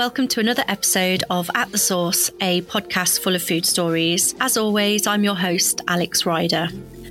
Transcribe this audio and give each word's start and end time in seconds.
Welcome 0.00 0.28
to 0.28 0.40
another 0.40 0.64
episode 0.66 1.24
of 1.28 1.50
At 1.54 1.72
the 1.72 1.76
Source, 1.76 2.30
a 2.40 2.62
podcast 2.62 3.20
full 3.20 3.34
of 3.34 3.42
food 3.42 3.66
stories. 3.66 4.34
As 4.40 4.56
always, 4.56 5.06
I'm 5.06 5.24
your 5.24 5.34
host, 5.34 5.82
Alex 5.88 6.24
Ryder. 6.24 6.68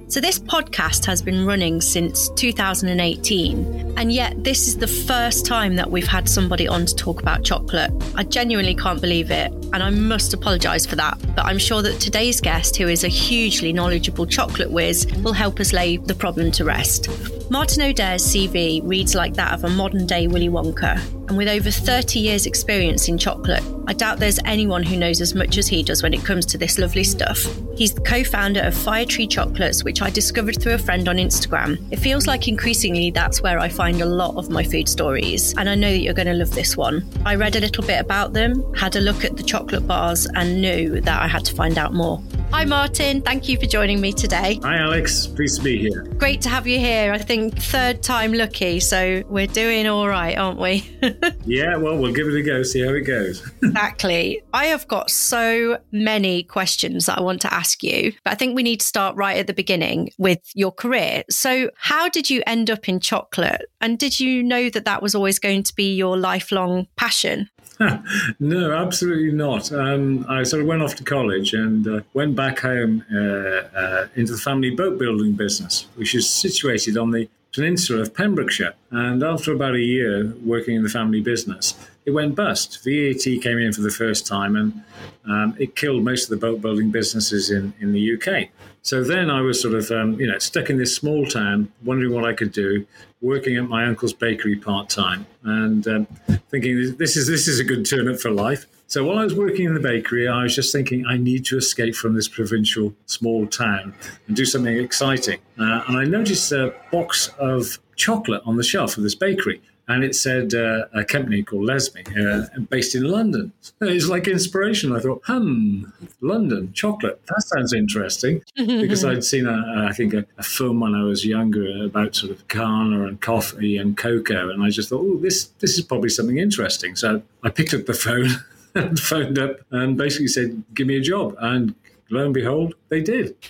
So, 0.08 0.20
this 0.20 0.40
podcast 0.40 1.06
has 1.06 1.22
been 1.22 1.46
running 1.46 1.82
since 1.82 2.30
2018, 2.30 3.94
and 3.96 4.12
yet 4.12 4.44
this 4.44 4.68
is 4.68 4.78
the 4.78 4.88
first 4.88 5.46
time 5.46 5.76
that 5.76 5.92
we've 5.92 6.08
had 6.08 6.28
somebody 6.28 6.68
on 6.68 6.88
to 6.88 6.96
talk 6.96 7.22
about 7.22 7.44
chocolate. 7.44 7.92
I 8.16 8.24
genuinely 8.24 8.74
can't 8.74 9.00
believe 9.00 9.30
it, 9.30 9.52
and 9.52 9.84
I 9.84 9.92
must 9.92 10.34
apologise 10.34 10.88
for 10.88 10.96
that. 10.96 11.20
But 11.36 11.46
I'm 11.46 11.60
sure 11.60 11.84
that 11.84 12.00
today's 12.00 12.42
guest, 12.42 12.76
who 12.76 12.88
is 12.88 13.04
a 13.04 13.08
hugely 13.08 13.72
knowledgeable 13.72 14.26
chocolate 14.26 14.72
whiz, 14.72 15.06
will 15.24 15.34
help 15.34 15.60
us 15.60 15.74
lay 15.74 15.98
the 15.98 16.16
problem 16.16 16.50
to 16.54 16.66
rest. 16.66 17.08
Martin 17.52 17.82
O'Dare's 17.82 18.24
CV 18.24 18.80
reads 18.88 19.16
like 19.16 19.34
that 19.34 19.54
of 19.54 19.64
a 19.64 19.70
modern 19.70 20.06
day 20.06 20.28
Willy 20.28 20.50
Wonka, 20.50 21.02
and 21.28 21.36
with 21.36 21.48
over 21.48 21.72
30 21.72 22.20
years' 22.20 22.46
experience 22.46 23.08
in 23.08 23.18
chocolate, 23.18 23.64
I 23.88 23.94
doubt 23.94 24.20
there's 24.20 24.38
anyone 24.46 24.84
who 24.84 24.96
knows 24.96 25.20
as 25.20 25.34
much 25.34 25.58
as 25.58 25.68
he 25.68 25.82
does 25.82 26.04
when 26.04 26.14
it 26.14 26.24
comes 26.24 26.46
to 26.46 26.60
this 26.60 26.78
lovely 26.78 27.04
stuff. 27.04 27.44
He's 27.76 27.92
the 27.92 28.02
co 28.02 28.24
founder 28.24 28.62
of 28.62 28.76
Firetree 28.76 29.32
Chocolates, 29.32 29.84
which 29.84 30.04
I 30.04 30.12
discovered 30.12 30.62
through 30.62 30.76
a 30.76 30.78
friend 30.78 31.10
on 31.10 31.16
Instagram. 31.16 31.92
It 31.92 31.98
feels 31.98 32.28
like 32.28 32.48
increasingly 32.48 33.10
that's 33.10 33.42
where 33.42 33.58
I 33.58 33.68
find 33.68 34.00
a 34.02 34.06
lot 34.06 34.36
of 34.36 34.52
my 34.52 34.64
food 34.64 34.88
stories, 34.88 35.56
and 35.58 35.68
I 35.68 35.74
know 35.74 35.90
that 35.90 36.02
you're 36.02 36.14
going 36.14 36.28
to 36.28 36.36
love 36.36 36.54
this 36.54 36.78
one. 36.78 37.04
I 37.26 37.34
read 37.34 37.56
a 37.56 37.62
little 37.62 37.84
bit 37.84 38.00
about 38.00 38.34
them, 38.34 38.64
had 38.76 38.96
a 38.96 39.02
look 39.02 39.26
at 39.26 39.38
the 39.38 39.44
chocolate 39.44 39.88
bars, 39.88 40.28
and 40.36 40.62
knew 40.62 41.02
that 41.02 41.20
I 41.20 41.28
had 41.28 41.46
to 41.46 41.56
find 41.56 41.80
out 41.80 41.96
more. 41.96 42.22
Hi, 42.52 42.66
Martin. 42.66 43.22
Thank 43.22 43.48
you 43.48 43.58
for 43.58 43.68
joining 43.68 44.02
me 44.02 44.12
today. 44.12 44.60
Hi, 44.64 44.78
Alex. 44.78 45.28
Pleased 45.28 45.58
to 45.58 45.64
be 45.64 45.78
here. 45.78 46.04
Great 46.18 46.42
to 46.42 46.50
have 46.50 46.66
you 46.66 46.80
here. 46.80 47.14
I 47.14 47.20
think 47.20 47.56
third 47.56 48.02
time 48.02 48.34
lucky, 48.34 48.80
so 48.80 49.24
we're 49.30 49.48
doing 49.48 49.88
all 49.88 50.08
right, 50.08 50.36
aren't 50.36 50.60
we? 50.60 50.84
yeah, 51.46 51.78
well, 51.78 51.98
we'll 51.98 52.12
give 52.12 52.28
it 52.28 52.36
a 52.36 52.42
go, 52.42 52.64
see 52.64 52.82
how 52.82 52.94
it 52.94 53.02
goes. 53.02 53.48
exactly. 53.64 54.42
I 54.52 54.66
have 54.66 54.88
got 54.88 55.12
so 55.12 55.78
many 55.92 56.42
questions 56.44 57.06
that 57.06 57.20
I 57.20 57.22
want 57.22 57.40
to 57.42 57.54
ask 57.54 57.84
you, 57.84 58.14
but 58.24 58.34
I 58.34 58.36
think 58.36 58.56
we 58.56 58.64
need 58.64 58.82
to 58.82 58.86
start 58.86 59.16
right 59.16 59.38
at 59.38 59.46
the 59.46 59.54
beginning 59.54 60.12
with 60.18 60.42
your 60.56 60.72
career. 60.72 61.24
So, 61.30 61.70
how 61.78 62.10
did 62.10 62.32
you 62.32 62.42
end 62.48 62.72
up 62.72 62.90
in 62.90 63.00
chocolate? 63.00 63.62
And 63.80 64.00
did 64.00 64.20
you 64.20 64.42
know 64.42 64.70
that 64.72 64.86
that 64.86 65.04
was 65.04 65.14
always 65.14 65.38
going 65.38 65.64
to 65.64 65.76
be 65.76 65.96
your 65.96 66.18
lifelong 66.18 66.88
passion? 66.96 67.50
no, 68.40 68.72
absolutely 68.74 69.32
not. 69.32 69.72
Um, 69.72 70.26
I 70.28 70.44
sort 70.44 70.62
of 70.62 70.68
went 70.68 70.82
off 70.82 70.96
to 70.96 71.04
college 71.04 71.54
and 71.54 71.88
uh, 71.88 72.02
went 72.14 72.36
back 72.36 72.60
home 72.60 73.06
uh, 73.14 73.18
uh, 73.18 74.08
into 74.16 74.34
the 74.34 74.38
family 74.38 74.70
boat 74.70 75.00
building 75.00 75.34
business, 75.34 75.88
which 75.96 76.14
is 76.14 76.30
situated 76.30 76.98
on 76.98 77.12
the 77.12 77.30
peninsula 77.54 78.02
of 78.02 78.14
Pembrokeshire. 78.14 78.74
And 78.92 79.24
after 79.24 79.54
about 79.54 79.76
a 79.76 79.80
year 79.80 80.34
working 80.44 80.76
in 80.76 80.84
the 80.84 80.90
family 80.90 81.22
business, 81.22 81.74
it 82.06 82.12
went 82.12 82.36
bust. 82.36 82.84
VAT 82.84 83.24
came 83.42 83.58
in 83.58 83.74
for 83.74 83.82
the 83.82 83.92
first 83.92 84.26
time 84.26 84.56
and 84.56 84.84
um, 85.26 85.56
it 85.60 85.76
killed 85.76 86.04
most 86.04 86.24
of 86.24 86.30
the 86.30 86.38
boat 86.38 86.62
building 86.62 86.92
businesses 86.92 87.52
in, 87.52 87.74
in 87.80 87.92
the 87.92 88.14
UK. 88.16 88.50
So 88.82 89.04
then 89.04 89.30
I 89.30 89.42
was 89.42 89.62
sort 89.62 89.76
of, 89.76 89.92
um, 89.92 90.20
you 90.20 90.28
know, 90.28 90.40
stuck 90.40 90.70
in 90.70 90.78
this 90.78 90.96
small 90.96 91.26
town, 91.26 91.72
wondering 91.84 92.14
what 92.14 92.26
I 92.26 92.34
could 92.34 92.52
do, 92.52 92.86
working 93.22 93.58
at 93.58 93.68
my 93.68 93.86
uncle's 93.86 94.14
bakery 94.14 94.56
part 94.56 94.90
time, 94.90 95.26
and 95.44 95.86
um, 95.88 96.08
thinking 96.50 96.96
this 96.98 97.18
is 97.18 97.28
this 97.28 97.48
is 97.48 97.60
a 97.60 97.64
good 97.64 97.88
turn 97.88 98.08
up 98.08 98.20
for 98.20 98.32
life. 98.32 98.66
So 98.88 99.04
while 99.04 99.20
I 99.20 99.24
was 99.24 99.36
working 99.36 99.66
in 99.66 99.76
the 99.76 99.80
bakery, 99.80 100.28
I 100.28 100.44
was 100.44 100.56
just 100.56 100.74
thinking 100.74 101.06
I 101.06 101.18
need 101.18 101.46
to 101.46 101.58
escape 101.58 101.96
from 101.96 102.16
this 102.16 102.28
provincial 102.28 102.96
small 103.06 103.46
town 103.46 103.94
and 104.28 104.36
do 104.36 104.46
something 104.46 104.76
exciting. 104.78 105.40
Uh, 105.60 105.84
and 105.88 105.98
I 105.98 106.06
noticed 106.06 106.52
a 106.52 106.74
box 106.92 107.30
of 107.38 107.78
chocolate 107.96 108.42
on 108.46 108.56
the 108.56 108.64
shelf 108.64 108.98
of 108.98 109.04
this 109.04 109.14
bakery 109.14 109.62
and 109.90 110.04
it 110.04 110.16
said 110.16 110.54
uh, 110.54 110.86
a 110.94 111.04
company 111.04 111.42
called 111.44 111.68
Lesme, 111.68 112.06
uh, 112.16 112.60
based 112.70 112.96
in 112.96 113.04
London. 113.04 113.52
It 113.82 113.94
was 113.94 114.10
like 114.10 114.28
inspiration. 114.28 114.94
I 114.94 115.00
thought, 115.00 115.22
hmm, 115.26 115.86
London 116.22 116.74
chocolate. 116.74 117.22
That 117.28 117.42
sounds 117.44 117.72
interesting 117.74 118.44
because 118.56 119.06
I'd 119.06 119.24
seen, 119.24 119.48
a, 119.48 119.86
I 119.90 119.94
think, 119.94 120.14
a, 120.14 120.26
a, 120.38 120.44
film 120.44 120.82
when 120.82 120.96
I 120.96 121.04
was 121.04 121.26
younger 121.26 121.86
about 121.86 122.14
sort 122.14 122.34
of 122.34 122.46
Ghana 122.50 123.08
and 123.08 123.22
coffee 123.22 123.78
and 123.78 123.96
cocoa, 123.96 124.50
and 124.50 124.62
I 124.62 124.70
just 124.70 124.90
thought, 124.90 125.02
oh, 125.02 125.18
this 125.18 125.46
this 125.60 125.78
is 125.78 125.86
probably 125.86 126.10
something 126.10 126.38
interesting. 126.38 126.96
So 126.96 127.22
I 127.42 127.50
picked 127.50 127.74
up 127.74 127.86
the 127.86 127.94
phone. 127.94 128.30
and 128.76 129.00
phoned 129.00 129.40
up 129.40 129.58
and 129.72 129.98
basically 129.98 130.28
said, 130.28 130.64
"Give 130.76 130.86
me 130.86 130.96
a 130.98 131.02
job." 131.02 131.36
And 131.40 131.74
lo 132.10 132.26
and 132.26 132.34
behold, 132.34 132.76
they 132.90 133.02
did. 133.02 133.36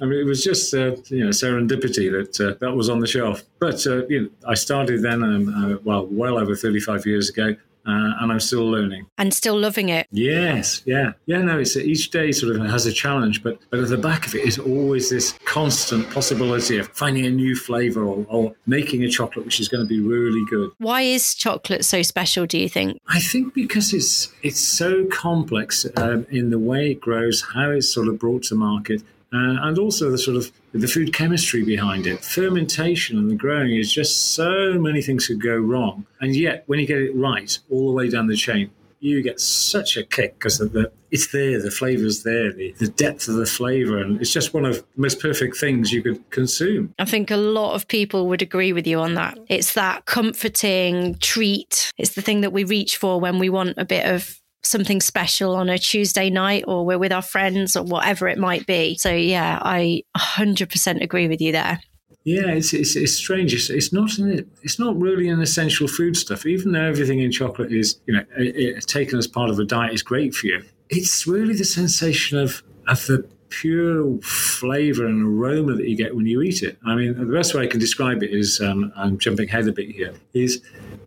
I 0.00 0.04
mean, 0.04 0.20
it 0.20 0.26
was 0.26 0.42
just 0.42 0.74
uh, 0.74 0.96
you 1.06 1.24
know 1.24 1.30
serendipity 1.30 2.10
that 2.10 2.40
uh, 2.40 2.54
that 2.60 2.72
was 2.72 2.88
on 2.88 3.00
the 3.00 3.06
shelf. 3.06 3.42
But 3.58 3.86
uh, 3.86 4.06
you 4.06 4.22
know, 4.22 4.28
I 4.46 4.54
started 4.54 5.02
then, 5.02 5.22
um, 5.22 5.48
uh, 5.48 5.78
well, 5.84 6.06
well 6.06 6.38
over 6.38 6.54
thirty-five 6.54 7.06
years 7.06 7.30
ago, 7.30 7.56
uh, 7.86 8.14
and 8.20 8.32
I'm 8.32 8.40
still 8.40 8.68
learning 8.68 9.06
and 9.18 9.32
still 9.32 9.58
loving 9.58 9.88
it. 9.88 10.06
Yes, 10.10 10.82
yeah, 10.84 11.12
yeah. 11.26 11.42
No, 11.42 11.58
it's 11.58 11.76
each 11.76 12.10
day 12.10 12.32
sort 12.32 12.56
of 12.56 12.66
has 12.66 12.86
a 12.86 12.92
challenge, 12.92 13.42
but 13.42 13.58
but 13.70 13.80
at 13.80 13.88
the 13.88 13.98
back 13.98 14.26
of 14.26 14.34
it 14.34 14.46
is 14.46 14.58
always 14.58 15.10
this 15.10 15.38
constant 15.44 16.10
possibility 16.10 16.78
of 16.78 16.88
finding 16.88 17.26
a 17.26 17.30
new 17.30 17.54
flavour 17.54 18.04
or, 18.04 18.26
or 18.28 18.54
making 18.66 19.04
a 19.04 19.08
chocolate 19.08 19.44
which 19.44 19.60
is 19.60 19.68
going 19.68 19.84
to 19.84 19.88
be 19.88 20.00
really 20.00 20.44
good. 20.50 20.70
Why 20.78 21.02
is 21.02 21.34
chocolate 21.34 21.84
so 21.84 22.02
special? 22.02 22.46
Do 22.46 22.58
you 22.58 22.68
think? 22.68 23.00
I 23.08 23.20
think 23.20 23.54
because 23.54 23.92
it's 23.92 24.32
it's 24.42 24.60
so 24.60 25.06
complex 25.06 25.86
um, 25.96 26.26
in 26.30 26.50
the 26.50 26.58
way 26.58 26.90
it 26.92 27.00
grows, 27.00 27.42
how 27.54 27.70
it's 27.70 27.92
sort 27.92 28.08
of 28.08 28.18
brought 28.18 28.44
to 28.44 28.54
market, 28.54 29.02
uh, 29.36 29.66
and 29.66 29.78
also 29.78 30.10
the 30.10 30.18
sort 30.18 30.36
of 30.36 30.50
the 30.72 30.88
food 30.88 31.12
chemistry 31.12 31.64
behind 31.64 32.06
it. 32.06 32.24
Fermentation 32.24 33.18
and 33.18 33.30
the 33.30 33.34
growing 33.34 33.74
is 33.74 33.92
just 33.92 34.34
so 34.34 34.78
many 34.78 35.02
things 35.02 35.26
could 35.26 35.42
go 35.42 35.56
wrong, 35.56 36.06
and 36.20 36.34
yet 36.34 36.64
when 36.66 36.78
you 36.78 36.86
get 36.86 36.98
it 36.98 37.14
right, 37.14 37.58
all 37.70 37.86
the 37.88 37.92
way 37.92 38.08
down 38.08 38.26
the 38.26 38.36
chain, 38.36 38.70
you 39.00 39.22
get 39.22 39.40
such 39.40 39.96
a 39.96 40.02
kick 40.02 40.38
because 40.38 40.58
the, 40.58 40.90
it's 41.10 41.28
there, 41.28 41.60
the 41.60 41.70
flavour's 41.70 42.22
there, 42.22 42.52
the, 42.52 42.72
the 42.78 42.88
depth 42.88 43.28
of 43.28 43.34
the 43.34 43.46
flavour, 43.46 43.98
and 43.98 44.20
it's 44.20 44.32
just 44.32 44.54
one 44.54 44.64
of 44.64 44.76
the 44.76 44.84
most 44.96 45.20
perfect 45.20 45.56
things 45.56 45.92
you 45.92 46.02
could 46.02 46.28
consume. 46.30 46.94
I 46.98 47.04
think 47.04 47.30
a 47.30 47.36
lot 47.36 47.74
of 47.74 47.88
people 47.88 48.26
would 48.28 48.42
agree 48.42 48.72
with 48.72 48.86
you 48.86 48.98
on 48.98 49.14
that. 49.14 49.38
It's 49.48 49.74
that 49.74 50.06
comforting 50.06 51.16
treat. 51.18 51.92
It's 51.98 52.14
the 52.14 52.22
thing 52.22 52.40
that 52.40 52.52
we 52.52 52.64
reach 52.64 52.96
for 52.96 53.20
when 53.20 53.38
we 53.38 53.48
want 53.48 53.74
a 53.76 53.84
bit 53.84 54.06
of 54.06 54.40
something 54.66 55.00
special 55.00 55.54
on 55.54 55.68
a 55.68 55.78
Tuesday 55.78 56.30
night 56.30 56.64
or 56.66 56.84
we're 56.84 56.98
with 56.98 57.12
our 57.12 57.22
friends 57.22 57.76
or 57.76 57.82
whatever 57.82 58.28
it 58.28 58.38
might 58.38 58.66
be. 58.66 58.96
So, 58.96 59.10
yeah, 59.10 59.58
I 59.62 60.02
100% 60.16 61.02
agree 61.02 61.28
with 61.28 61.40
you 61.40 61.52
there. 61.52 61.80
Yeah, 62.26 62.48
it's, 62.48 62.74
it's, 62.74 62.96
it's 62.96 63.14
strange. 63.14 63.54
It's, 63.54 63.70
it's 63.70 63.92
not 63.92 64.18
an, 64.18 64.50
it's 64.62 64.80
not 64.80 65.00
really 65.00 65.28
an 65.28 65.40
essential 65.40 65.86
food 65.86 66.16
stuff. 66.16 66.44
Even 66.44 66.72
though 66.72 66.82
everything 66.82 67.20
in 67.20 67.30
chocolate 67.30 67.72
is 67.72 68.00
you 68.06 68.14
know 68.14 68.24
it, 68.36 68.56
it, 68.56 68.86
taken 68.88 69.16
as 69.16 69.28
part 69.28 69.48
of 69.48 69.60
a 69.60 69.64
diet 69.64 69.94
is 69.94 70.02
great 70.02 70.34
for 70.34 70.48
you, 70.48 70.64
it's 70.88 71.24
really 71.28 71.54
the 71.54 71.64
sensation 71.64 72.36
of 72.36 72.64
of 72.88 73.06
the 73.06 73.28
pure 73.48 74.18
flavor 74.22 75.06
and 75.06 75.22
aroma 75.22 75.74
that 75.74 75.88
you 75.88 75.96
get 75.96 76.16
when 76.16 76.26
you 76.26 76.42
eat 76.42 76.64
it. 76.64 76.76
I 76.84 76.96
mean, 76.96 77.16
the 77.16 77.32
best 77.32 77.54
way 77.54 77.62
I 77.62 77.68
can 77.68 77.78
describe 77.78 78.24
it 78.24 78.30
is 78.30 78.60
um, 78.60 78.92
I'm 78.96 79.18
jumping 79.18 79.48
ahead 79.48 79.68
a 79.68 79.72
bit 79.72 79.90
here. 79.90 80.12
Is 80.34 80.62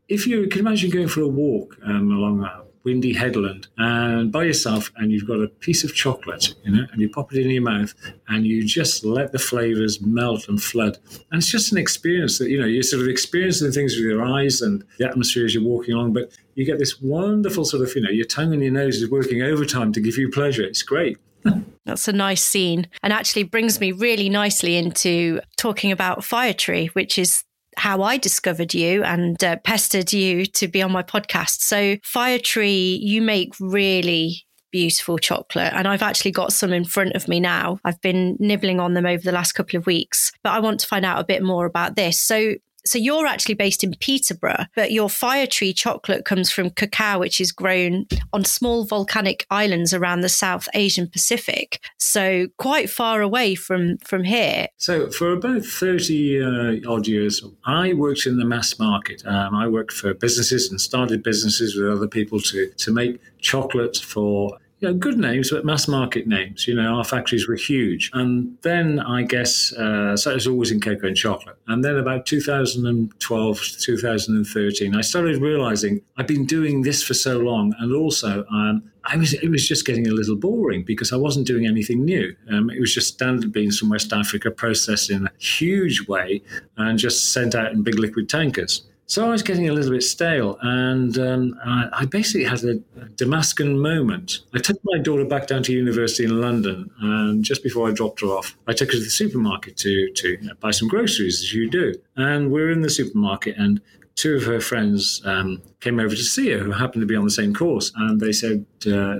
if 0.08 0.26
you 0.26 0.48
can 0.48 0.62
imagine 0.62 0.90
going 0.90 1.10
for 1.10 1.20
a 1.20 1.28
walk 1.28 1.78
um, 1.84 2.12
along 2.12 2.46
a 2.46 2.64
windy 2.84 3.14
headland 3.14 3.68
and 3.78 4.32
by 4.32 4.44
yourself 4.44 4.92
and 4.98 5.12
you've 5.12 5.28
got 5.28 5.40
a 5.40 5.48
piece 5.48 5.84
of 5.84 5.94
chocolate, 5.94 6.54
you 6.64 6.72
know, 6.72 6.86
and 6.92 7.02
you 7.02 7.10
pop 7.10 7.34
it 7.34 7.42
in 7.42 7.50
your 7.50 7.62
mouth 7.62 7.94
and 8.28 8.46
you 8.46 8.66
just 8.66 9.04
let 9.04 9.32
the 9.32 9.40
flavors 9.40 10.02
melt 10.02 10.48
and 10.48 10.62
flood. 10.62 10.98
And 11.32 11.40
it's 11.40 11.52
just 11.52 11.72
an 11.72 11.78
experience 11.78 12.40
that, 12.40 12.50
you 12.50 12.60
know, 12.60 12.66
you're 12.66 12.84
sort 12.84 13.02
of 13.02 13.08
experiencing 13.08 13.72
things 13.72 13.96
with 13.96 14.06
your 14.06 14.24
eyes 14.24 14.62
and 14.62 14.84
the 14.98 15.08
atmosphere 15.08 15.46
as 15.46 15.54
you're 15.54 15.64
walking 15.64 15.94
along, 15.94 16.14
but 16.14 16.32
you 16.56 16.66
get 16.66 16.80
this 16.80 17.02
wonderful 17.02 17.66
sort 17.66 17.84
of, 17.84 17.94
you 17.96 18.02
know, 18.02 18.10
your 18.10 18.26
tongue 18.26 18.54
and 18.54 18.64
your 18.64 18.72
nose 18.72 19.02
is 19.02 19.10
working 19.10 19.42
overtime 19.42 19.92
to 19.94 20.02
give 20.02 20.18
you 20.18 20.30
pleasure. 20.30 20.64
It's 20.64 20.84
great. 20.84 21.18
That's 21.86 22.08
a 22.08 22.14
nice 22.14 22.44
scene 22.44 22.88
and 23.02 23.12
actually 23.12 23.44
brings 23.44 23.80
me 23.80 23.92
really 23.92 24.30
nicely 24.30 24.76
into 24.76 25.42
talking 25.58 25.92
about 25.92 26.24
Fire 26.24 26.54
Tree, 26.54 26.88
which 26.88 27.18
is 27.18 27.44
how 27.80 28.02
I 28.04 28.18
discovered 28.18 28.74
you 28.74 29.04
and 29.04 29.42
uh, 29.44 29.58
pestered 29.64 30.14
you 30.14 30.46
to 30.46 30.68
be 30.68 30.82
on 30.82 30.92
my 30.92 31.04
podcast. 31.04 31.62
So, 31.62 31.98
Fire 32.04 32.40
Tree, 32.40 33.00
you 33.02 33.22
make 33.22 33.54
really 33.60 34.46
beautiful 34.72 35.18
chocolate. 35.18 35.74
And 35.74 35.88
I've 35.88 36.04
actually 36.04 36.32
got 36.32 36.54
some 36.54 36.74
in 36.74 36.86
front 36.86 37.16
of 37.16 37.28
me 37.28 37.40
now. 37.40 37.80
I've 37.84 38.00
been 38.02 38.38
nibbling 38.40 38.80
on 38.80 38.94
them 38.94 39.06
over 39.06 39.24
the 39.24 39.32
last 39.32 39.54
couple 39.54 39.78
of 39.78 39.86
weeks, 39.86 40.32
but 40.44 40.52
I 40.52 40.60
want 40.60 40.80
to 40.82 40.88
find 40.88 41.06
out 41.06 41.20
a 41.20 41.26
bit 41.26 41.42
more 41.42 41.66
about 41.66 41.96
this. 41.96 42.20
So, 42.20 42.56
so 42.86 42.98
you're 42.98 43.26
actually 43.26 43.56
based 43.56 43.84
in 43.84 43.94
Peterborough, 44.00 44.66
but 44.76 44.92
your 44.92 45.10
fire 45.10 45.48
tree 45.48 45.74
chocolate 45.74 46.26
comes 46.26 46.52
from 46.52 46.70
cacao, 46.70 47.20
which 47.20 47.42
is 47.42 47.52
grown 47.52 48.06
on 48.34 48.46
small 48.46 48.86
volcanic 48.86 49.46
islands 49.50 49.94
around 49.94 50.22
the 50.22 50.30
South 50.30 50.68
Asian 50.74 51.08
Pacific. 51.08 51.80
So 51.98 52.48
quite 52.58 52.90
far 52.90 53.22
away 53.22 53.56
from 53.56 53.98
from 54.00 54.24
here. 54.24 54.68
So 54.78 55.10
for 55.10 55.32
about 55.32 55.64
thirty 55.64 56.42
uh, 56.42 56.90
odd 56.90 57.08
years, 57.08 57.44
I 57.66 57.94
worked 57.94 58.26
in 58.26 58.38
the 58.38 58.46
mass 58.46 58.80
market. 58.80 59.24
Um, 59.26 59.56
I 59.56 59.68
worked 59.68 59.94
for 59.94 60.14
businesses 60.14 60.70
and 60.70 60.80
started 60.80 61.24
businesses 61.24 61.76
with 61.76 61.90
other 61.90 62.08
people 62.08 62.40
to 62.42 62.70
to 62.70 62.94
make 62.94 63.20
chocolate 63.40 63.98
for 63.98 64.58
you 64.80 64.88
know, 64.88 64.94
good 64.94 65.18
names, 65.18 65.52
but 65.52 65.66
mass 65.66 65.88
market 65.88 66.26
names. 66.26 66.68
You 66.68 66.76
know, 66.76 66.96
our 66.96 67.04
factories 67.04 67.48
were 67.48 67.56
huge. 67.56 68.10
And 68.14 68.58
then 68.62 69.00
I 69.00 69.24
guess, 69.24 69.74
uh, 69.74 70.16
so 70.16 70.32
it 70.32 70.36
was 70.36 70.48
always 70.48 70.72
in 70.72 70.80
cocoa 70.80 71.08
and 71.08 71.18
chocolate. 71.18 71.58
And 71.68 71.84
then 71.84 71.98
about 71.98 72.26
2012, 72.26 73.62
2013, 73.80 74.96
I 74.96 75.02
started 75.02 75.42
realizing 75.42 76.02
I've 76.18 76.28
been 76.28 76.46
doing 76.46 76.84
this 76.84 77.04
for 77.04 77.14
so 77.14 77.40
long. 77.40 77.74
And 77.80 77.94
also, 77.94 78.46
um, 78.52 78.84
I 79.04 79.18
was, 79.18 79.34
it 79.34 79.50
was 79.50 79.68
just 79.68 79.86
getting 79.86 80.08
a 80.08 80.12
little 80.12 80.38
boring 80.38 80.84
because 80.84 81.12
I 81.12 81.18
wasn't 81.18 81.46
doing 81.46 81.66
anything 81.66 82.06
new. 82.06 82.34
Um, 82.50 82.70
it 82.70 82.80
was 82.80 82.94
just 82.94 83.14
standard 83.14 83.52
beans 83.52 83.80
from 83.80 83.90
West 83.90 84.14
Africa 84.14 84.50
processed 84.50 85.10
in 85.10 85.26
a 85.26 85.32
huge 85.40 86.08
way 86.08 86.42
and 86.78 86.98
just 86.98 87.34
sent 87.34 87.54
out 87.54 87.74
in 87.74 87.84
big 87.84 88.00
liquid 88.00 88.30
tankers. 88.30 88.84
So 89.10 89.26
I 89.26 89.30
was 89.30 89.42
getting 89.42 89.68
a 89.68 89.74
little 89.74 89.92
bit 89.92 90.04
stale, 90.04 90.60
and 90.62 91.18
um, 91.18 91.60
I, 91.66 91.90
I, 91.92 92.06
basically 92.06 92.44
had 92.44 92.64
a, 92.64 92.76
Damascus 93.16 93.66
moment. 93.66 94.42
I 94.54 94.60
took 94.60 94.80
my 94.84 95.00
daughter 95.00 95.26
back 95.26 95.48
down 95.48 95.64
to 95.64 95.74
university 95.74 96.26
in 96.26 96.40
London, 96.40 96.92
and 97.02 97.44
just 97.44 97.64
before 97.64 97.90
I 97.90 97.92
dropped 97.92 98.22
her 98.22 98.28
off, 98.28 98.56
I 98.68 98.74
took 98.74 98.90
her 98.90 99.00
to 99.00 99.04
the 99.04 99.10
supermarket 99.10 99.78
to 99.78 100.12
to 100.14 100.30
you 100.30 100.42
know, 100.42 100.54
buy 100.60 100.70
some 100.70 100.88
groceries, 100.88 101.42
as 101.42 101.52
you 101.52 101.72
do. 101.72 101.96
And 102.18 102.52
we 102.52 102.62
are 102.62 102.70
in 102.70 102.82
the 102.82 102.90
supermarket, 102.92 103.58
and 103.58 103.82
two 104.14 104.36
of 104.36 104.44
her 104.44 104.62
friends 104.62 105.24
um, 105.26 105.64
came 105.80 106.00
over 106.00 106.16
to 106.16 106.24
see 106.24 106.52
her, 106.52 106.60
who 106.60 106.72
happened 106.72 107.02
to 107.02 107.08
be 107.08 107.16
on 107.16 107.24
the 107.24 107.32
same 107.32 107.52
course, 107.52 107.92
and 107.96 108.22
they 108.22 108.32
said 108.32 108.64
uh, 108.86 109.16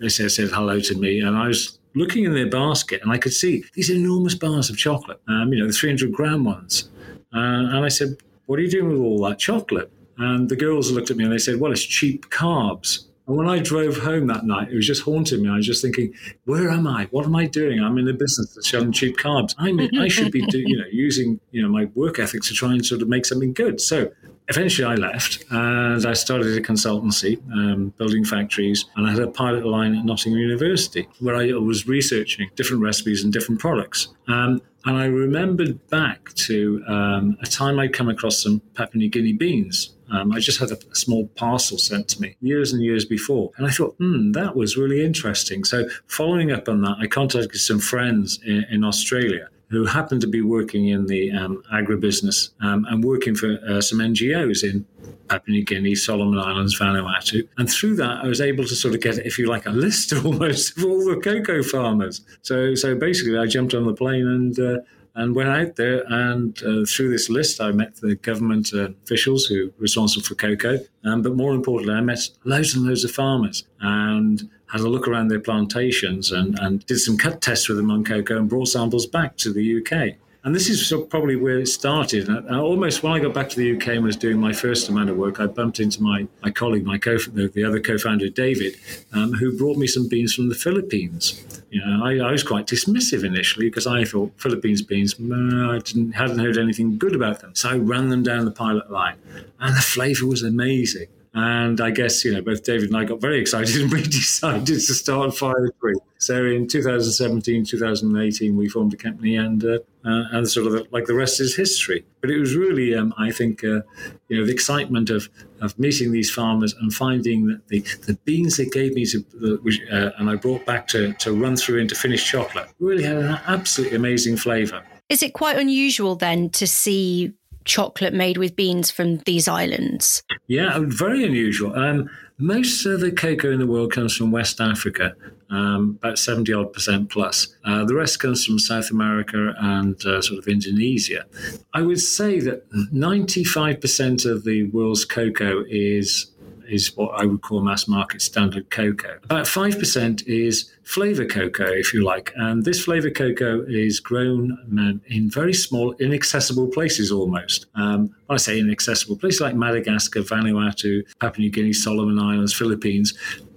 they 0.00 0.08
said, 0.08 0.30
said 0.30 0.48
hello 0.52 0.80
to 0.80 0.94
me, 0.98 1.20
and 1.20 1.36
I 1.36 1.48
was 1.48 1.78
looking 1.94 2.24
in 2.24 2.32
their 2.32 2.48
basket, 2.48 3.02
and 3.02 3.12
I 3.12 3.18
could 3.18 3.34
see 3.34 3.62
these 3.74 3.90
enormous 3.90 4.34
bars 4.34 4.70
of 4.70 4.78
chocolate, 4.78 5.20
um, 5.28 5.52
you 5.52 5.60
know, 5.60 5.66
the 5.66 5.74
300 5.74 6.12
gram 6.12 6.44
ones, 6.44 6.88
uh, 7.34 7.76
and 7.76 7.84
I 7.84 7.88
said 7.88 8.16
what 8.46 8.58
are 8.58 8.62
you 8.62 8.70
doing 8.70 8.88
with 8.88 8.98
all 8.98 9.22
that 9.28 9.38
chocolate? 9.38 9.90
And 10.16 10.48
the 10.48 10.56
girls 10.56 10.92
looked 10.92 11.10
at 11.10 11.16
me 11.16 11.24
and 11.24 11.32
they 11.32 11.38
said, 11.38 11.60
Well, 11.60 11.72
it's 11.72 11.82
cheap 11.82 12.30
carbs. 12.30 13.06
And 13.26 13.36
when 13.36 13.48
I 13.48 13.58
drove 13.58 13.98
home 13.98 14.26
that 14.26 14.44
night, 14.44 14.70
it 14.70 14.76
was 14.76 14.86
just 14.86 15.02
haunting 15.02 15.42
me. 15.42 15.48
I 15.48 15.56
was 15.56 15.66
just 15.66 15.80
thinking, 15.80 16.12
where 16.44 16.68
am 16.68 16.86
I? 16.86 17.06
What 17.06 17.24
am 17.24 17.34
I 17.34 17.46
doing? 17.46 17.82
I'm 17.82 17.96
in 17.96 18.04
the 18.04 18.12
business 18.12 18.54
of 18.54 18.66
selling 18.66 18.92
cheap 18.92 19.16
carbs. 19.16 19.54
I 19.56 19.72
mean, 19.72 19.98
I 19.98 20.08
should 20.08 20.30
be, 20.30 20.44
do, 20.46 20.58
you 20.58 20.76
know, 20.76 20.84
using 20.92 21.40
you 21.50 21.62
know 21.62 21.68
my 21.68 21.86
work 21.94 22.18
ethic 22.18 22.42
to 22.42 22.52
try 22.52 22.72
and 22.72 22.84
sort 22.84 23.00
of 23.00 23.08
make 23.08 23.24
something 23.24 23.54
good. 23.54 23.80
So 23.80 24.12
eventually, 24.48 24.86
I 24.86 24.94
left 24.94 25.44
and 25.50 26.04
I 26.04 26.12
started 26.12 26.56
a 26.56 26.60
consultancy, 26.60 27.40
um, 27.52 27.94
building 27.96 28.24
factories, 28.24 28.84
and 28.96 29.06
I 29.06 29.10
had 29.10 29.20
a 29.20 29.28
pilot 29.28 29.64
line 29.66 29.96
at 29.96 30.04
Nottingham 30.04 30.40
University 30.40 31.08
where 31.20 31.36
I 31.36 31.52
was 31.52 31.86
researching 31.86 32.50
different 32.56 32.82
recipes 32.82 33.24
and 33.24 33.32
different 33.32 33.60
products. 33.60 34.08
Um, 34.28 34.60
and 34.86 34.98
I 34.98 35.06
remembered 35.06 35.86
back 35.88 36.32
to 36.34 36.84
um, 36.86 37.38
a 37.42 37.46
time 37.46 37.78
I'd 37.78 37.94
come 37.94 38.10
across 38.10 38.42
some 38.42 38.60
Papua 38.74 38.98
New 38.98 39.08
Guinea 39.08 39.32
beans. 39.32 39.94
Um, 40.10 40.32
I 40.32 40.38
just 40.38 40.60
had 40.60 40.70
a, 40.70 40.76
a, 40.92 40.94
small 40.94 41.26
parcel 41.28 41.78
sent 41.78 42.08
to 42.08 42.20
me 42.20 42.36
years 42.42 42.74
and 42.74 42.82
years 42.82 43.06
before. 43.06 43.50
And 43.56 43.66
I 43.66 43.70
thought, 43.70 43.96
hmm, 43.96 44.32
that 44.32 44.54
was 44.54 44.76
really 44.76 45.02
interesting. 45.02 45.64
So, 45.64 45.88
following 46.06 46.52
up 46.52 46.68
on 46.68 46.82
that, 46.82 46.98
I 47.00 47.06
contacted 47.06 47.58
some 47.58 47.80
friends 47.80 48.38
in, 48.44 48.66
in 48.70 48.84
Australia 48.84 49.48
who 49.74 49.84
happened 49.84 50.20
to 50.22 50.26
be 50.26 50.40
working 50.40 50.88
in 50.88 51.06
the 51.06 51.30
um, 51.32 51.62
agribusiness 51.72 52.50
um, 52.60 52.86
and 52.88 53.04
working 53.04 53.34
for 53.34 53.58
uh, 53.68 53.80
some 53.80 53.98
NGOs 53.98 54.62
in 54.62 54.86
Papua 55.28 55.52
New 55.52 55.64
Guinea, 55.64 55.94
Solomon 55.94 56.38
Islands, 56.38 56.78
Vanuatu. 56.78 57.48
And 57.56 57.70
through 57.70 57.96
that, 57.96 58.24
I 58.24 58.26
was 58.26 58.40
able 58.40 58.64
to 58.64 58.74
sort 58.74 58.94
of 58.94 59.00
get, 59.00 59.18
if 59.18 59.38
you 59.38 59.46
like, 59.46 59.66
a 59.66 59.70
list 59.70 60.12
almost 60.24 60.76
of 60.76 60.84
all 60.84 61.04
the 61.04 61.20
cocoa 61.20 61.62
farmers. 61.62 62.22
So, 62.42 62.74
so 62.74 62.94
basically, 62.94 63.38
I 63.38 63.46
jumped 63.46 63.74
on 63.74 63.86
the 63.86 63.94
plane 63.94 64.26
and 64.26 64.58
uh, 64.58 64.78
and 65.14 65.34
went 65.34 65.48
out 65.48 65.76
there. 65.76 66.02
And 66.08 66.60
uh, 66.62 66.84
through 66.86 67.10
this 67.10 67.30
list, 67.30 67.60
I 67.60 67.70
met 67.70 67.96
the 67.96 68.16
government 68.16 68.70
uh, 68.74 68.90
officials 69.04 69.46
who 69.46 69.66
were 69.66 69.72
responsible 69.78 70.24
for 70.24 70.34
cocoa. 70.34 70.80
Um, 71.04 71.22
but 71.22 71.36
more 71.36 71.54
importantly, 71.54 71.94
I 71.94 72.00
met 72.00 72.20
loads 72.44 72.74
and 72.74 72.84
loads 72.84 73.04
of 73.04 73.12
farmers 73.12 73.64
and 73.80 74.48
had 74.70 74.80
a 74.80 74.88
look 74.88 75.06
around 75.06 75.28
their 75.28 75.40
plantations 75.40 76.32
and, 76.32 76.58
and 76.58 76.84
did 76.86 76.98
some 76.98 77.16
cut 77.16 77.40
tests 77.40 77.68
with 77.68 77.76
them 77.76 77.90
on 77.90 78.04
cocoa 78.04 78.38
and 78.38 78.48
brought 78.48 78.68
samples 78.68 79.06
back 79.06 79.36
to 79.38 79.52
the 79.52 79.80
UK. 79.80 80.16
And 80.44 80.54
this 80.54 80.68
is 80.68 80.92
probably 81.08 81.36
where 81.36 81.58
it 81.58 81.68
started. 81.68 82.28
And 82.28 82.54
almost 82.54 83.02
when 83.02 83.14
I 83.14 83.18
got 83.18 83.32
back 83.32 83.48
to 83.48 83.56
the 83.56 83.76
UK 83.76 83.94
and 83.94 84.04
was 84.04 84.14
doing 84.14 84.38
my 84.38 84.52
first 84.52 84.90
amount 84.90 85.08
of 85.08 85.16
work, 85.16 85.40
I 85.40 85.46
bumped 85.46 85.80
into 85.80 86.02
my, 86.02 86.26
my 86.42 86.50
colleague, 86.50 86.84
my 86.84 86.98
co 86.98 87.16
the, 87.16 87.48
the 87.48 87.64
other 87.64 87.80
co-founder, 87.80 88.28
David, 88.28 88.76
um, 89.14 89.32
who 89.32 89.56
brought 89.56 89.78
me 89.78 89.86
some 89.86 90.06
beans 90.06 90.34
from 90.34 90.50
the 90.50 90.54
Philippines. 90.54 91.42
You 91.70 91.80
know, 91.82 92.04
I, 92.04 92.28
I 92.28 92.30
was 92.30 92.42
quite 92.42 92.66
dismissive 92.66 93.24
initially 93.24 93.70
because 93.70 93.86
I 93.86 94.04
thought 94.04 94.32
Philippines 94.36 94.82
beans, 94.82 95.14
I 95.14 95.78
didn't, 95.82 96.12
hadn't 96.12 96.40
heard 96.40 96.58
anything 96.58 96.98
good 96.98 97.14
about 97.14 97.40
them. 97.40 97.54
So 97.54 97.70
I 97.70 97.76
ran 97.78 98.10
them 98.10 98.22
down 98.22 98.44
the 98.44 98.50
pilot 98.50 98.90
line, 98.90 99.16
and 99.60 99.74
the 99.74 99.80
flavour 99.80 100.26
was 100.26 100.42
amazing. 100.42 101.06
And 101.34 101.80
I 101.80 101.90
guess, 101.90 102.24
you 102.24 102.32
know, 102.32 102.42
both 102.42 102.62
David 102.62 102.90
and 102.90 102.96
I 102.96 103.04
got 103.04 103.20
very 103.20 103.40
excited 103.40 103.74
and 103.82 103.92
we 103.92 104.02
decided 104.02 104.66
to 104.66 104.80
start 104.80 105.36
Fire 105.36 105.68
Tree. 105.80 105.96
So 106.18 106.44
in 106.44 106.68
2017, 106.68 107.64
2018, 107.64 108.56
we 108.56 108.68
formed 108.68 108.94
a 108.94 108.96
company 108.96 109.36
and, 109.36 109.62
uh, 109.64 109.78
uh, 110.04 110.22
and 110.32 110.48
sort 110.48 110.66
of 110.68 110.86
like 110.92 111.06
the 111.06 111.14
rest 111.14 111.40
is 111.40 111.56
history. 111.56 112.04
But 112.20 112.30
it 112.30 112.38
was 112.38 112.54
really, 112.54 112.94
um, 112.94 113.12
I 113.18 113.32
think, 113.32 113.64
uh, 113.64 113.82
you 114.28 114.38
know, 114.38 114.46
the 114.46 114.52
excitement 114.52 115.10
of, 115.10 115.28
of 115.60 115.78
meeting 115.78 116.12
these 116.12 116.30
farmers 116.30 116.72
and 116.74 116.94
finding 116.94 117.48
that 117.48 117.66
the, 117.68 117.80
the 118.06 118.14
beans 118.24 118.56
they 118.56 118.66
gave 118.66 118.94
me 118.94 119.04
to, 119.06 119.58
which, 119.62 119.80
uh, 119.92 120.10
and 120.18 120.30
I 120.30 120.36
brought 120.36 120.64
back 120.64 120.86
to, 120.88 121.12
to 121.14 121.32
run 121.32 121.56
through 121.56 121.78
into 121.80 121.94
finished 121.94 122.26
chocolate 122.26 122.68
really 122.78 123.02
had 123.02 123.16
an 123.16 123.38
absolutely 123.46 123.96
amazing 123.96 124.36
flavor. 124.36 124.82
Is 125.08 125.22
it 125.22 125.34
quite 125.34 125.58
unusual 125.58 126.16
then 126.16 126.48
to 126.50 126.66
see 126.66 127.34
chocolate 127.64 128.14
made 128.14 128.36
with 128.36 128.56
beans 128.56 128.90
from 128.90 129.18
these 129.18 129.48
islands? 129.48 130.22
Yeah, 130.46 130.78
very 130.80 131.24
unusual. 131.24 131.74
Um, 131.74 132.08
most 132.38 132.84
of 132.84 133.00
the 133.00 133.12
cocoa 133.12 133.52
in 133.52 133.60
the 133.60 133.66
world 133.66 133.92
comes 133.92 134.16
from 134.16 134.32
West 134.32 134.60
Africa, 134.60 135.14
um, 135.50 135.98
about 136.02 136.18
70 136.18 136.52
odd 136.52 136.72
percent 136.72 137.10
plus. 137.10 137.54
Uh, 137.64 137.84
the 137.84 137.94
rest 137.94 138.18
comes 138.18 138.44
from 138.44 138.58
South 138.58 138.90
America 138.90 139.54
and 139.58 140.04
uh, 140.04 140.20
sort 140.20 140.38
of 140.38 140.48
Indonesia. 140.48 141.24
I 141.72 141.82
would 141.82 142.00
say 142.00 142.40
that 142.40 142.68
95% 142.92 144.28
of 144.28 144.44
the 144.44 144.64
world's 144.64 145.04
cocoa 145.04 145.64
is 145.68 146.26
is 146.68 146.96
what 146.96 147.20
I 147.20 147.24
would 147.24 147.42
call 147.42 147.60
mass 147.60 147.88
market 147.88 148.22
standard 148.22 148.70
cocoa. 148.70 149.18
About 149.24 149.46
5% 149.46 150.26
is 150.26 150.70
flavor 150.82 151.24
cocoa, 151.24 151.72
if 151.72 151.94
you 151.94 152.04
like. 152.04 152.32
And 152.36 152.64
this 152.64 152.84
flavor 152.84 153.10
cocoa 153.10 153.62
is 153.66 154.00
grown 154.00 154.58
in 155.06 155.30
very 155.30 155.54
small, 155.54 155.92
inaccessible 155.94 156.68
places 156.68 157.10
almost. 157.10 157.66
Um, 157.74 158.14
I 158.28 158.36
say 158.36 158.58
inaccessible, 158.58 159.16
places 159.16 159.40
like 159.40 159.54
Madagascar, 159.54 160.20
Vanuatu, 160.20 161.02
Papua 161.20 161.40
New 161.40 161.50
Guinea, 161.50 161.72
Solomon 161.72 162.18
Islands, 162.18 162.54
Philippines, 162.54 163.14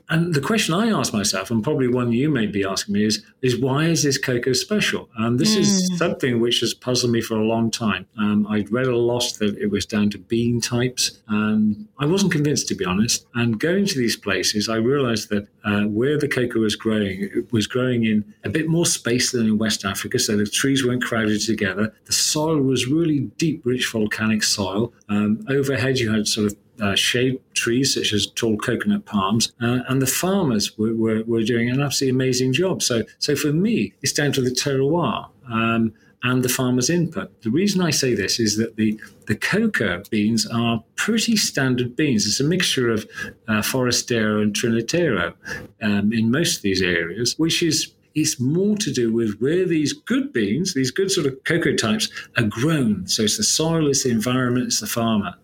and 0.10 0.34
the 0.34 0.42
question 0.42 0.74
I 0.74 0.88
ask 0.88 1.14
myself, 1.14 1.52
and 1.52 1.62
probably 1.62 1.90
one 1.90 2.14
you 2.14 2.30
may 2.30 2.46
be 2.46 2.64
asking 2.64 2.94
me, 2.94 3.04
is 3.04 3.26
is 3.42 3.60
why 3.60 3.86
is 3.86 4.04
this 4.04 4.18
cocoa 4.18 4.54
special? 4.54 5.10
And 5.18 5.38
this 5.38 5.56
mm. 5.56 5.60
is 5.60 5.90
hmm. 5.90 5.96
something 5.96 6.40
which 6.40 6.62
has 6.62 6.74
puzzled 6.74 7.12
me 7.12 7.22
for 7.22 7.36
a 7.36 7.44
long 7.44 7.70
time. 7.72 8.08
Um, 8.18 8.48
I'd 8.48 8.72
read 8.72 8.88
a 8.88 8.96
lot 8.96 9.34
that 9.40 9.58
it 9.58 9.68
was 9.68 9.86
down 9.86 10.10
to 10.12 10.18
bean 10.18 10.62
types, 10.62 11.20
and 11.28 11.88
I 12.00 12.06
wasn't 12.06 12.32
convinced 12.32 12.70
to 12.70 12.76
be 12.76 12.86
honest. 12.86 13.26
And 13.36 13.60
going 13.60 13.86
to 13.86 13.98
these 13.98 14.16
places, 14.16 14.70
I 14.70 14.78
realised 14.78 15.30
that 15.30 15.48
uh, 15.66 15.84
where 15.84 16.18
the 16.18 16.30
cocoa 16.30 16.60
was 16.60 16.78
growing, 16.78 17.30
it 17.34 17.52
was 17.52 17.68
growing 17.68 18.06
in 18.06 18.24
a 18.46 18.50
bit 18.50 18.70
more 18.70 18.86
space 18.86 19.34
than 19.34 19.46
in 19.46 19.58
West 19.58 19.84
Africa, 19.84 20.20
so 20.20 20.38
the 20.38 20.46
trees 20.46 20.86
weren't 20.86 21.04
crowded 21.04 21.42
together. 21.42 21.94
The 22.06 22.14
soil 22.14 22.62
was 22.62 22.88
really 22.88 23.20
deep, 23.38 23.62
rich 23.66 23.90
volcanic 23.92 24.44
soil. 24.44 24.94
Um, 25.10 25.46
overhead, 25.50 26.00
you 26.00 26.14
had 26.14 26.28
sort 26.28 26.48
of 26.48 26.56
uh, 26.82 26.96
shade 26.96 27.40
trees 27.54 27.94
such 27.94 28.14
as 28.14 28.28
tall 28.28 28.58
coconut 28.58 29.06
palms, 29.06 29.54
uh, 29.62 29.80
and 29.88 30.02
the 30.02 30.08
farmers 30.08 30.78
were, 30.78 30.94
were, 30.94 31.24
were, 31.24 31.44
doing 31.44 31.70
an 31.70 31.82
absolutely 31.82 32.16
amazing 32.16 32.54
job. 32.54 32.82
So, 32.82 33.04
so 33.20 33.36
for 33.36 33.54
me, 33.54 33.94
it's 34.02 34.14
down 34.14 34.32
to 34.34 34.42
the 34.42 34.52
terroir. 34.52 35.30
Um, 35.50 35.94
and 36.24 36.44
the 36.44 36.50
farmer's 36.50 36.90
input. 36.90 37.42
The 37.44 37.52
reason 37.52 37.82
I 37.82 37.92
say 37.92 38.16
this 38.16 38.40
is 38.40 38.58
that 38.58 38.76
the, 38.76 39.00
the 39.28 39.36
cocoa 39.36 40.02
beans 40.10 40.48
are 40.48 40.84
pretty 40.96 41.36
standard 41.38 41.96
beans. 41.96 42.26
It's 42.26 42.40
a 42.40 42.44
mixture 42.44 42.90
of 42.90 43.08
uh, 43.48 43.62
Forastero 43.62 44.42
and 44.42 44.54
Trinitario 44.54 45.34
um, 45.82 46.12
in 46.12 46.32
most 46.32 46.58
of 46.58 46.62
these 46.64 46.82
areas, 46.82 47.38
which 47.38 47.62
is 47.62 47.94
it's 48.18 48.40
more 48.40 48.76
to 48.76 48.92
do 48.92 49.14
with 49.14 49.38
where 49.40 49.64
these 49.68 49.94
good 49.94 50.34
beans, 50.34 50.74
these 50.74 50.90
good 50.90 51.12
sort 51.12 51.28
of 51.28 51.44
cocoa 51.44 51.76
types, 51.76 52.10
are 52.36 52.44
grown. 52.44 53.06
So 53.06 53.22
it's 53.22 53.38
the 53.38 53.44
soil, 53.44 53.88
it's 53.88 54.06
the 54.06 54.10
environment, 54.10 54.66
it's 54.66 54.80
the 54.80 54.88
farmer. 54.88 55.36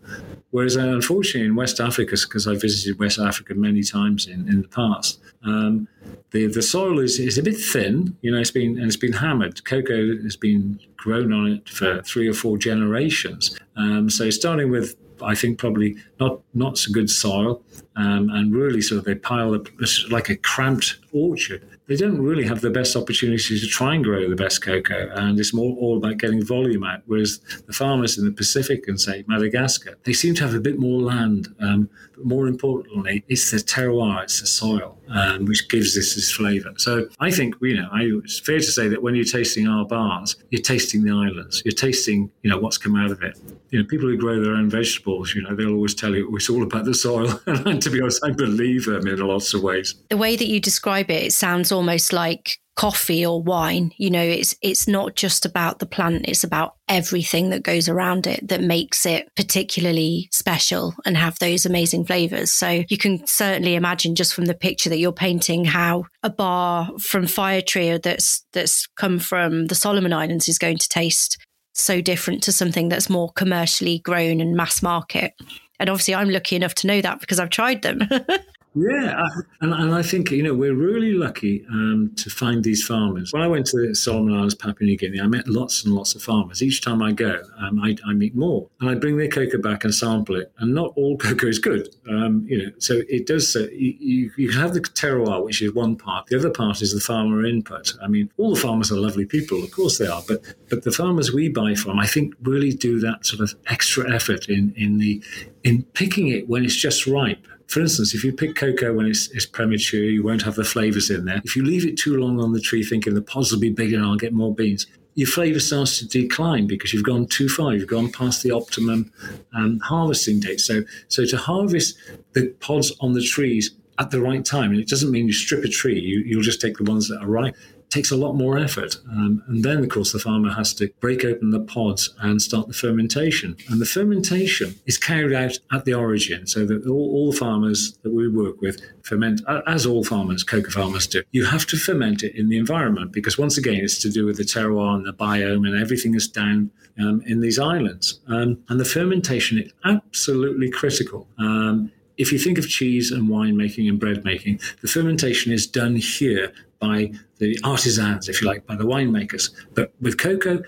Whereas, 0.49 0.75
uh, 0.75 0.81
unfortunately, 0.81 1.45
in 1.45 1.55
West 1.55 1.79
Africa, 1.79 2.15
because 2.19 2.47
I 2.47 2.55
visited 2.55 2.97
West 2.97 3.19
Africa 3.19 3.53
many 3.53 3.83
times 3.83 4.25
in, 4.25 4.49
in 4.49 4.63
the 4.63 4.67
past, 4.67 5.19
um, 5.45 5.87
the 6.31 6.47
the 6.47 6.63
soil 6.63 6.99
is, 6.99 7.19
is 7.19 7.37
a 7.37 7.43
bit 7.43 7.57
thin. 7.57 8.17
You 8.21 8.31
know, 8.31 8.39
it's 8.39 8.49
been 8.49 8.77
and 8.77 8.87
it's 8.87 8.97
been 8.97 9.13
hammered. 9.13 9.63
Cocoa 9.65 10.17
has 10.23 10.35
been 10.35 10.79
grown 10.97 11.31
on 11.31 11.51
it 11.51 11.69
for 11.69 12.01
three 12.01 12.27
or 12.27 12.33
four 12.33 12.57
generations. 12.57 13.55
Um, 13.77 14.09
so 14.09 14.31
starting 14.31 14.71
with 14.71 14.95
I 15.21 15.35
think 15.35 15.59
probably 15.59 15.97
not 16.19 16.39
not 16.55 16.79
so 16.79 16.91
good 16.91 17.11
soil, 17.11 17.61
um, 17.95 18.29
and 18.31 18.51
really 18.51 18.81
sort 18.81 18.97
of 18.99 19.05
they 19.05 19.15
pile 19.15 19.53
up 19.53 19.67
like 20.09 20.29
a 20.29 20.35
cramped 20.35 20.97
orchard 21.11 21.63
they 21.87 21.95
don't 21.95 22.21
really 22.21 22.45
have 22.45 22.61
the 22.61 22.69
best 22.69 22.95
opportunity 22.95 23.59
to 23.59 23.67
try 23.67 23.93
and 23.93 24.03
grow 24.03 24.29
the 24.29 24.35
best 24.35 24.61
cocoa. 24.61 25.09
And 25.13 25.39
it's 25.39 25.53
more 25.53 25.75
all 25.77 25.97
about 25.97 26.17
getting 26.17 26.43
volume 26.43 26.83
out. 26.83 27.01
Whereas 27.05 27.39
the 27.67 27.73
farmers 27.73 28.17
in 28.17 28.25
the 28.25 28.31
Pacific 28.31 28.87
and 28.87 28.99
say 28.99 29.25
Madagascar, 29.27 29.97
they 30.03 30.13
seem 30.13 30.33
to 30.35 30.43
have 30.43 30.53
a 30.53 30.59
bit 30.59 30.79
more 30.79 31.01
land. 31.01 31.53
Um, 31.59 31.89
but 32.15 32.25
more 32.25 32.47
importantly, 32.47 33.25
it's 33.27 33.51
the 33.51 33.57
terroir, 33.57 34.23
it's 34.23 34.39
the 34.39 34.47
soil, 34.47 34.97
um, 35.09 35.45
which 35.45 35.67
gives 35.69 35.95
this 35.95 36.15
this 36.15 36.31
flavour. 36.31 36.73
So 36.77 37.09
I 37.19 37.31
think, 37.31 37.55
you 37.61 37.81
know, 37.81 37.89
I, 37.91 38.03
it's 38.23 38.39
fair 38.39 38.59
to 38.59 38.63
say 38.63 38.87
that 38.87 39.01
when 39.01 39.15
you're 39.15 39.25
tasting 39.25 39.67
our 39.67 39.85
bars, 39.85 40.35
you're 40.51 40.61
tasting 40.61 41.03
the 41.03 41.11
islands. 41.11 41.61
You're 41.65 41.73
tasting, 41.73 42.31
you 42.43 42.49
know, 42.49 42.59
what's 42.59 42.77
come 42.77 42.95
out 42.95 43.11
of 43.11 43.21
it. 43.23 43.37
You 43.71 43.79
know, 43.79 43.87
people 43.87 44.07
who 44.07 44.17
grow 44.17 44.39
their 44.41 44.53
own 44.53 44.69
vegetables, 44.69 45.33
you 45.33 45.41
know, 45.41 45.55
they'll 45.55 45.73
always 45.73 45.95
tell 45.95 46.15
you 46.15 46.33
it's 46.35 46.49
all 46.49 46.63
about 46.63 46.85
the 46.85 46.93
soil. 46.93 47.41
and 47.47 47.81
to 47.81 47.89
be 47.89 47.99
honest, 47.99 48.23
I 48.23 48.31
believe 48.31 48.85
them 48.85 49.07
in 49.07 49.19
lots 49.19 49.53
of 49.53 49.63
ways. 49.63 49.95
The 50.09 50.17
way 50.17 50.35
that 50.35 50.47
you 50.47 50.59
describe 50.59 51.09
it, 51.09 51.23
it 51.23 51.33
sounds 51.33 51.71
almost 51.73 52.13
like 52.13 52.57
coffee 52.75 53.25
or 53.25 53.41
wine. 53.41 53.91
You 53.97 54.09
know 54.09 54.21
it's 54.21 54.55
it's 54.61 54.87
not 54.87 55.15
just 55.15 55.45
about 55.45 55.79
the 55.79 55.85
plant 55.85 56.25
it's 56.27 56.43
about 56.43 56.75
everything 56.87 57.49
that 57.49 57.63
goes 57.63 57.87
around 57.87 58.25
it 58.25 58.47
that 58.47 58.61
makes 58.61 59.05
it 59.05 59.29
particularly 59.35 60.27
special 60.31 60.93
and 61.05 61.15
have 61.17 61.37
those 61.39 61.65
amazing 61.65 62.05
flavors. 62.05 62.51
So 62.51 62.83
you 62.87 62.97
can 62.97 63.25
certainly 63.27 63.75
imagine 63.75 64.15
just 64.15 64.33
from 64.33 64.45
the 64.45 64.53
picture 64.53 64.89
that 64.89 64.99
you're 64.99 65.11
painting 65.11 65.65
how 65.65 66.05
a 66.23 66.29
bar 66.29 66.89
from 66.99 67.25
Firetree 67.25 68.01
that's 68.01 68.45
that's 68.53 68.87
come 68.95 69.19
from 69.19 69.67
the 69.67 69.75
Solomon 69.75 70.13
Islands 70.13 70.47
is 70.47 70.57
going 70.57 70.77
to 70.77 70.89
taste 70.89 71.37
so 71.73 72.01
different 72.01 72.43
to 72.43 72.51
something 72.51 72.89
that's 72.89 73.09
more 73.09 73.31
commercially 73.31 73.99
grown 73.99 74.39
and 74.39 74.55
mass 74.55 74.81
market. 74.81 75.33
And 75.79 75.89
obviously 75.89 76.15
I'm 76.15 76.29
lucky 76.29 76.55
enough 76.55 76.75
to 76.75 76.87
know 76.87 77.01
that 77.01 77.19
because 77.19 77.39
I've 77.39 77.49
tried 77.49 77.81
them 77.81 78.07
Yeah, 78.75 79.27
and, 79.61 79.73
and 79.73 79.93
I 79.93 80.01
think 80.01 80.31
you 80.31 80.41
know 80.41 80.53
we're 80.53 80.75
really 80.75 81.13
lucky 81.13 81.65
um, 81.69 82.11
to 82.17 82.29
find 82.29 82.63
these 82.63 82.83
farmers. 82.83 83.31
When 83.31 83.43
I 83.43 83.47
went 83.47 83.67
to 83.67 83.93
Solomon 83.93 84.33
Islands, 84.33 84.55
Papua 84.55 84.87
New 84.87 84.97
Guinea, 84.97 85.21
I 85.21 85.27
met 85.27 85.47
lots 85.47 85.85
and 85.85 85.93
lots 85.93 86.15
of 86.15 86.23
farmers. 86.23 86.63
Each 86.63 86.81
time 86.81 87.01
I 87.01 87.11
go, 87.11 87.41
um, 87.59 87.79
I, 87.79 87.95
I, 88.05 88.13
meet 88.13 88.35
more, 88.35 88.67
and 88.81 88.89
I 88.89 88.95
bring 88.95 89.17
their 89.17 89.27
cocoa 89.27 89.59
back 89.59 89.83
and 89.83 89.93
sample 89.93 90.37
it. 90.37 90.51
And 90.57 90.73
not 90.73 90.91
all 90.95 91.17
cocoa 91.19 91.47
is 91.47 91.59
good, 91.59 91.87
um, 92.09 92.45
you 92.49 92.57
know. 92.57 92.71
So 92.79 93.01
it 93.07 93.27
does. 93.27 93.55
Uh, 93.55 93.67
you, 93.71 94.31
you 94.37 94.51
have 94.51 94.73
the 94.73 94.81
terroir, 94.81 95.43
which 95.43 95.61
is 95.61 95.73
one 95.73 95.95
part. 95.95 96.27
The 96.27 96.39
other 96.39 96.49
part 96.49 96.81
is 96.81 96.93
the 96.93 97.01
farmer 97.01 97.45
input. 97.45 97.93
I 98.01 98.07
mean, 98.07 98.31
all 98.37 98.55
the 98.55 98.59
farmers 98.59 98.91
are 98.91 98.95
lovely 98.95 99.25
people, 99.25 99.63
of 99.63 99.71
course 99.71 99.99
they 99.99 100.07
are, 100.07 100.23
but 100.27 100.41
but 100.69 100.83
the 100.83 100.91
farmers 100.91 101.31
we 101.31 101.47
buy 101.47 101.75
from, 101.75 101.99
I 101.99 102.07
think, 102.07 102.33
really 102.41 102.71
do 102.71 102.99
that 103.01 103.25
sort 103.25 103.41
of 103.41 103.53
extra 103.67 104.11
effort 104.11 104.49
in 104.49 104.73
in 104.75 104.97
the 104.97 105.23
in 105.63 105.83
picking 105.93 106.29
it 106.29 106.49
when 106.49 106.65
it's 106.65 106.75
just 106.75 107.05
ripe 107.05 107.45
for 107.67 107.81
instance, 107.81 108.13
if 108.13 108.23
you 108.23 108.33
pick 108.33 108.55
cocoa 108.55 108.93
when 108.93 109.05
it's, 109.05 109.29
it's, 109.31 109.45
premature, 109.45 110.03
you 110.03 110.23
won't 110.23 110.43
have 110.43 110.55
the 110.55 110.63
flavors 110.63 111.09
in 111.09 111.25
there. 111.25 111.41
If 111.43 111.55
you 111.55 111.63
leave 111.63 111.85
it 111.85 111.97
too 111.97 112.17
long 112.17 112.39
on 112.39 112.53
the 112.53 112.59
tree 112.59 112.83
thinking 112.83 113.13
the 113.13 113.21
pods 113.21 113.51
will 113.51 113.59
be 113.59 113.69
bigger 113.69 113.97
and 113.97 114.05
I'll 114.05 114.15
get 114.15 114.33
more 114.33 114.53
beans, 114.53 114.85
your 115.15 115.27
flavor 115.27 115.59
starts 115.59 115.99
to 115.99 116.07
decline 116.07 116.67
because 116.67 116.93
you've 116.93 117.03
gone 117.03 117.27
too 117.27 117.47
far. 117.47 117.73
You've 117.73 117.87
gone 117.87 118.11
past 118.11 118.43
the 118.43 118.51
optimum 118.51 119.11
um, 119.53 119.79
harvesting 119.79 120.39
date. 120.39 120.59
So, 120.59 120.83
so 121.07 121.25
to 121.25 121.37
harvest 121.37 121.97
the 122.33 122.47
pods 122.59 122.91
on 122.99 123.13
the 123.13 123.21
trees 123.21 123.71
at 123.99 124.09
the 124.09 124.21
right 124.21 124.43
time, 124.43 124.71
and 124.71 124.79
it 124.79 124.87
doesn't 124.87 125.11
mean 125.11 125.27
you 125.27 125.33
strip 125.33 125.63
a 125.63 125.67
tree, 125.67 125.99
you, 125.99 126.21
you'll 126.21 126.41
just 126.41 126.61
take 126.61 126.77
the 126.77 126.83
ones 126.83 127.07
that 127.09 127.21
are 127.21 127.27
ripe 127.27 127.55
takes 127.93 128.11
a 128.11 128.17
lot 128.17 128.33
more 128.33 128.57
effort. 128.57 128.97
Um, 129.11 129.43
and 129.47 129.63
then, 129.63 129.83
of 129.83 129.89
course, 129.89 130.11
the 130.11 130.19
farmer 130.19 130.51
has 130.51 130.73
to 130.75 130.89
break 130.99 131.23
open 131.23 131.51
the 131.51 131.59
pods 131.59 132.13
and 132.19 132.41
start 132.41 132.67
the 132.67 132.73
fermentation. 132.73 133.55
And 133.69 133.79
the 133.79 133.85
fermentation 133.85 134.75
is 134.87 134.97
carried 134.97 135.33
out 135.33 135.59
at 135.71 135.85
the 135.85 135.93
origin, 135.93 136.47
so 136.47 136.65
that 136.65 136.87
all, 136.87 137.11
all 137.13 137.31
the 137.31 137.37
farmers 137.37 137.93
that 138.01 138.11
we 138.11 138.27
work 138.27 138.61
with 138.61 138.81
ferment, 139.03 139.41
as 139.67 139.85
all 139.85 140.03
farmers, 140.03 140.43
cocoa 140.43 140.71
farmers 140.71 141.05
do. 141.05 141.21
You 141.31 141.45
have 141.45 141.67
to 141.67 141.77
ferment 141.77 142.23
it 142.23 142.35
in 142.35 142.49
the 142.49 142.57
environment 142.57 143.11
because, 143.11 143.37
once 143.37 143.57
again, 143.57 143.81
it's 143.83 143.99
to 143.99 144.09
do 144.09 144.25
with 144.25 144.37
the 144.37 144.43
terroir 144.43 144.95
and 144.95 145.05
the 145.05 145.13
biome 145.13 145.67
and 145.67 145.79
everything 145.79 146.15
is 146.15 146.27
down 146.27 146.71
um, 146.99 147.21
in 147.27 147.41
these 147.41 147.59
islands. 147.59 148.19
Um, 148.27 148.63
and 148.69 148.79
the 148.79 148.85
fermentation 148.85 149.59
is 149.59 149.71
absolutely 149.85 150.71
critical. 150.71 151.27
Um, 151.37 151.91
if 152.17 152.31
you 152.31 152.37
think 152.37 152.57
of 152.57 152.69
cheese 152.69 153.11
and 153.11 153.27
wine 153.27 153.57
making 153.57 153.89
and 153.89 153.99
bread 153.99 154.23
making, 154.23 154.59
the 154.81 154.87
fermentation 154.87 155.51
is 155.51 155.65
done 155.65 155.95
here 155.95 156.53
by 156.83 157.11
the 157.37 157.57
artisans, 157.63 158.27
if 158.27 158.41
you 158.41 158.47
like, 158.47 158.65
by 158.65 158.75
the 158.75 158.83
winemakers. 158.95 159.45
But 159.73 159.93
with 160.01 160.17
cocoa 160.17 160.61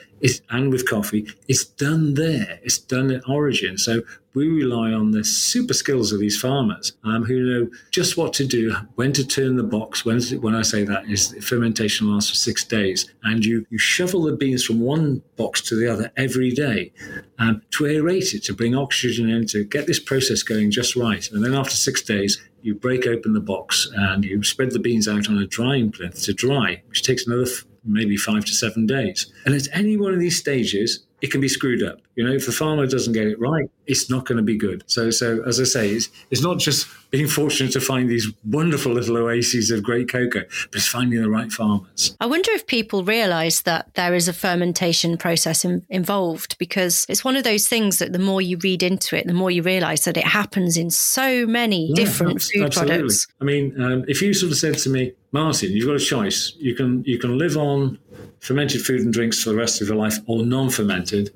and 0.49 0.71
with 0.71 0.89
coffee, 0.89 1.27
it's 1.47 1.65
done 1.65 2.13
there. 2.13 2.59
It's 2.63 2.77
done 2.77 3.11
at 3.11 3.27
origin. 3.27 3.77
So 3.77 4.01
we 4.33 4.47
rely 4.47 4.91
on 4.91 5.11
the 5.11 5.23
super 5.23 5.73
skills 5.73 6.11
of 6.11 6.19
these 6.19 6.39
farmers 6.39 6.93
um, 7.03 7.23
who 7.23 7.37
know 7.39 7.69
just 7.91 8.17
what 8.17 8.33
to 8.33 8.45
do, 8.45 8.75
when 8.95 9.11
to 9.13 9.25
turn 9.25 9.55
the 9.55 9.63
box. 9.63 10.05
When, 10.05 10.21
when 10.41 10.55
I 10.55 10.61
say 10.61 10.83
that 10.83 11.09
is 11.09 11.35
fermentation 11.41 12.11
lasts 12.11 12.29
for 12.29 12.35
six 12.35 12.63
days, 12.63 13.13
and 13.23 13.45
you, 13.45 13.65
you 13.69 13.77
shovel 13.77 14.23
the 14.23 14.35
beans 14.35 14.63
from 14.65 14.79
one 14.79 15.21
box 15.37 15.61
to 15.67 15.75
the 15.75 15.91
other 15.91 16.11
every 16.17 16.51
day 16.51 16.91
um, 17.39 17.61
to 17.71 17.85
aerate 17.85 18.33
it, 18.33 18.43
to 18.45 18.53
bring 18.53 18.75
oxygen 18.75 19.29
in, 19.29 19.47
to 19.47 19.63
get 19.63 19.87
this 19.87 19.99
process 19.99 20.43
going 20.43 20.71
just 20.71 20.95
right. 20.95 21.29
And 21.31 21.43
then 21.43 21.53
after 21.53 21.75
six 21.75 22.01
days, 22.01 22.41
you 22.65 22.73
break 22.73 23.05
open 23.05 23.33
the 23.33 23.39
box 23.39 23.87
and 23.95 24.25
you 24.25 24.41
spread 24.41 24.71
the 24.71 24.79
beans 24.79 25.07
out 25.07 25.29
on 25.29 25.37
a 25.37 25.45
drying 25.45 25.91
plinth 25.91 26.23
to 26.23 26.33
dry, 26.33 26.81
which 26.89 27.03
takes 27.03 27.27
another 27.27 27.43
f- 27.43 27.63
maybe 27.83 28.17
five 28.17 28.43
to 28.43 28.53
seven 28.53 28.87
days. 28.87 29.31
And 29.45 29.53
at 29.53 29.67
any 29.71 29.97
one 29.97 30.15
of 30.15 30.19
these 30.19 30.39
stages, 30.39 31.05
it 31.21 31.31
can 31.31 31.41
be 31.41 31.47
screwed 31.47 31.83
up. 31.83 31.99
You 32.15 32.23
know, 32.23 32.31
if 32.31 32.45
the 32.45 32.51
farmer 32.51 32.87
doesn't 32.87 33.13
get 33.13 33.27
it 33.27 33.39
right, 33.39 33.69
it's 33.87 34.09
not 34.09 34.25
going 34.25 34.37
to 34.37 34.43
be 34.43 34.57
good. 34.57 34.83
So, 34.87 35.11
so 35.11 35.43
as 35.43 35.59
I 35.59 35.63
say, 35.63 35.89
it's, 35.89 36.09
it's 36.31 36.41
not 36.41 36.59
just 36.59 36.87
being 37.11 37.27
fortunate 37.27 37.71
to 37.73 37.81
find 37.81 38.09
these 38.09 38.31
wonderful 38.45 38.93
little 38.93 39.17
oases 39.17 39.71
of 39.71 39.83
great 39.83 40.09
cocoa, 40.09 40.41
but 40.41 40.75
it's 40.75 40.87
finding 40.87 41.21
the 41.21 41.29
right 41.29 41.51
farmers. 41.51 42.15
I 42.19 42.25
wonder 42.25 42.51
if 42.51 42.67
people 42.67 43.03
realise 43.03 43.61
that 43.61 43.93
there 43.95 44.13
is 44.13 44.27
a 44.27 44.33
fermentation 44.33 45.17
process 45.17 45.65
in, 45.65 45.85
involved 45.89 46.57
because 46.57 47.05
it's 47.09 47.23
one 47.23 47.35
of 47.35 47.43
those 47.43 47.67
things 47.67 47.99
that 47.99 48.13
the 48.13 48.19
more 48.19 48.41
you 48.41 48.57
read 48.57 48.83
into 48.83 49.17
it, 49.17 49.27
the 49.27 49.33
more 49.33 49.51
you 49.51 49.61
realise 49.61 50.05
that 50.05 50.17
it 50.17 50.25
happens 50.25 50.77
in 50.77 50.89
so 50.89 51.45
many 51.45 51.87
yeah, 51.87 51.95
different 51.95 52.41
food 52.41 52.63
absolutely. 52.63 52.97
products. 52.97 53.27
I 53.41 53.43
mean, 53.43 53.81
um, 53.81 54.05
if 54.07 54.21
you 54.21 54.33
sort 54.33 54.51
of 54.51 54.57
said 54.57 54.77
to 54.79 54.89
me, 54.89 55.13
Martin, 55.31 55.73
you've 55.73 55.85
got 55.85 55.97
a 55.97 55.99
choice. 55.99 56.53
You 56.59 56.75
can 56.75 57.03
you 57.03 57.19
can 57.19 57.37
live 57.37 57.57
on 57.57 57.99
fermented 58.45 58.81
food 58.81 59.01
and 59.01 59.11
drinks 59.11 59.43
for 59.43 59.49
the 59.49 59.55
rest 59.55 59.81
of 59.81 59.87
your 59.87 59.97
life 59.97 60.17
or 60.27 60.45
non-fermented 60.45 61.31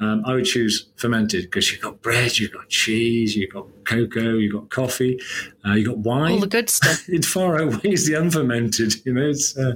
um, 0.00 0.22
I 0.26 0.34
would 0.34 0.44
choose 0.44 0.88
fermented 0.96 1.44
because 1.44 1.70
you've 1.70 1.80
got 1.80 2.02
bread, 2.02 2.36
you've 2.36 2.52
got 2.52 2.68
cheese, 2.68 3.36
you've 3.36 3.52
got 3.52 3.66
cocoa, 3.84 4.34
you've 4.34 4.52
got 4.52 4.68
coffee, 4.68 5.20
uh, 5.64 5.72
you've 5.72 5.86
got 5.86 5.98
wine. 5.98 6.32
All 6.32 6.40
the 6.40 6.48
good 6.48 6.68
stuff. 6.68 7.04
it 7.08 7.24
far 7.24 7.60
outweighs 7.60 8.06
the 8.06 8.14
unfermented. 8.14 8.94
You 9.06 9.14
know, 9.14 9.28
it's, 9.28 9.56
uh, 9.56 9.74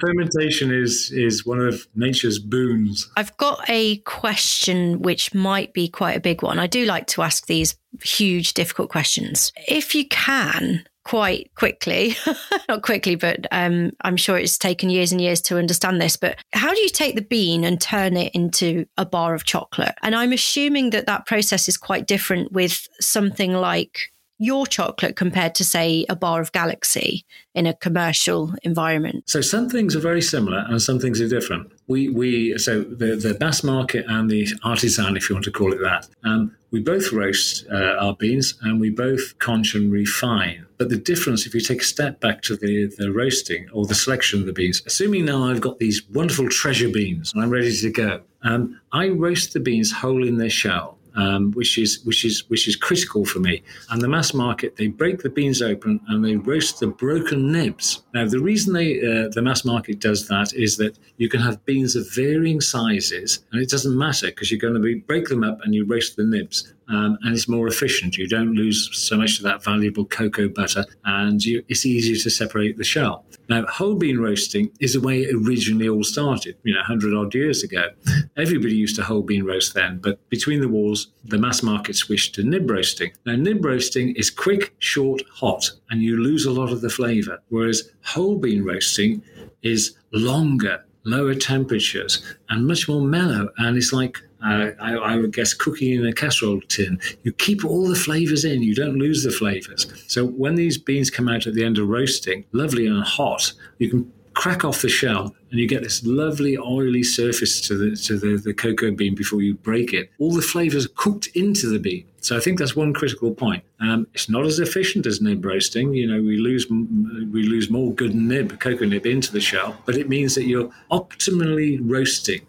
fermentation 0.00 0.72
is 0.72 1.10
is 1.10 1.44
one 1.44 1.60
of 1.60 1.86
nature's 1.96 2.38
boons. 2.38 3.10
I've 3.16 3.36
got 3.38 3.68
a 3.68 3.96
question 3.98 5.02
which 5.02 5.34
might 5.34 5.72
be 5.72 5.88
quite 5.88 6.16
a 6.16 6.20
big 6.20 6.42
one. 6.42 6.60
I 6.60 6.68
do 6.68 6.84
like 6.84 7.08
to 7.08 7.22
ask 7.22 7.46
these 7.46 7.76
huge, 8.02 8.54
difficult 8.54 8.90
questions. 8.90 9.52
If 9.66 9.96
you 9.96 10.06
can, 10.06 10.86
quite 11.06 11.54
quickly. 11.54 12.16
Not 12.68 12.82
quickly, 12.82 13.14
but 13.14 13.46
um, 13.52 13.92
I'm 14.00 14.16
sure 14.16 14.36
it's 14.36 14.58
taken 14.58 14.90
years 14.90 15.12
and 15.12 15.20
years 15.20 15.40
to 15.42 15.56
understand 15.56 16.02
this. 16.02 16.16
But 16.16 16.36
how 16.52 16.74
do 16.74 16.80
you 16.80 16.88
take 16.88 17.14
the 17.14 17.22
bean 17.22 17.62
and 17.62 17.80
turn 17.80 18.16
it 18.16 18.34
into 18.34 18.86
a 18.98 19.06
bar 19.06 19.32
of 19.32 19.44
chocolate? 19.44 19.94
And 20.02 20.16
I'm 20.16 20.32
assuming 20.32 20.90
that 20.90 21.06
that 21.06 21.24
process 21.24 21.68
is 21.68 21.76
quite 21.76 22.08
different 22.08 22.50
with 22.50 22.88
something 23.00 23.52
like 23.52 24.10
your 24.38 24.66
chocolate 24.66 25.14
compared 25.14 25.54
to, 25.54 25.64
say, 25.64 26.04
a 26.08 26.16
bar 26.16 26.40
of 26.40 26.50
Galaxy 26.50 27.24
in 27.54 27.66
a 27.66 27.74
commercial 27.74 28.52
environment? 28.64 29.30
So 29.30 29.40
some 29.40 29.68
things 29.68 29.94
are 29.94 30.00
very 30.00 30.20
similar 30.20 30.64
and 30.68 30.82
some 30.82 30.98
things 30.98 31.20
are 31.20 31.28
different. 31.28 31.70
We, 31.86 32.08
we 32.08 32.58
so 32.58 32.82
the, 32.82 33.14
the 33.14 33.36
mass 33.38 33.62
market 33.62 34.04
and 34.08 34.28
the 34.28 34.48
artisan, 34.64 35.16
if 35.16 35.30
you 35.30 35.36
want 35.36 35.44
to 35.44 35.52
call 35.52 35.72
it 35.72 35.78
that, 35.82 36.08
um, 36.24 36.54
we 36.72 36.80
both 36.80 37.12
roast 37.12 37.64
uh, 37.72 37.96
our 38.00 38.14
beans 38.14 38.54
and 38.60 38.80
we 38.80 38.90
both 38.90 39.38
conch 39.38 39.76
and 39.76 39.90
refine. 39.92 40.65
But 40.78 40.88
the 40.88 40.98
difference, 40.98 41.46
if 41.46 41.54
you 41.54 41.60
take 41.60 41.82
a 41.82 41.84
step 41.84 42.20
back 42.20 42.42
to 42.42 42.56
the, 42.56 42.86
the 42.98 43.10
roasting 43.10 43.68
or 43.72 43.86
the 43.86 43.94
selection 43.94 44.40
of 44.40 44.46
the 44.46 44.52
beans, 44.52 44.82
assuming 44.86 45.24
now 45.24 45.44
I've 45.44 45.60
got 45.60 45.78
these 45.78 46.02
wonderful 46.08 46.48
treasure 46.48 46.88
beans 46.88 47.32
and 47.32 47.42
I'm 47.42 47.50
ready 47.50 47.74
to 47.74 47.90
go, 47.90 48.22
um, 48.42 48.80
I 48.92 49.08
roast 49.08 49.52
the 49.52 49.60
beans 49.60 49.90
whole 49.90 50.26
in 50.26 50.38
their 50.38 50.50
shell 50.50 50.96
um, 51.16 51.52
which 51.52 51.78
is 51.78 52.00
which 52.04 52.24
is 52.24 52.48
which 52.48 52.68
is 52.68 52.76
critical 52.76 53.24
for 53.24 53.40
me. 53.40 53.62
And 53.90 54.00
the 54.00 54.08
mass 54.08 54.34
market, 54.34 54.76
they 54.76 54.88
break 54.88 55.22
the 55.22 55.30
beans 55.30 55.62
open 55.62 56.00
and 56.08 56.24
they 56.24 56.36
roast 56.36 56.80
the 56.80 56.86
broken 56.86 57.50
nibs. 57.50 58.02
Now, 58.14 58.28
the 58.28 58.40
reason 58.40 58.74
they 58.74 58.98
uh, 58.98 59.28
the 59.30 59.42
mass 59.42 59.64
market 59.64 59.98
does 59.98 60.28
that 60.28 60.54
is 60.54 60.76
that 60.76 60.98
you 61.16 61.28
can 61.28 61.40
have 61.40 61.64
beans 61.64 61.96
of 61.96 62.06
varying 62.14 62.60
sizes, 62.60 63.44
and 63.50 63.60
it 63.60 63.70
doesn't 63.70 63.96
matter 63.96 64.26
because 64.28 64.50
you're 64.50 64.60
going 64.60 64.74
to 64.74 64.80
be, 64.80 64.96
break 64.96 65.28
them 65.28 65.42
up 65.42 65.60
and 65.62 65.74
you 65.74 65.84
roast 65.84 66.16
the 66.16 66.24
nibs. 66.24 66.72
Um, 66.88 67.18
and 67.22 67.34
it's 67.34 67.48
more 67.48 67.66
efficient. 67.66 68.16
You 68.16 68.28
don't 68.28 68.54
lose 68.54 68.88
so 68.92 69.16
much 69.16 69.38
of 69.38 69.44
that 69.44 69.62
valuable 69.62 70.04
cocoa 70.04 70.48
butter, 70.48 70.84
and 71.04 71.44
you, 71.44 71.64
it's 71.68 71.84
easier 71.84 72.16
to 72.16 72.30
separate 72.30 72.78
the 72.78 72.84
shell. 72.84 73.24
Now, 73.48 73.64
whole 73.66 73.94
bean 73.94 74.18
roasting 74.18 74.70
is 74.80 74.94
the 74.94 75.00
way 75.00 75.22
it 75.22 75.34
originally 75.34 75.88
all 75.88 76.02
started, 76.04 76.56
you 76.64 76.72
know, 76.72 76.80
100 76.80 77.14
odd 77.14 77.34
years 77.34 77.62
ago. 77.62 77.90
Everybody 78.36 78.74
used 78.74 78.96
to 78.96 79.04
whole 79.04 79.22
bean 79.22 79.44
roast 79.44 79.74
then, 79.74 79.98
but 79.98 80.28
between 80.30 80.60
the 80.60 80.68
wars, 80.68 81.08
the 81.24 81.38
mass 81.38 81.62
market 81.62 81.96
switched 81.96 82.34
to 82.36 82.42
nib 82.42 82.68
roasting. 82.68 83.12
Now, 83.24 83.36
nib 83.36 83.64
roasting 83.64 84.14
is 84.16 84.30
quick, 84.30 84.74
short, 84.78 85.22
hot, 85.32 85.70
and 85.90 86.02
you 86.02 86.16
lose 86.22 86.44
a 86.44 86.50
lot 86.50 86.72
of 86.72 86.80
the 86.80 86.90
flavor, 86.90 87.40
whereas 87.48 87.90
whole 88.04 88.36
bean 88.36 88.64
roasting 88.64 89.22
is 89.62 89.96
longer, 90.12 90.84
lower 91.04 91.34
temperatures, 91.34 92.22
and 92.48 92.66
much 92.66 92.88
more 92.88 93.00
mellow. 93.00 93.48
And 93.58 93.76
it's 93.76 93.92
like 93.92 94.18
I, 94.46 94.94
I, 94.94 95.16
would 95.16 95.32
guess 95.32 95.52
cooking 95.52 95.92
in 95.92 96.06
a 96.06 96.12
casserole 96.12 96.60
tin. 96.68 97.00
You 97.24 97.32
keep 97.32 97.64
all 97.64 97.88
the 97.88 97.96
flavors 97.96 98.44
in, 98.44 98.62
you 98.62 98.74
don't 98.74 98.96
lose 98.96 99.22
the 99.22 99.30
flavors. 99.30 99.86
So 100.06 100.26
when 100.26 100.54
these 100.54 100.78
beans 100.78 101.10
come 101.10 101.28
out 101.28 101.46
at 101.46 101.54
the 101.54 101.64
end 101.64 101.78
of 101.78 101.88
roasting, 101.88 102.44
lovely 102.52 102.86
and 102.86 103.02
hot, 103.02 103.52
you 103.78 103.90
can 103.90 104.12
crack 104.36 104.64
off 104.64 104.82
the 104.82 104.88
shell 104.88 105.34
and 105.50 105.58
you 105.58 105.66
get 105.66 105.82
this 105.82 106.04
lovely 106.04 106.58
oily 106.58 107.02
surface 107.02 107.58
to 107.62 107.74
the 107.76 107.96
to 107.96 108.18
the, 108.18 108.36
the 108.36 108.52
cocoa 108.52 108.90
bean 108.92 109.14
before 109.14 109.40
you 109.40 109.54
break 109.54 109.92
it. 109.92 110.10
All 110.18 110.32
the 110.32 110.42
flavors 110.42 110.86
cooked 110.94 111.28
into 111.34 111.68
the 111.68 111.78
bean. 111.78 112.04
So 112.20 112.36
I 112.36 112.40
think 112.40 112.58
that's 112.58 112.76
one 112.76 112.92
critical 112.92 113.34
point. 113.34 113.64
Um, 113.80 114.06
it's 114.12 114.28
not 114.28 114.44
as 114.44 114.58
efficient 114.58 115.06
as 115.06 115.20
nib 115.20 115.44
roasting. 115.44 115.94
You 115.94 116.06
know, 116.06 116.22
we 116.22 116.36
lose 116.36 116.66
we 116.68 117.44
lose 117.44 117.70
more 117.70 117.94
good 117.94 118.14
nib, 118.14 118.60
cocoa 118.60 118.84
nib 118.84 119.06
into 119.06 119.32
the 119.32 119.40
shell, 119.40 119.76
but 119.86 119.96
it 119.96 120.08
means 120.08 120.34
that 120.34 120.44
you're 120.44 120.70
optimally 120.90 121.78
roasting 121.82 122.46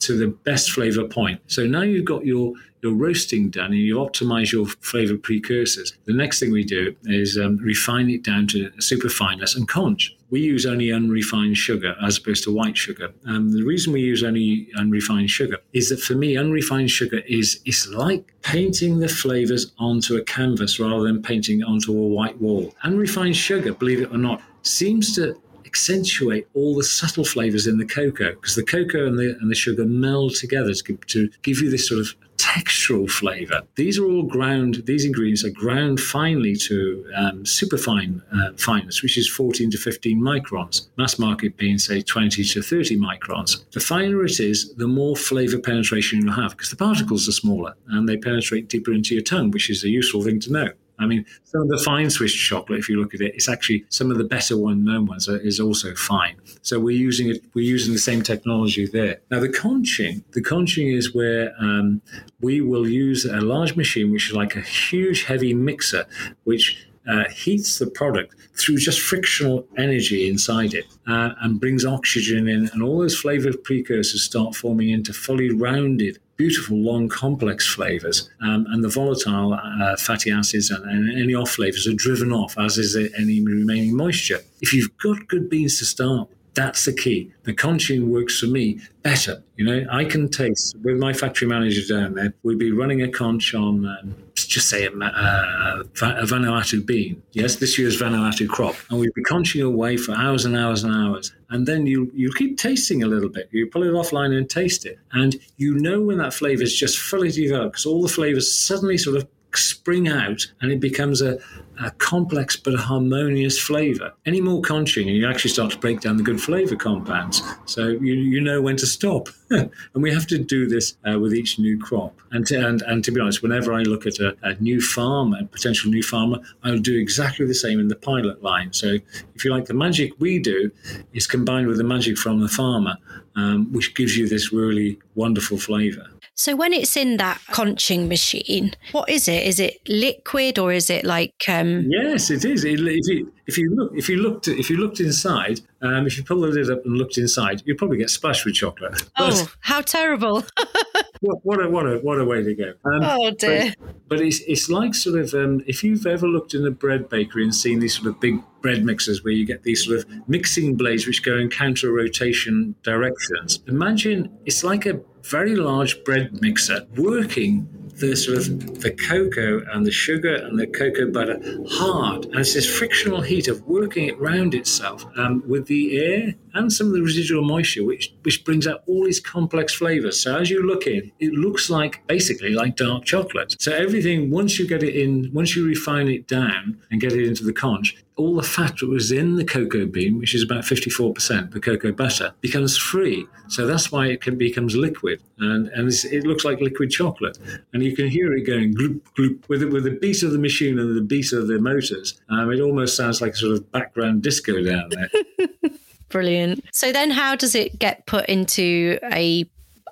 to 0.00 0.18
the 0.18 0.28
best 0.28 0.72
flavor 0.72 1.04
point. 1.04 1.40
So 1.46 1.66
now 1.66 1.82
you've 1.82 2.04
got 2.04 2.26
your 2.26 2.52
your 2.82 2.94
roasting 2.94 3.50
done 3.50 3.72
and 3.72 3.80
you 3.80 3.96
optimize 3.96 4.52
your 4.52 4.66
flavor 4.66 5.16
precursors. 5.16 5.92
The 6.04 6.14
next 6.14 6.40
thing 6.40 6.52
we 6.52 6.64
do 6.64 6.96
is 7.04 7.38
um, 7.38 7.56
refine 7.58 8.10
it 8.10 8.22
down 8.22 8.46
to 8.48 8.70
super 8.80 9.08
fineness 9.08 9.54
and 9.54 9.68
conch. 9.68 10.16
We 10.30 10.40
use 10.40 10.64
only 10.64 10.92
unrefined 10.92 11.56
sugar 11.56 11.96
as 12.02 12.18
opposed 12.18 12.44
to 12.44 12.54
white 12.54 12.76
sugar. 12.76 13.12
Um, 13.26 13.52
the 13.52 13.64
reason 13.64 13.92
we 13.92 14.00
use 14.00 14.22
only 14.22 14.68
unrefined 14.76 15.30
sugar 15.30 15.58
is 15.72 15.88
that 15.88 16.00
for 16.00 16.14
me, 16.14 16.36
unrefined 16.36 16.90
sugar 16.90 17.18
is 17.26 17.60
it's 17.64 17.88
like 17.88 18.32
painting 18.42 19.00
the 19.00 19.08
flavors 19.08 19.72
onto 19.78 20.16
a 20.16 20.22
canvas 20.22 20.78
rather 20.78 21.02
than 21.02 21.20
painting 21.20 21.64
onto 21.64 21.92
a 21.92 22.08
white 22.08 22.40
wall. 22.40 22.72
Unrefined 22.84 23.36
sugar, 23.36 23.72
believe 23.74 24.02
it 24.02 24.12
or 24.12 24.18
not, 24.18 24.40
seems 24.62 25.14
to 25.16 25.36
accentuate 25.70 26.48
all 26.54 26.74
the 26.74 26.82
subtle 26.82 27.24
flavors 27.24 27.66
in 27.68 27.78
the 27.78 27.86
cocoa 27.86 28.30
because 28.30 28.56
the 28.56 28.64
cocoa 28.64 29.06
and 29.06 29.16
the, 29.16 29.36
and 29.40 29.48
the 29.50 29.54
sugar 29.54 29.84
meld 29.84 30.34
together 30.34 30.74
to 30.74 30.82
give, 30.82 31.06
to 31.06 31.30
give 31.42 31.60
you 31.60 31.70
this 31.70 31.88
sort 31.88 32.00
of 32.00 32.12
textural 32.50 33.08
flavor. 33.08 33.62
These 33.76 33.98
are 33.98 34.04
all 34.04 34.24
ground, 34.24 34.82
these 34.84 35.04
ingredients 35.04 35.44
are 35.44 35.50
ground 35.50 36.00
finely 36.00 36.56
to 36.56 37.06
um, 37.14 37.46
superfine 37.46 38.22
uh, 38.32 38.52
fineness, 38.56 39.02
which 39.02 39.16
is 39.16 39.28
14 39.28 39.70
to 39.70 39.78
15 39.78 40.20
microns, 40.20 40.88
mass 40.98 41.18
market 41.18 41.56
being, 41.56 41.78
say, 41.78 42.02
20 42.02 42.42
to 42.42 42.62
30 42.62 42.96
microns. 42.98 43.64
The 43.70 43.80
finer 43.80 44.24
it 44.24 44.40
is, 44.40 44.74
the 44.74 44.88
more 44.88 45.14
flavor 45.14 45.58
penetration 45.60 46.22
you'll 46.22 46.32
have 46.32 46.52
because 46.52 46.70
the 46.70 46.76
particles 46.76 47.28
are 47.28 47.32
smaller 47.32 47.74
and 47.88 48.08
they 48.08 48.16
penetrate 48.16 48.68
deeper 48.68 48.92
into 48.92 49.14
your 49.14 49.22
tongue, 49.22 49.52
which 49.52 49.70
is 49.70 49.84
a 49.84 49.88
useful 49.88 50.22
thing 50.22 50.40
to 50.40 50.52
know. 50.52 50.68
I 51.00 51.06
mean, 51.06 51.24
some 51.44 51.62
of 51.62 51.68
the 51.68 51.78
fine 51.78 52.10
Swiss 52.10 52.32
chocolate, 52.32 52.78
if 52.78 52.88
you 52.88 53.00
look 53.00 53.14
at 53.14 53.20
it, 53.20 53.34
it's 53.34 53.48
actually 53.48 53.84
some 53.88 54.10
of 54.10 54.18
the 54.18 54.24
better 54.24 54.56
one 54.56 54.84
known 54.84 55.06
ones 55.06 55.28
are, 55.28 55.38
is 55.38 55.58
also 55.58 55.94
fine. 55.94 56.36
So 56.62 56.78
we're 56.78 56.96
using 56.96 57.30
it. 57.30 57.42
We're 57.54 57.64
using 57.64 57.92
the 57.92 58.00
same 58.00 58.22
technology 58.22 58.86
there. 58.86 59.20
Now 59.30 59.40
the 59.40 59.48
conching, 59.48 60.22
the 60.32 60.42
conching 60.42 60.88
is 60.88 61.14
where 61.14 61.54
um, 61.58 62.02
we 62.40 62.60
will 62.60 62.88
use 62.88 63.24
a 63.24 63.40
large 63.40 63.76
machine, 63.76 64.12
which 64.12 64.28
is 64.28 64.36
like 64.36 64.56
a 64.56 64.60
huge 64.60 65.24
heavy 65.24 65.54
mixer, 65.54 66.06
which 66.44 66.86
uh, 67.08 67.24
heats 67.30 67.78
the 67.78 67.86
product 67.86 68.34
through 68.58 68.76
just 68.76 69.00
frictional 69.00 69.66
energy 69.76 70.28
inside 70.28 70.74
it 70.74 70.84
uh, 71.06 71.30
and 71.40 71.60
brings 71.60 71.84
oxygen 71.84 72.46
in, 72.46 72.68
and 72.72 72.82
all 72.82 72.98
those 72.98 73.18
flavor 73.18 73.56
precursors 73.56 74.22
start 74.22 74.54
forming 74.54 74.90
into 74.90 75.12
fully 75.12 75.50
rounded 75.50 76.18
beautiful, 76.40 76.78
long, 76.78 77.06
complex 77.06 77.66
flavors. 77.66 78.30
Um, 78.40 78.64
and 78.70 78.82
the 78.82 78.88
volatile 78.88 79.52
uh, 79.52 79.96
fatty 79.96 80.30
acids 80.30 80.70
and, 80.70 80.82
and, 80.84 81.20
any 81.20 81.34
off 81.34 81.50
flavors 81.50 81.86
are 81.86 81.92
driven 81.92 82.32
off, 82.32 82.56
as 82.58 82.78
is 82.78 82.96
any 82.96 83.44
remaining 83.44 83.94
moisture. 83.94 84.40
If 84.62 84.72
you've 84.72 84.96
got 84.96 85.28
good 85.28 85.50
beans 85.50 85.78
to 85.80 85.84
start 85.84 86.28
that's 86.54 86.84
the 86.84 86.92
key. 86.92 87.32
The 87.44 87.54
conching 87.54 88.10
works 88.10 88.40
for 88.40 88.46
me 88.46 88.80
better. 89.02 89.42
You 89.56 89.64
know, 89.64 89.86
I 89.90 90.04
can 90.04 90.28
taste 90.28 90.74
with 90.82 90.98
my 90.98 91.12
factory 91.12 91.46
manager 91.46 91.82
down 91.94 92.14
there. 92.14 92.34
We'd 92.42 92.58
be 92.58 92.72
running 92.72 93.02
a 93.02 93.08
conch 93.08 93.54
on, 93.54 93.86
um, 93.86 94.16
just 94.50 94.68
say 94.68 94.84
a, 94.84 94.90
a, 94.90 95.80
a 95.80 96.24
Vanuatu 96.26 96.84
bean. 96.84 97.22
Yes, 97.32 97.56
this 97.56 97.78
year's 97.78 98.00
Vanuatu 98.00 98.48
crop, 98.48 98.74
and 98.90 98.98
we'd 98.98 99.14
be 99.14 99.22
conching 99.22 99.62
away 99.62 99.96
for 99.96 100.12
hours 100.12 100.44
and 100.44 100.56
hours 100.56 100.82
and 100.82 100.92
hours. 100.92 101.32
And 101.50 101.66
then 101.66 101.86
you 101.86 102.10
you 102.14 102.32
keep 102.36 102.58
tasting 102.58 103.02
a 103.02 103.06
little 103.06 103.28
bit. 103.28 103.48
You 103.52 103.68
pull 103.68 103.84
it 103.84 103.92
offline 103.92 104.36
and 104.36 104.50
taste 104.50 104.84
it, 104.84 104.98
and 105.12 105.36
you 105.56 105.74
know 105.76 106.02
when 106.02 106.18
that 106.18 106.34
flavour 106.34 106.64
is 106.64 106.76
just 106.76 106.98
fully 106.98 107.30
developed 107.30 107.72
because 107.72 107.86
all 107.86 108.02
the 108.02 108.08
flavours 108.08 108.52
suddenly 108.52 108.98
sort 108.98 109.16
of 109.16 109.28
spring 109.56 110.08
out 110.08 110.46
and 110.60 110.70
it 110.70 110.80
becomes 110.80 111.20
a, 111.22 111.38
a 111.82 111.90
complex 111.92 112.56
but 112.56 112.74
harmonious 112.74 113.58
flavor. 113.58 114.12
Any 114.26 114.40
more 114.40 114.60
conching, 114.60 115.08
and 115.08 115.16
you 115.16 115.28
actually 115.28 115.50
start 115.50 115.72
to 115.72 115.78
break 115.78 116.00
down 116.00 116.16
the 116.16 116.22
good 116.22 116.40
flavor 116.40 116.76
compounds. 116.76 117.42
So 117.64 117.88
you, 117.88 118.14
you 118.14 118.40
know 118.40 118.60
when 118.60 118.76
to 118.76 118.86
stop. 118.86 119.28
and 119.50 119.70
we 119.94 120.12
have 120.12 120.26
to 120.28 120.38
do 120.38 120.66
this 120.68 120.96
uh, 121.10 121.18
with 121.18 121.34
each 121.34 121.58
new 121.58 121.78
crop. 121.78 122.20
And 122.30 122.46
to, 122.48 122.68
and, 122.68 122.82
and 122.82 123.02
to 123.04 123.10
be 123.10 123.20
honest, 123.20 123.42
whenever 123.42 123.72
I 123.72 123.82
look 123.82 124.06
at 124.06 124.18
a, 124.20 124.36
a 124.42 124.54
new 124.56 124.80
farm, 124.80 125.34
a 125.34 125.44
potential 125.44 125.90
new 125.90 126.02
farmer, 126.02 126.38
I'll 126.62 126.78
do 126.78 126.96
exactly 126.98 127.46
the 127.46 127.54
same 127.54 127.80
in 127.80 127.88
the 127.88 127.96
pilot 127.96 128.42
line. 128.42 128.72
So 128.72 128.98
if 129.34 129.44
you 129.44 129.50
like, 129.50 129.64
the 129.64 129.74
magic 129.74 130.12
we 130.18 130.38
do 130.38 130.70
is 131.12 131.26
combined 131.26 131.66
with 131.66 131.78
the 131.78 131.84
magic 131.84 132.18
from 132.18 132.40
the 132.40 132.48
farmer, 132.48 132.96
um, 133.36 133.72
which 133.72 133.94
gives 133.94 134.16
you 134.16 134.28
this 134.28 134.52
really 134.52 134.98
wonderful 135.14 135.58
flavor. 135.58 136.06
So 136.40 136.56
when 136.56 136.72
it's 136.72 136.96
in 136.96 137.18
that 137.18 137.38
conching 137.50 138.08
machine, 138.08 138.72
what 138.92 139.10
is 139.10 139.28
it? 139.28 139.46
Is 139.46 139.60
it 139.60 139.86
liquid 139.86 140.58
or 140.58 140.72
is 140.72 140.88
it 140.88 141.04
like? 141.04 141.34
Um... 141.46 141.84
Yes, 141.90 142.30
it 142.30 142.46
is. 142.46 142.64
If 142.64 142.78
you 142.78 143.30
if 143.46 143.58
you 143.58 143.74
look 143.74 143.92
if 143.94 144.08
you 144.08 144.16
looked 144.16 144.48
if 144.48 144.70
you 144.70 144.78
looked 144.78 145.00
inside, 145.00 145.60
um, 145.82 146.06
if 146.06 146.16
you 146.16 146.24
pull 146.24 146.40
the 146.40 146.46
lid 146.46 146.70
up 146.70 146.82
and 146.86 146.96
looked 146.96 147.18
inside, 147.18 147.60
you'd 147.66 147.76
probably 147.76 147.98
get 147.98 148.08
splashed 148.08 148.46
with 148.46 148.54
chocolate. 148.54 149.02
Oh, 149.18 149.52
how 149.60 149.82
terrible! 149.82 150.42
what, 151.20 151.44
what, 151.44 151.64
a 151.64 151.68
what 151.68 151.86
a 151.86 151.98
what 151.98 152.20
a 152.20 152.24
way 152.24 152.42
to 152.42 152.54
go! 152.54 152.72
Um, 152.84 153.02
oh 153.02 153.30
dear! 153.32 153.74
But, 153.78 154.08
but, 154.08 154.20
it's 154.20 154.40
it's 154.40 154.68
like 154.68 154.94
sort 154.94 155.20
of 155.20 155.34
um, 155.34 155.62
if 155.66 155.84
you've 155.84 156.06
ever 156.06 156.26
looked 156.26 156.54
in 156.54 156.66
a 156.66 156.70
bread 156.70 157.08
bakery 157.08 157.44
and 157.44 157.54
seen 157.54 157.80
these 157.80 157.94
sort 157.94 158.08
of 158.08 158.20
big 158.20 158.36
bread 158.62 158.84
mixers 158.84 159.22
where 159.22 159.32
you 159.32 159.46
get 159.46 159.62
these 159.62 159.84
sort 159.84 159.98
of 159.98 160.28
mixing 160.28 160.76
blades 160.76 161.06
which 161.06 161.22
go 161.22 161.36
in 161.36 161.48
counter 161.48 161.92
rotation 161.92 162.74
directions. 162.82 163.60
Imagine 163.68 164.30
it's 164.44 164.64
like 164.64 164.86
a 164.86 165.00
very 165.22 165.56
large 165.56 166.02
bread 166.04 166.40
mixer 166.40 166.86
working 166.96 167.68
the 168.00 168.16
sort 168.16 168.38
of 168.38 168.80
the 168.80 168.90
cocoa 168.90 169.62
and 169.72 169.86
the 169.86 169.90
sugar 169.90 170.34
and 170.34 170.58
the 170.58 170.66
cocoa 170.66 171.10
butter 171.10 171.38
hard, 171.68 172.24
and 172.26 172.36
it's 172.36 172.54
this 172.54 172.68
frictional 172.78 173.20
heat 173.20 173.48
of 173.48 173.62
working 173.66 174.06
it 174.08 174.18
round 174.18 174.54
itself 174.54 175.04
um, 175.16 175.42
with 175.46 175.66
the 175.66 175.98
air 175.98 176.34
and 176.54 176.72
some 176.72 176.88
of 176.88 176.92
the 176.92 177.02
residual 177.02 177.44
moisture, 177.44 177.84
which 177.84 178.12
which 178.22 178.44
brings 178.44 178.66
out 178.66 178.82
all 178.86 179.04
these 179.04 179.20
complex 179.20 179.74
flavors. 179.74 180.20
So 180.20 180.36
as 180.36 180.50
you 180.50 180.62
look 180.62 180.86
in, 180.86 181.12
it 181.20 181.32
looks 181.32 181.70
like 181.70 182.06
basically 182.06 182.50
like 182.50 182.76
dark 182.76 183.04
chocolate. 183.04 183.54
So 183.60 183.72
everything 183.72 184.30
once 184.30 184.58
you 184.58 184.66
get 184.66 184.82
it 184.82 184.96
in, 184.96 185.30
once 185.32 185.54
you 185.54 185.66
refine 185.66 186.08
it 186.08 186.26
down 186.26 186.80
and 186.90 187.00
get 187.00 187.12
it 187.12 187.26
into 187.26 187.44
the 187.44 187.52
conch, 187.52 187.96
all 188.20 188.36
the 188.36 188.42
fat 188.42 188.78
that 188.78 188.88
was 188.88 189.10
in 189.10 189.36
the 189.36 189.44
cocoa 189.44 189.86
bean, 189.86 190.18
which 190.18 190.34
is 190.34 190.42
about 190.42 190.64
54%, 190.64 191.52
the 191.52 191.60
cocoa 191.60 191.92
butter, 191.92 192.32
becomes 192.40 192.76
free. 192.76 193.26
So 193.48 193.66
that's 193.66 193.90
why 193.90 194.08
it 194.08 194.20
can, 194.20 194.36
becomes 194.36 194.76
liquid. 194.76 195.22
And, 195.38 195.68
and 195.68 195.88
it 195.88 196.24
looks 196.24 196.44
like 196.44 196.60
liquid 196.60 196.90
chocolate. 196.90 197.38
And 197.72 197.82
you 197.82 197.96
can 197.96 198.08
hear 198.08 198.32
it 198.34 198.46
going 198.46 198.74
gloop, 198.74 199.00
gloop. 199.16 199.48
With, 199.48 199.62
with 199.64 199.84
the 199.84 199.92
beat 199.92 200.22
of 200.22 200.32
the 200.32 200.38
machine 200.38 200.78
and 200.78 200.96
the 200.96 201.02
beat 201.02 201.32
of 201.32 201.48
the 201.48 201.58
motors, 201.58 202.20
um, 202.28 202.50
it 202.52 202.60
almost 202.60 202.96
sounds 202.96 203.20
like 203.20 203.32
a 203.32 203.36
sort 203.36 203.52
of 203.52 203.72
background 203.72 204.22
disco 204.22 204.62
down 204.62 204.90
there. 204.90 205.10
Brilliant. 206.10 206.64
So 206.72 206.92
then 206.92 207.10
how 207.10 207.36
does 207.36 207.54
it 207.54 207.78
get 207.78 208.06
put 208.06 208.26
into 208.26 208.98
a 209.04 209.48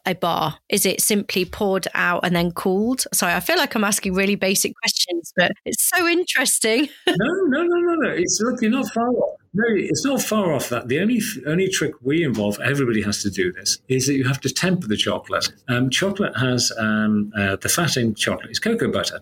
a 0.09 0.15
bar? 0.15 0.59
Is 0.69 0.87
it 0.87 1.01
simply 1.01 1.45
poured 1.45 1.87
out 1.95 2.25
and 2.25 2.35
then 2.35 2.53
cooled? 2.53 3.05
Sorry, 3.13 3.35
I 3.35 3.41
feel 3.41 3.57
like 3.57 3.75
I'm 3.75 3.85
asking 3.85 4.15
really 4.15 4.35
basic 4.35 4.75
questions, 4.77 5.33
but 5.37 5.53
it's 5.65 5.89
so 5.89 6.07
interesting. 6.09 6.89
no, 7.07 7.15
no, 7.17 7.63
no, 7.63 7.77
no, 7.77 7.95
no. 7.95 8.11
It's 8.11 8.41
not 8.43 8.87
far 8.93 9.09
off. 9.09 9.39
It's 9.67 10.05
not 10.05 10.23
far 10.23 10.53
off 10.53 10.69
that. 10.69 10.89
The 10.89 11.01
only 11.01 11.21
only 11.47 11.69
trick 11.69 11.95
we 12.03 12.23
involve, 12.23 12.59
everybody 12.61 13.03
has 13.03 13.23
to 13.23 13.31
do 13.31 13.53
this, 13.53 13.79
is 13.89 14.07
that 14.07 14.15
you 14.15 14.25
have 14.25 14.41
to 14.43 14.51
temper 14.51 14.87
the 14.87 14.97
chocolate. 14.97 15.53
Um, 15.69 15.91
chocolate 15.91 16.37
has 16.37 16.73
um, 16.79 17.33
uh, 17.37 17.57
the 17.57 17.69
fat 17.69 17.97
in 17.97 18.15
chocolate 18.15 18.51
is 18.51 18.59
cocoa 18.59 18.91
butter. 18.91 19.21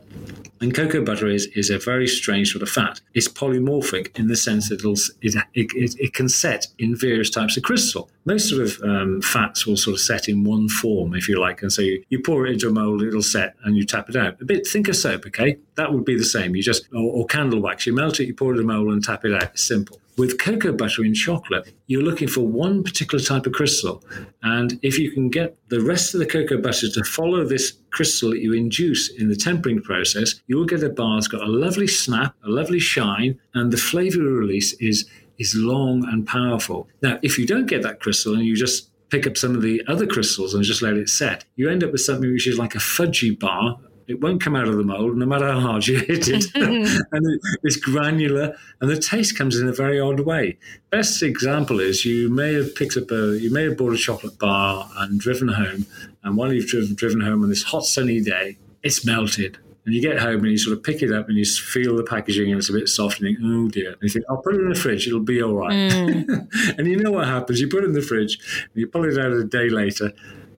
And 0.61 0.75
cocoa 0.75 1.05
butter 1.05 1.27
is, 1.27 1.47
is 1.55 1.69
a 1.69 1.79
very 1.79 2.07
strange 2.07 2.53
sort 2.53 2.63
of 2.63 2.71
fat. 2.71 3.01
It's 3.15 3.29
polymorphic 3.29 4.19
in 4.19 4.29
the 4.29 4.37
sense 4.37 4.71
that 4.71 4.81
it'll, 4.81 4.95
it, 5.21 5.35
it, 5.55 5.95
it 5.99 6.15
can 6.15 6.29
set 6.29 6.67
in 6.79 6.97
various 6.97 7.29
types 7.29 7.59
of 7.59 7.63
crystal. 7.63 8.11
Most 8.25 8.49
sort 8.49 8.63
of 8.63 8.83
um, 8.83 9.21
fats 9.21 9.67
will 9.67 9.77
sort 9.77 9.95
of 9.95 10.01
set 10.01 10.29
in 10.29 10.45
one 10.45 10.69
form, 10.69 11.15
if 11.15 11.29
you 11.29 11.39
like. 11.39 11.61
And 11.61 11.71
so 11.71 11.83
you, 11.83 12.03
you 12.09 12.23
pour 12.23 12.47
it 12.47 12.55
into 12.55 12.69
a 12.69 12.73
mold, 12.73 13.03
it'll 13.03 13.23
set, 13.23 13.55
and 13.65 13.77
you 13.77 13.85
tap 13.85 14.09
it 14.09 14.17
out. 14.17 14.41
A 14.41 14.45
bit 14.47 14.67
think 14.67 14.89
of 14.89 14.97
soap, 14.97 15.27
okay? 15.27 15.59
That 15.77 15.93
would 15.93 16.05
be 16.05 16.17
the 16.17 16.25
same. 16.25 16.57
You 16.57 16.63
just, 16.63 16.89
or, 16.93 17.13
or 17.13 17.27
candle 17.27 17.61
wax, 17.61 17.87
you 17.87 17.95
melt 17.95 18.19
it, 18.21 18.27
you 18.27 18.35
pour 18.35 18.53
it 18.53 18.57
in 18.57 18.63
a 18.63 18.67
mold, 18.67 18.93
and 18.93 19.05
tap 19.05 19.25
it 19.25 19.35
out. 19.35 19.45
It's 19.45 19.65
simple. 19.65 20.01
With 20.17 20.39
cocoa 20.39 20.73
butter 20.73 21.05
in 21.05 21.13
chocolate, 21.13 21.71
you're 21.89 22.03
looking 22.03 22.29
for 22.29 22.41
one 22.41 22.83
particular 22.83 23.23
type 23.23 23.45
of 23.45 23.53
crystal. 23.53 24.03
And 24.43 24.79
if 24.83 24.99
you 24.99 25.11
can 25.11 25.29
get 25.29 25.59
the 25.69 25.83
rest 25.83 26.15
of 26.15 26.21
the 26.21 26.27
cocoa 26.27 26.57
butter 26.57 26.89
to 26.89 27.05
follow 27.05 27.45
this 27.45 27.75
crystal 27.91 28.31
that 28.31 28.41
you 28.41 28.55
induce 28.55 29.11
in 29.11 29.29
the 29.29 29.37
tempering 29.37 29.83
process, 29.83 30.41
you 30.47 30.57
will 30.57 30.65
get 30.65 30.83
a 30.83 30.89
bar 30.89 31.17
that's 31.17 31.29
got 31.29 31.43
a 31.43 31.51
lovely 31.51 31.87
snap, 31.87 32.35
a 32.45 32.49
lovely 32.49 32.79
shine, 32.79 33.39
and 33.53 33.71
the 33.71 33.77
flavor 33.77 34.21
release 34.21 34.73
is, 34.75 35.07
is 35.39 35.55
long 35.55 36.09
and 36.09 36.27
powerful. 36.27 36.89
Now, 37.03 37.19
if 37.21 37.39
you 37.39 37.47
don't 37.47 37.67
get 37.67 37.83
that 37.83 38.01
crystal 38.01 38.33
and 38.33 38.45
you 38.45 38.57
just 38.57 38.91
pick 39.11 39.27
up 39.27 39.37
some 39.37 39.55
of 39.55 39.61
the 39.61 39.83
other 39.87 40.07
crystals 40.07 40.55
and 40.55 40.65
just 40.65 40.81
let 40.81 40.95
it 40.95 41.11
set, 41.11 41.45
you 41.57 41.69
end 41.69 41.85
up 41.85 41.93
with 41.93 42.01
something 42.01 42.33
which 42.33 42.47
is 42.47 42.59
like 42.59 42.75
a 42.75 42.79
fudgy 42.79 43.39
bar, 43.39 43.79
it 44.09 44.21
won't 44.21 44.41
come 44.41 44.55
out 44.55 44.69
of 44.69 44.77
the 44.77 44.85
mold 44.85 45.17
no 45.17 45.27
matter 45.27 45.51
how 45.51 45.61
hard 45.61 45.87
you 45.87 45.99
hit 46.09 46.29
it. 46.29 46.45
and 46.55 47.41
it's 47.63 47.77
granular 47.77 48.57
and 48.81 48.91
the 48.91 48.99
taste 48.99 49.37
comes 49.37 49.59
in 49.59 49.69
a 49.69 49.73
very 49.73 50.01
odd 50.01 50.21
way. 50.21 50.59
Best 50.91 51.23
example 51.23 51.81
is 51.81 52.05
you 52.05 52.29
may 52.29 52.55
have 52.55 52.75
picked 52.75 52.97
up 52.97 53.11
a, 53.11 53.39
you 53.39 53.51
may 53.51 53.65
have 53.65 53.77
bought 53.77 53.93
a 53.93 53.99
chocolate 53.99 54.39
bar 54.39 54.89
and 54.97 55.21
driven 55.21 55.49
home. 55.49 55.87
And 56.23 56.37
while 56.37 56.53
you've 56.53 56.69
driven, 56.69 56.95
driven 56.95 57.21
home 57.21 57.43
on 57.43 57.49
this 57.49 57.63
hot 57.63 57.85
sunny 57.85 58.21
day, 58.21 58.59
it's 58.83 59.05
melted. 59.05 59.59
And 59.85 59.95
you 59.95 60.03
get 60.03 60.19
home 60.19 60.41
and 60.41 60.51
you 60.51 60.59
sort 60.59 60.77
of 60.77 60.83
pick 60.83 61.01
it 61.01 61.13
up 61.13 61.29
and 61.29 61.39
you 61.39 61.45
feel 61.45 61.97
the 61.97 62.03
packaging 62.03 62.51
and 62.51 62.59
it's 62.59 62.69
a 62.69 62.73
bit 62.73 62.89
soft 62.89 63.21
and 63.21 63.31
you 63.31 63.37
think, 63.37 63.47
oh 63.49 63.69
dear. 63.69 63.91
And 63.93 64.03
you 64.03 64.09
think, 64.09 64.25
I'll 64.29 64.39
put 64.39 64.55
it 64.55 64.61
in 64.61 64.69
the 64.69 64.75
fridge, 64.75 65.07
it'll 65.07 65.21
be 65.21 65.41
all 65.41 65.55
right. 65.55 65.73
Mm. 65.73 66.49
and 66.79 66.89
you 66.89 66.97
know 66.97 67.13
what 67.13 67.27
happens? 67.27 67.61
You 67.61 67.69
put 67.69 67.85
it 67.85 67.87
in 67.87 67.93
the 67.93 68.03
fridge 68.03 68.39
and 68.65 68.75
you 68.75 68.89
pull 68.89 69.05
it 69.05 69.17
out 69.17 69.31
a 69.31 69.45
day 69.45 69.69
later 69.69 70.13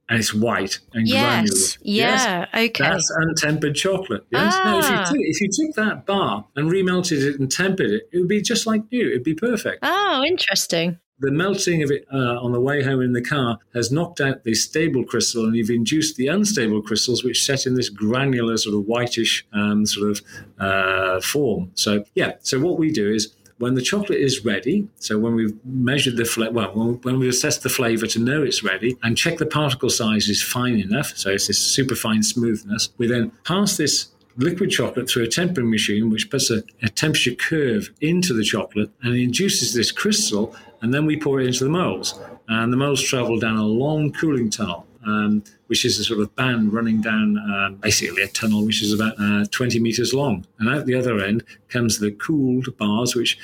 and 0.08 0.18
it's 0.18 0.32
white 0.32 0.78
and 0.92 1.06
yes. 1.06 1.20
granular. 1.22 1.58
Yeah. 1.82 2.46
Yes. 2.52 2.70
Okay. 2.70 2.84
That's 2.84 3.10
untempered 3.10 3.74
chocolate. 3.74 4.24
Yes. 4.30 4.54
Ah. 4.56 4.64
Now, 4.64 4.78
if 4.78 4.88
you, 4.88 4.96
ah. 4.96 5.04
took, 5.04 5.16
if 5.18 5.40
you 5.40 5.48
took 5.52 5.76
that 5.76 6.06
bar 6.06 6.46
and 6.56 6.70
remelted 6.70 7.22
it 7.22 7.38
and 7.38 7.50
tempered 7.50 7.90
it, 7.90 8.08
it 8.12 8.18
would 8.18 8.28
be 8.28 8.40
just 8.40 8.66
like 8.66 8.82
new. 8.90 9.08
It'd 9.08 9.24
be 9.24 9.34
perfect. 9.34 9.80
Oh, 9.82 10.22
interesting. 10.26 10.98
The 11.20 11.32
melting 11.32 11.82
of 11.82 11.90
it 11.90 12.06
uh, 12.12 12.38
on 12.40 12.52
the 12.52 12.60
way 12.60 12.80
home 12.80 13.00
in 13.00 13.12
the 13.12 13.20
car 13.20 13.58
has 13.74 13.90
knocked 13.90 14.20
out 14.20 14.44
the 14.44 14.54
stable 14.54 15.04
crystal, 15.04 15.44
and 15.44 15.56
you've 15.56 15.68
induced 15.68 16.14
the 16.14 16.28
unstable 16.28 16.80
crystals, 16.80 17.24
which 17.24 17.44
set 17.44 17.66
in 17.66 17.74
this 17.74 17.88
granular 17.88 18.56
sort 18.56 18.76
of 18.76 18.84
whitish 18.84 19.44
um, 19.52 19.84
sort 19.84 20.10
of 20.10 20.22
uh, 20.60 21.20
form. 21.20 21.72
So, 21.74 22.04
yeah. 22.14 22.34
So 22.42 22.60
what 22.60 22.78
we 22.78 22.92
do 22.92 23.12
is 23.12 23.34
when 23.58 23.74
the 23.74 23.82
chocolate 23.82 24.20
is 24.20 24.44
ready, 24.44 24.88
so 24.96 25.18
when 25.18 25.34
we've 25.34 25.54
measured 25.64 26.16
the 26.16 26.50
well, 26.52 26.98
when 27.02 27.18
we've 27.18 27.30
assessed 27.30 27.62
the 27.62 27.68
flavor 27.68 28.06
to 28.06 28.18
know 28.18 28.42
it's 28.42 28.62
ready 28.62 28.96
and 29.02 29.16
check 29.16 29.38
the 29.38 29.46
particle 29.46 29.90
size 29.90 30.28
is 30.28 30.42
fine 30.42 30.78
enough, 30.78 31.12
so 31.16 31.30
it's 31.30 31.48
this 31.48 31.58
super 31.58 31.96
fine 31.96 32.22
smoothness, 32.22 32.90
we 32.98 33.06
then 33.06 33.32
pass 33.44 33.76
this 33.76 34.08
liquid 34.36 34.70
chocolate 34.70 35.10
through 35.10 35.24
a 35.24 35.28
tempering 35.28 35.70
machine, 35.70 36.10
which 36.10 36.30
puts 36.30 36.50
a, 36.50 36.62
a 36.82 36.88
temperature 36.88 37.34
curve 37.34 37.90
into 38.00 38.32
the 38.32 38.44
chocolate 38.44 38.90
and 39.02 39.16
induces 39.16 39.74
this 39.74 39.90
crystal, 39.90 40.54
and 40.80 40.94
then 40.94 41.04
we 41.04 41.18
pour 41.18 41.40
it 41.40 41.46
into 41.46 41.64
the 41.64 41.70
molds. 41.70 42.18
And 42.48 42.72
the 42.72 42.76
molds 42.76 43.02
travel 43.02 43.38
down 43.38 43.56
a 43.56 43.66
long 43.66 44.12
cooling 44.12 44.50
tunnel 44.50 44.86
um, 45.04 45.42
which 45.68 45.84
is 45.84 45.98
a 45.98 46.04
sort 46.04 46.20
of 46.20 46.34
band 46.34 46.72
running 46.72 47.00
down 47.00 47.38
um, 47.38 47.76
basically 47.76 48.22
a 48.22 48.28
tunnel 48.28 48.66
which 48.66 48.82
is 48.82 48.92
about 48.92 49.14
uh, 49.18 49.44
20 49.50 49.78
meters 49.80 50.12
long. 50.12 50.44
And 50.58 50.68
out 50.68 50.86
the 50.86 50.94
other 50.94 51.20
end 51.20 51.44
comes 51.68 51.98
the 51.98 52.10
cooled 52.10 52.76
bars, 52.76 53.14
which 53.14 53.38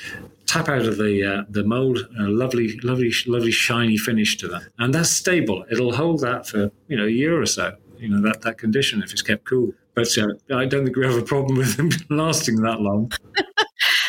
tap 0.45 0.69
out 0.69 0.85
of 0.85 0.97
the 0.97 1.23
uh, 1.23 1.43
the 1.49 1.63
mold, 1.63 1.99
a 2.19 2.23
lovely, 2.23 2.77
lovely, 2.83 3.11
lovely 3.27 3.51
shiny 3.51 3.97
finish 3.97 4.37
to 4.37 4.47
them. 4.47 4.61
And 4.77 4.93
that's 4.93 5.09
stable. 5.09 5.65
It'll 5.71 5.93
hold 5.93 6.21
that 6.21 6.47
for 6.47 6.71
you 6.87 6.97
know 6.97 7.05
a 7.05 7.09
year 7.09 7.41
or 7.41 7.45
so. 7.45 7.75
You 7.97 8.09
know 8.09 8.21
that 8.21 8.41
that 8.41 8.57
condition 8.57 9.01
if 9.03 9.11
it's 9.11 9.21
kept 9.21 9.45
cool. 9.45 9.73
But 9.93 10.15
uh, 10.17 10.27
I 10.53 10.65
don't 10.65 10.83
think 10.83 10.97
we 10.97 11.05
have 11.05 11.17
a 11.17 11.21
problem 11.21 11.57
with 11.63 11.77
them 11.77 11.89
lasting 12.09 12.61
that 12.61 12.81
long. 12.81 13.11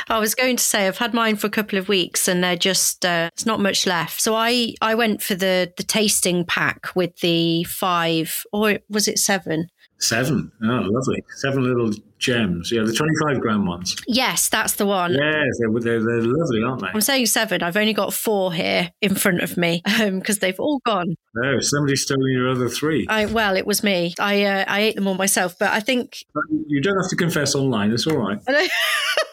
I 0.09 0.19
was 0.19 0.35
going 0.35 0.57
to 0.57 0.63
say 0.63 0.87
I've 0.87 0.99
had 0.99 1.15
mine 1.15 1.37
for 1.37 1.47
a 1.47 1.51
couple 1.51 1.79
of 1.79 1.89
weeks 1.89 2.29
and 2.29 2.43
they're 2.43 2.57
just 2.57 3.05
uh, 3.05 3.31
it's 3.33 3.47
not 3.47 3.61
much 3.61 3.87
left. 3.87 4.21
So 4.21 4.35
I 4.35 4.75
I 4.81 4.95
went 4.95 5.23
for 5.23 5.35
the 5.35 5.73
the 5.77 5.83
tasting 5.83 6.45
pack 6.45 6.95
with 6.95 7.19
the 7.21 7.65
five 7.65 8.45
or 8.53 8.79
was 8.89 9.09
it 9.09 9.19
seven? 9.19 9.69
Seven. 9.99 10.53
Oh, 10.63 10.67
lovely. 10.67 11.25
Seven 11.37 11.65
little 11.65 11.91
gems. 12.19 12.71
Yeah, 12.71 12.83
the 12.83 12.93
25 12.93 13.41
gram 13.41 13.67
ones. 13.67 13.97
Yes, 14.07 14.51
that's 14.51 14.75
the 14.75 14.85
one. 14.85 15.13
Yes, 15.13 15.59
they're, 15.59 15.81
they're, 15.81 16.05
they're 16.05 16.23
lovely, 16.23 16.63
aren't 16.63 16.83
they? 16.83 16.89
I'm 16.89 17.01
saying 17.01 17.27
seven. 17.27 17.63
I've 17.63 17.79
only 17.79 17.95
got 17.95 18.13
four 18.13 18.53
here 18.53 18.93
in 19.01 19.15
front 19.15 19.41
of 19.41 19.57
me 19.57 19.81
because 19.85 20.37
um, 20.37 20.41
they've 20.41 20.61
all 20.61 20.81
gone. 20.85 21.15
No, 21.35 21.61
somebody's 21.61 22.03
stolen 22.03 22.31
your 22.31 22.51
other 22.51 22.69
three. 22.69 23.07
I, 23.09 23.25
well, 23.27 23.57
it 23.57 23.67
was 23.67 23.83
me. 23.83 24.15
I 24.21 24.45
uh, 24.45 24.65
I 24.69 24.81
ate 24.81 24.97
them 24.97 25.07
all 25.07 25.15
myself, 25.15 25.57
but 25.59 25.71
I 25.71 25.81
think. 25.81 26.19
You 26.67 26.83
don't 26.83 26.97
have 27.01 27.11
to 27.11 27.17
confess 27.17 27.55
online. 27.55 27.91
It's 27.93 28.07
all 28.07 28.19
right. 28.19 28.39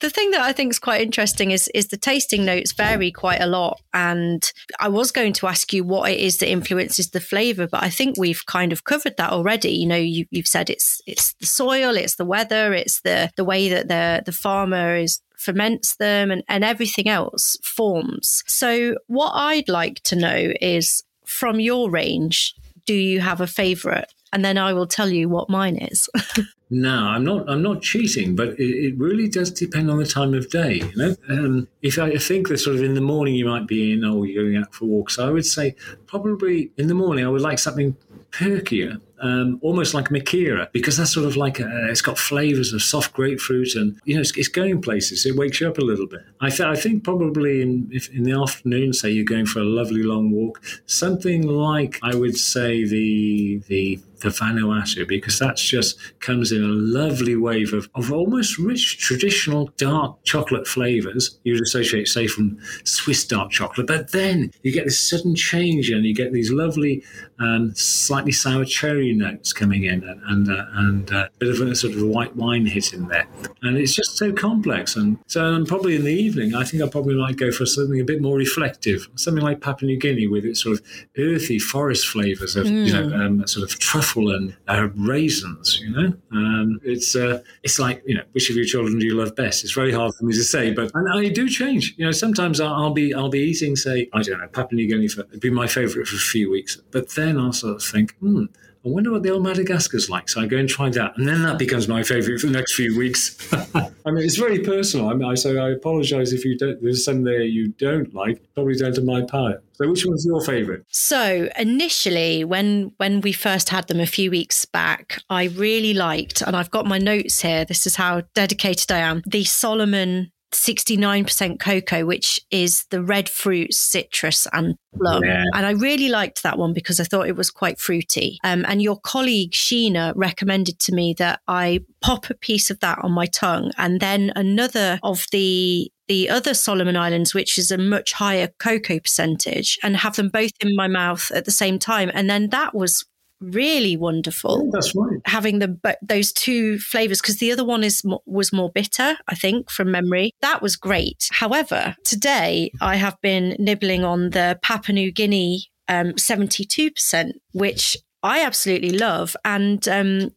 the 0.00 0.10
thing 0.10 0.30
that 0.32 0.40
I 0.40 0.52
think 0.52 0.70
is 0.72 0.78
quite 0.78 1.00
interesting 1.00 1.50
is 1.50 1.68
is 1.74 1.88
the 1.88 1.96
tasting 1.96 2.44
notes 2.44 2.72
vary 2.72 3.10
quite 3.10 3.40
a 3.40 3.46
lot. 3.46 3.80
And 3.92 4.50
I 4.78 4.88
was 4.88 5.10
going 5.10 5.32
to 5.34 5.46
ask 5.46 5.72
you 5.72 5.84
what 5.84 6.10
it 6.10 6.18
is 6.18 6.38
that 6.38 6.50
influences 6.50 7.10
the 7.10 7.20
flavor, 7.20 7.66
but 7.66 7.82
I 7.82 7.90
think 7.90 8.16
we've 8.18 8.44
kind 8.46 8.72
of 8.72 8.84
covered 8.84 9.16
that 9.16 9.32
already. 9.32 9.70
You 9.70 9.86
know, 9.86 9.96
you, 9.96 10.26
have 10.34 10.46
said 10.46 10.70
it's 10.70 11.00
it's 11.06 11.34
the 11.34 11.46
soil, 11.46 11.96
it's 11.96 12.16
the 12.16 12.24
weather, 12.24 12.72
it's 12.72 13.00
the 13.00 13.30
the 13.36 13.44
way 13.44 13.68
that 13.68 13.88
the 13.88 14.22
the 14.24 14.32
farmer 14.32 14.96
is 14.96 15.20
ferments 15.36 15.96
them 15.96 16.30
and, 16.30 16.42
and 16.48 16.64
everything 16.64 17.08
else 17.08 17.56
forms. 17.62 18.42
So 18.46 18.96
what 19.08 19.32
I'd 19.32 19.68
like 19.68 20.00
to 20.04 20.16
know 20.16 20.52
is 20.60 21.02
from 21.26 21.60
your 21.60 21.90
range, 21.90 22.54
do 22.86 22.94
you 22.94 23.20
have 23.20 23.40
a 23.40 23.46
favorite? 23.46 24.12
And 24.32 24.44
then 24.44 24.58
I 24.58 24.72
will 24.72 24.86
tell 24.86 25.10
you 25.10 25.28
what 25.28 25.48
mine 25.48 25.76
is. 25.76 26.08
No, 26.70 26.96
I'm 26.96 27.24
not. 27.24 27.48
I'm 27.48 27.62
not 27.62 27.82
cheating, 27.82 28.34
but 28.34 28.58
it, 28.58 28.86
it, 28.86 28.98
really 28.98 29.28
does 29.28 29.50
depend 29.50 29.90
on 29.90 29.98
the 29.98 30.06
time 30.06 30.32
of 30.32 30.48
day. 30.48 30.76
You 30.76 30.96
know, 30.96 31.16
um, 31.28 31.68
if 31.82 31.98
I 31.98 32.16
think 32.16 32.48
that 32.48 32.58
sort 32.58 32.76
of 32.76 32.82
in 32.82 32.94
the 32.94 33.00
morning 33.00 33.34
you 33.34 33.44
might 33.44 33.66
be 33.66 33.92
in, 33.92 34.04
or 34.04 34.26
you're 34.26 34.44
going 34.44 34.56
out 34.56 34.74
for 34.74 34.86
walks, 34.86 35.18
I 35.18 35.30
would 35.30 35.44
say 35.44 35.76
probably 36.06 36.70
in 36.78 36.88
the 36.88 36.94
morning 36.94 37.24
I 37.24 37.28
would 37.28 37.42
like 37.42 37.58
something 37.58 37.96
perkier 38.30 39.00
um, 39.24 39.58
almost 39.62 39.94
like 39.94 40.10
Makira, 40.10 40.70
because 40.72 40.98
that's 40.98 41.14
sort 41.14 41.24
of 41.26 41.34
like 41.34 41.58
a, 41.58 41.88
it's 41.88 42.02
got 42.02 42.18
flavors 42.18 42.74
of 42.74 42.82
soft 42.82 43.14
grapefruit 43.14 43.74
and 43.74 43.98
you 44.04 44.14
know 44.14 44.20
it's, 44.20 44.36
it's 44.36 44.48
going 44.48 44.82
places. 44.82 45.24
It 45.24 45.34
wakes 45.34 45.60
you 45.60 45.68
up 45.68 45.78
a 45.78 45.84
little 45.84 46.06
bit. 46.06 46.20
I, 46.40 46.50
th- 46.50 46.60
I 46.60 46.76
think 46.76 47.04
probably 47.04 47.62
in 47.62 47.90
in 48.12 48.24
the 48.24 48.32
afternoon, 48.32 48.92
say 48.92 49.10
you're 49.10 49.24
going 49.24 49.46
for 49.46 49.60
a 49.60 49.64
lovely 49.64 50.02
long 50.02 50.30
walk, 50.30 50.62
something 50.84 51.46
like 51.46 51.98
I 52.02 52.14
would 52.14 52.36
say 52.36 52.84
the 52.84 53.62
the 53.68 53.98
the 54.24 54.30
Vanuatu 54.30 55.06
because 55.06 55.38
that's 55.38 55.62
just 55.62 55.96
comes 56.20 56.50
in 56.50 56.62
a 56.62 56.66
lovely 56.66 57.36
wave 57.36 57.72
of, 57.72 57.88
of 57.94 58.12
almost 58.12 58.58
rich 58.58 58.98
traditional 58.98 59.70
dark 59.76 60.22
chocolate 60.24 60.66
flavors 60.66 61.38
you'd 61.44 61.60
associate 61.60 62.08
say 62.08 62.26
from 62.26 62.58
Swiss 62.84 63.24
dark 63.24 63.50
chocolate 63.50 63.86
but 63.86 64.10
then 64.10 64.50
you 64.62 64.72
get 64.72 64.84
this 64.84 65.08
sudden 65.08 65.36
change 65.36 65.90
and 65.90 66.04
you 66.04 66.14
get 66.14 66.32
these 66.32 66.50
lovely 66.50 67.04
um, 67.38 67.72
slightly 67.74 68.32
sour 68.32 68.64
cherry 68.64 69.12
notes 69.12 69.52
coming 69.52 69.84
in 69.84 70.02
and 70.02 70.24
and, 70.26 70.50
uh, 70.50 70.64
and 70.72 71.12
uh, 71.12 71.28
a 71.34 71.38
bit 71.38 71.48
of 71.48 71.60
a 71.60 71.74
sort 71.74 71.94
of 71.94 72.02
a 72.02 72.06
white 72.06 72.34
wine 72.36 72.66
hit 72.66 72.92
in 72.92 73.08
there. 73.08 73.26
And 73.62 73.76
it's 73.76 73.94
just 73.94 74.16
so 74.16 74.32
complex. 74.32 74.96
And 74.96 75.18
so 75.26 75.44
um, 75.44 75.66
probably 75.66 75.96
in 75.96 76.04
the 76.04 76.12
evening, 76.12 76.54
I 76.54 76.64
think 76.64 76.82
I 76.82 76.88
probably 76.88 77.14
might 77.14 77.36
go 77.36 77.50
for 77.50 77.66
something 77.66 78.00
a 78.00 78.04
bit 78.04 78.20
more 78.20 78.36
reflective, 78.36 79.08
something 79.14 79.42
like 79.42 79.60
Papua 79.60 79.86
New 79.86 79.98
Guinea 79.98 80.26
with 80.26 80.44
its 80.44 80.62
sort 80.62 80.78
of 80.78 80.86
earthy 81.18 81.58
forest 81.58 82.06
flavors 82.06 82.56
of 82.56 82.66
mm. 82.66 82.86
you 82.86 82.92
know 82.92 83.06
mm. 83.06 83.26
um, 83.26 83.46
sort 83.46 83.70
of 83.70 83.78
truffle 83.78 84.13
and 84.16 84.56
uh, 84.68 84.88
raisins. 84.96 85.80
You 85.80 85.90
know, 85.90 86.14
um, 86.32 86.80
it's 86.82 87.14
uh, 87.16 87.42
it's 87.62 87.78
like 87.78 88.02
you 88.06 88.14
know 88.14 88.22
which 88.32 88.50
of 88.50 88.56
your 88.56 88.64
children 88.64 88.98
do 88.98 89.06
you 89.06 89.14
love 89.14 89.34
best? 89.36 89.64
It's 89.64 89.72
very 89.72 89.92
hard 89.92 90.14
for 90.14 90.24
me 90.24 90.34
to 90.34 90.44
say, 90.44 90.72
but 90.72 90.90
and 90.94 91.08
I 91.12 91.28
do 91.28 91.48
change. 91.48 91.94
You 91.96 92.06
know, 92.06 92.12
sometimes 92.12 92.60
I'll, 92.60 92.74
I'll 92.74 92.92
be 92.92 93.12
I'll 93.14 93.28
be 93.28 93.40
eating 93.40 93.76
say 93.76 94.08
I 94.12 94.22
don't 94.22 94.40
know 94.40 94.48
Papua 94.48 94.76
New 94.76 94.88
Guinea 94.88 95.08
for 95.08 95.22
it'd 95.22 95.40
be 95.40 95.50
my 95.50 95.66
favourite 95.66 96.06
for 96.06 96.16
a 96.16 96.18
few 96.18 96.50
weeks, 96.50 96.76
but 96.90 97.10
then 97.10 97.38
I'll 97.38 97.52
sort 97.52 97.76
of 97.76 97.82
think, 97.82 98.14
hmm 98.16 98.46
I 98.86 98.90
wonder 98.90 99.10
what 99.10 99.22
the 99.22 99.30
old 99.30 99.42
Madagascar's 99.42 100.10
like. 100.10 100.28
So 100.28 100.42
I 100.42 100.46
go 100.46 100.58
and 100.58 100.68
try 100.68 100.90
that. 100.90 101.16
And 101.16 101.26
then 101.26 101.42
that 101.42 101.58
becomes 101.58 101.88
my 101.88 102.02
favorite 102.02 102.38
for 102.38 102.48
the 102.48 102.52
next 102.52 102.74
few 102.74 102.98
weeks. 102.98 103.38
I 103.74 104.10
mean, 104.10 104.22
it's 104.22 104.36
very 104.36 104.58
personal. 104.58 105.08
I 105.08 105.14
mean, 105.14 105.26
I, 105.26 105.34
so 105.34 105.56
I 105.56 105.70
apologize 105.70 106.34
if 106.34 106.44
you 106.44 106.58
don't, 106.58 106.82
there's 106.82 107.02
some 107.02 107.24
there 107.24 107.42
you 107.42 107.68
don't 107.68 108.14
like, 108.14 108.42
probably 108.54 108.74
down 108.74 108.92
to 108.92 109.00
my 109.00 109.22
palate. 109.22 109.64
So 109.72 109.88
which 109.88 110.04
one's 110.04 110.26
your 110.26 110.44
favorite? 110.44 110.84
So 110.88 111.48
initially, 111.58 112.44
when, 112.44 112.92
when 112.98 113.22
we 113.22 113.32
first 113.32 113.70
had 113.70 113.88
them 113.88 114.00
a 114.00 114.06
few 114.06 114.30
weeks 114.30 114.66
back, 114.66 115.22
I 115.30 115.44
really 115.44 115.94
liked, 115.94 116.42
and 116.42 116.54
I've 116.54 116.70
got 116.70 116.84
my 116.84 116.98
notes 116.98 117.40
here. 117.40 117.64
This 117.64 117.86
is 117.86 117.96
how 117.96 118.22
dedicated 118.34 118.92
I 118.92 118.98
am. 118.98 119.22
The 119.26 119.44
Solomon 119.44 120.30
69% 120.54 121.60
cocoa, 121.60 122.04
which 122.04 122.40
is 122.50 122.84
the 122.90 123.02
red 123.02 123.28
fruits, 123.28 123.78
citrus, 123.78 124.46
and 124.52 124.76
plum. 124.96 125.24
Yeah. 125.24 125.44
And 125.54 125.66
I 125.66 125.72
really 125.72 126.08
liked 126.08 126.42
that 126.42 126.58
one 126.58 126.72
because 126.72 127.00
I 127.00 127.04
thought 127.04 127.28
it 127.28 127.36
was 127.36 127.50
quite 127.50 127.78
fruity. 127.78 128.38
Um, 128.44 128.64
and 128.68 128.80
your 128.80 128.98
colleague 128.98 129.52
Sheena 129.52 130.12
recommended 130.16 130.78
to 130.80 130.94
me 130.94 131.14
that 131.18 131.40
I 131.48 131.80
pop 132.00 132.30
a 132.30 132.34
piece 132.34 132.70
of 132.70 132.80
that 132.80 132.98
on 133.02 133.12
my 133.12 133.26
tongue 133.26 133.72
and 133.76 134.00
then 134.00 134.32
another 134.36 134.98
of 135.02 135.26
the 135.32 135.90
the 136.06 136.28
other 136.28 136.52
Solomon 136.52 136.96
Islands, 136.96 137.32
which 137.32 137.56
is 137.56 137.70
a 137.70 137.78
much 137.78 138.12
higher 138.12 138.50
cocoa 138.58 139.00
percentage, 139.00 139.78
and 139.82 139.96
have 139.96 140.16
them 140.16 140.28
both 140.28 140.52
in 140.60 140.76
my 140.76 140.86
mouth 140.86 141.30
at 141.32 141.46
the 141.46 141.50
same 141.50 141.78
time. 141.78 142.10
And 142.12 142.28
then 142.28 142.50
that 142.50 142.74
was 142.74 143.06
really 143.40 143.96
wonderful. 143.96 144.70
That's 144.72 144.94
right. 144.94 145.18
Having 145.26 145.58
the 145.58 145.96
those 146.02 146.32
two 146.32 146.78
flavors 146.78 147.20
because 147.20 147.38
the 147.38 147.52
other 147.52 147.64
one 147.64 147.84
is 147.84 148.02
was 148.26 148.52
more 148.52 148.70
bitter, 148.70 149.16
I 149.28 149.34
think, 149.34 149.70
from 149.70 149.90
memory. 149.90 150.32
That 150.40 150.62
was 150.62 150.76
great. 150.76 151.28
However, 151.32 151.96
today 152.04 152.70
I 152.80 152.96
have 152.96 153.20
been 153.20 153.56
nibbling 153.58 154.04
on 154.04 154.30
the 154.30 154.58
Papua 154.62 154.94
New 154.94 155.12
Guinea 155.12 155.66
um, 155.88 156.16
seventy 156.16 156.64
two 156.64 156.90
percent, 156.90 157.36
which 157.52 157.96
I 158.22 158.42
absolutely 158.42 158.96
love, 158.96 159.36
and 159.44 159.86
um, 159.88 160.30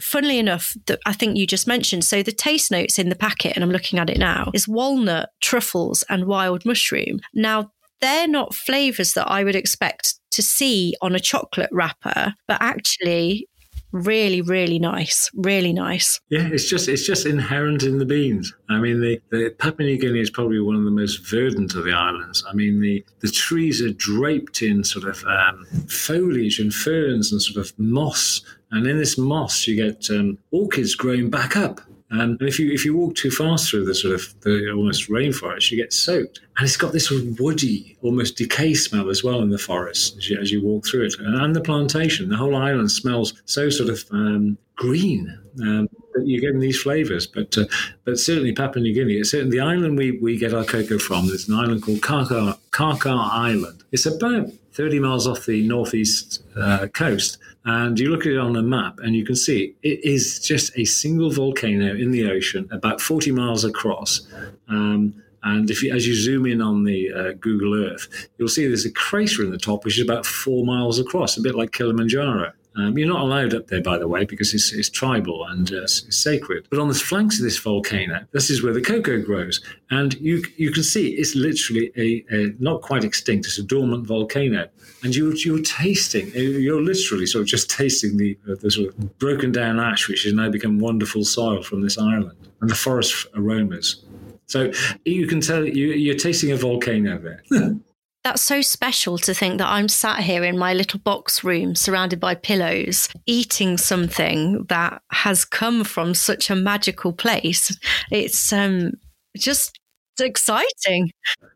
funnily 0.00 0.38
enough, 0.38 0.74
that 0.86 1.00
I 1.06 1.12
think 1.12 1.36
you 1.36 1.46
just 1.46 1.66
mentioned. 1.66 2.04
So 2.04 2.22
the 2.22 2.32
taste 2.32 2.70
notes 2.70 2.98
in 2.98 3.08
the 3.08 3.16
packet, 3.16 3.52
and 3.54 3.64
I'm 3.64 3.70
looking 3.70 3.98
at 3.98 4.10
it 4.10 4.18
now, 4.18 4.50
is 4.54 4.68
walnut, 4.68 5.30
truffles, 5.40 6.04
and 6.08 6.26
wild 6.26 6.64
mushroom. 6.64 7.20
Now 7.34 7.72
they're 8.00 8.28
not 8.28 8.54
flavors 8.54 9.14
that 9.14 9.28
I 9.28 9.44
would 9.44 9.56
expect 9.56 10.14
to 10.32 10.42
see 10.42 10.94
on 11.02 11.14
a 11.14 11.20
chocolate 11.20 11.70
wrapper, 11.72 12.34
but 12.46 12.58
actually 12.60 13.48
really 13.92 14.42
really 14.42 14.78
nice 14.78 15.30
really 15.34 15.72
nice. 15.72 16.20
Yeah 16.28 16.48
it's 16.52 16.68
just 16.68 16.88
it's 16.88 17.06
just 17.06 17.26
inherent 17.26 17.82
in 17.82 17.98
the 17.98 18.04
beans. 18.04 18.52
I 18.68 18.78
mean 18.78 19.00
the, 19.00 19.20
the 19.30 19.54
papua 19.58 19.88
new 19.88 19.98
guinea 19.98 20.20
is 20.20 20.30
probably 20.30 20.60
one 20.60 20.76
of 20.76 20.84
the 20.84 20.90
most 20.90 21.26
verdant 21.26 21.74
of 21.74 21.84
the 21.84 21.92
islands. 21.92 22.44
I 22.48 22.54
mean 22.54 22.80
the 22.80 23.04
the 23.20 23.30
trees 23.30 23.80
are 23.80 23.92
draped 23.92 24.62
in 24.62 24.84
sort 24.84 25.04
of 25.06 25.24
um, 25.24 25.64
foliage 25.88 26.58
and 26.58 26.72
ferns 26.72 27.32
and 27.32 27.40
sort 27.40 27.64
of 27.64 27.76
moss. 27.78 28.42
And 28.70 28.86
in 28.86 28.98
this 28.98 29.16
moss 29.16 29.66
you 29.66 29.76
get 29.76 30.10
um, 30.10 30.38
orchids 30.50 30.94
growing 30.94 31.30
back 31.30 31.56
up 31.56 31.80
um, 32.10 32.20
and 32.40 32.42
if 32.42 32.58
you 32.58 32.72
if 32.72 32.84
you 32.84 32.96
walk 32.96 33.16
too 33.16 33.30
fast 33.30 33.70
through 33.70 33.84
the 33.84 33.94
sort 33.94 34.14
of 34.14 34.34
the 34.40 34.70
almost 34.70 35.10
rainforest, 35.10 35.70
you 35.70 35.76
get 35.76 35.92
soaked. 35.92 36.40
And 36.56 36.64
it's 36.64 36.76
got 36.76 36.92
this 36.92 37.08
sort 37.08 37.22
of 37.22 37.38
woody, 37.38 37.96
almost 38.02 38.36
decay 38.36 38.74
smell 38.74 39.10
as 39.10 39.22
well 39.22 39.42
in 39.42 39.50
the 39.50 39.58
forest 39.58 40.16
as 40.16 40.28
you, 40.28 40.38
as 40.40 40.50
you 40.50 40.62
walk 40.62 40.86
through 40.86 41.06
it. 41.06 41.14
And, 41.18 41.36
and, 41.36 41.54
the 41.54 41.60
plantation, 41.60 42.28
the 42.28 42.36
whole 42.36 42.56
island 42.56 42.90
smells 42.90 43.34
so 43.44 43.68
sort 43.68 43.90
of 43.90 44.04
um, 44.10 44.56
green. 44.76 45.38
Um, 45.60 45.88
that 46.14 46.26
you're 46.26 46.40
getting 46.40 46.60
these 46.60 46.80
flavors, 46.80 47.26
but 47.26 47.56
uh, 47.58 47.66
but 48.04 48.18
certainly 48.18 48.52
Papua 48.52 48.82
New 48.82 48.94
Guinea. 48.94 49.14
It's 49.14 49.30
certainly 49.30 49.58
the 49.58 49.64
island 49.64 49.98
we, 49.98 50.18
we 50.18 50.36
get 50.36 50.54
our 50.54 50.64
cocoa 50.64 50.98
from. 50.98 51.28
There's 51.28 51.48
an 51.48 51.54
island 51.54 51.82
called 51.82 52.00
Karkar, 52.00 52.58
Karkar 52.70 53.28
Island. 53.32 53.82
It's 53.92 54.06
about 54.06 54.50
30 54.72 55.00
miles 55.00 55.26
off 55.26 55.46
the 55.46 55.66
northeast 55.66 56.42
uh, 56.56 56.86
coast, 56.94 57.38
and 57.64 57.98
you 57.98 58.10
look 58.10 58.22
at 58.26 58.32
it 58.32 58.38
on 58.38 58.56
a 58.56 58.62
map 58.62 58.98
and 59.00 59.14
you 59.14 59.24
can 59.24 59.36
see 59.36 59.74
it 59.82 60.04
is 60.04 60.40
just 60.40 60.76
a 60.78 60.84
single 60.84 61.30
volcano 61.30 61.94
in 61.94 62.10
the 62.10 62.30
ocean, 62.30 62.68
about 62.72 63.00
40 63.00 63.32
miles 63.32 63.64
across. 63.64 64.26
Um, 64.68 65.22
and 65.42 65.70
if 65.70 65.82
you, 65.82 65.94
as 65.94 66.06
you 66.06 66.14
zoom 66.14 66.46
in 66.46 66.60
on 66.60 66.84
the 66.84 67.12
uh, 67.12 67.32
Google 67.40 67.74
Earth, 67.74 68.28
you'll 68.38 68.48
see 68.48 68.66
there's 68.66 68.84
a 68.84 68.92
crater 68.92 69.42
in 69.42 69.50
the 69.50 69.58
top, 69.58 69.84
which 69.84 69.98
is 69.98 70.04
about 70.04 70.26
four 70.26 70.64
miles 70.64 70.98
across, 70.98 71.36
a 71.36 71.42
bit 71.42 71.54
like 71.54 71.72
Kilimanjaro. 71.72 72.52
Um, 72.76 72.96
you're 72.96 73.08
not 73.08 73.20
allowed 73.20 73.54
up 73.54 73.66
there, 73.66 73.82
by 73.82 73.98
the 73.98 74.06
way, 74.06 74.24
because 74.24 74.54
it's, 74.54 74.72
it's 74.72 74.88
tribal 74.88 75.44
and 75.46 75.72
uh, 75.72 75.82
it's 75.82 76.16
sacred. 76.16 76.66
But 76.70 76.78
on 76.78 76.88
the 76.88 76.94
flanks 76.94 77.38
of 77.38 77.44
this 77.44 77.58
volcano, 77.58 78.24
this 78.32 78.50
is 78.50 78.62
where 78.62 78.72
the 78.72 78.80
cocoa 78.80 79.20
grows, 79.20 79.60
and 79.90 80.14
you 80.14 80.44
you 80.56 80.70
can 80.70 80.82
see 80.82 81.10
it's 81.10 81.34
literally 81.34 81.90
a, 81.96 82.24
a 82.34 82.54
not 82.60 82.82
quite 82.82 83.04
extinct. 83.04 83.46
It's 83.46 83.58
a 83.58 83.64
dormant 83.64 84.06
volcano, 84.06 84.68
and 85.02 85.14
you 85.14 85.32
you're 85.32 85.62
tasting. 85.62 86.30
You're 86.34 86.82
literally 86.82 87.26
sort 87.26 87.42
of 87.42 87.48
just 87.48 87.70
tasting 87.70 88.16
the 88.16 88.38
uh, 88.48 88.54
the 88.60 88.70
sort 88.70 88.88
of 88.88 89.18
broken 89.18 89.50
down 89.50 89.80
ash, 89.80 90.08
which 90.08 90.22
has 90.24 90.32
now 90.32 90.50
become 90.50 90.78
wonderful 90.78 91.24
soil 91.24 91.62
from 91.62 91.82
this 91.82 91.98
island, 91.98 92.48
and 92.60 92.70
the 92.70 92.76
forest 92.76 93.26
aromas. 93.34 94.04
So 94.46 94.72
you 95.04 95.26
can 95.26 95.40
tell 95.40 95.66
you, 95.66 95.88
you're 95.88 96.16
tasting 96.16 96.52
a 96.52 96.56
volcano 96.56 97.18
there. 97.18 97.42
That's 98.28 98.42
so 98.42 98.60
special 98.60 99.16
to 99.20 99.32
think 99.32 99.56
that 99.56 99.68
I'm 99.68 99.88
sat 99.88 100.20
here 100.20 100.44
in 100.44 100.58
my 100.58 100.74
little 100.74 101.00
box 101.00 101.42
room 101.42 101.74
surrounded 101.74 102.20
by 102.20 102.34
pillows, 102.34 103.08
eating 103.24 103.78
something 103.78 104.66
that 104.68 105.00
has 105.12 105.46
come 105.46 105.82
from 105.82 106.12
such 106.12 106.50
a 106.50 106.54
magical 106.54 107.14
place. 107.14 107.74
It's 108.10 108.52
um, 108.52 108.92
just 109.34 109.80
exciting. 110.20 111.10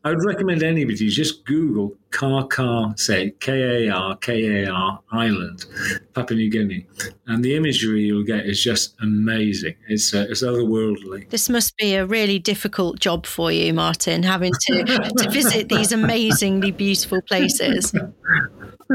I 0.05 0.11
would 0.11 0.25
recommend 0.25 0.63
anybody 0.63 1.09
just 1.09 1.45
Google 1.45 1.97
Karkar, 2.11 2.99
say 2.99 3.33
K 3.41 3.87
A 3.87 3.93
R 3.93 4.17
K 4.17 4.65
A 4.65 4.71
R 4.71 5.01
Island, 5.13 5.67
Papua 6.15 6.37
New 6.37 6.51
Guinea, 6.51 6.87
and 7.27 7.45
the 7.45 7.57
imagery 7.57 8.03
you'll 8.03 8.25
get 8.25 8.47
is 8.47 8.63
just 8.63 8.95
amazing. 9.01 9.75
It's 9.89 10.13
uh, 10.15 10.27
it's 10.29 10.43
otherworldly. 10.43 11.31
This 11.31 11.49
must 11.49 11.77
be 11.77 11.95
a 11.95 12.05
really 12.05 12.39
difficult 12.39 13.01
job 13.01 13.27
for 13.27 13.51
you, 13.53 13.73
Martin, 13.73 14.23
having 14.23 14.53
to 14.69 14.85
to 15.19 15.31
visit 15.31 15.69
these 15.69 15.93
amazingly 15.93 16.71
beautiful 16.71 17.23
places. 17.23 17.95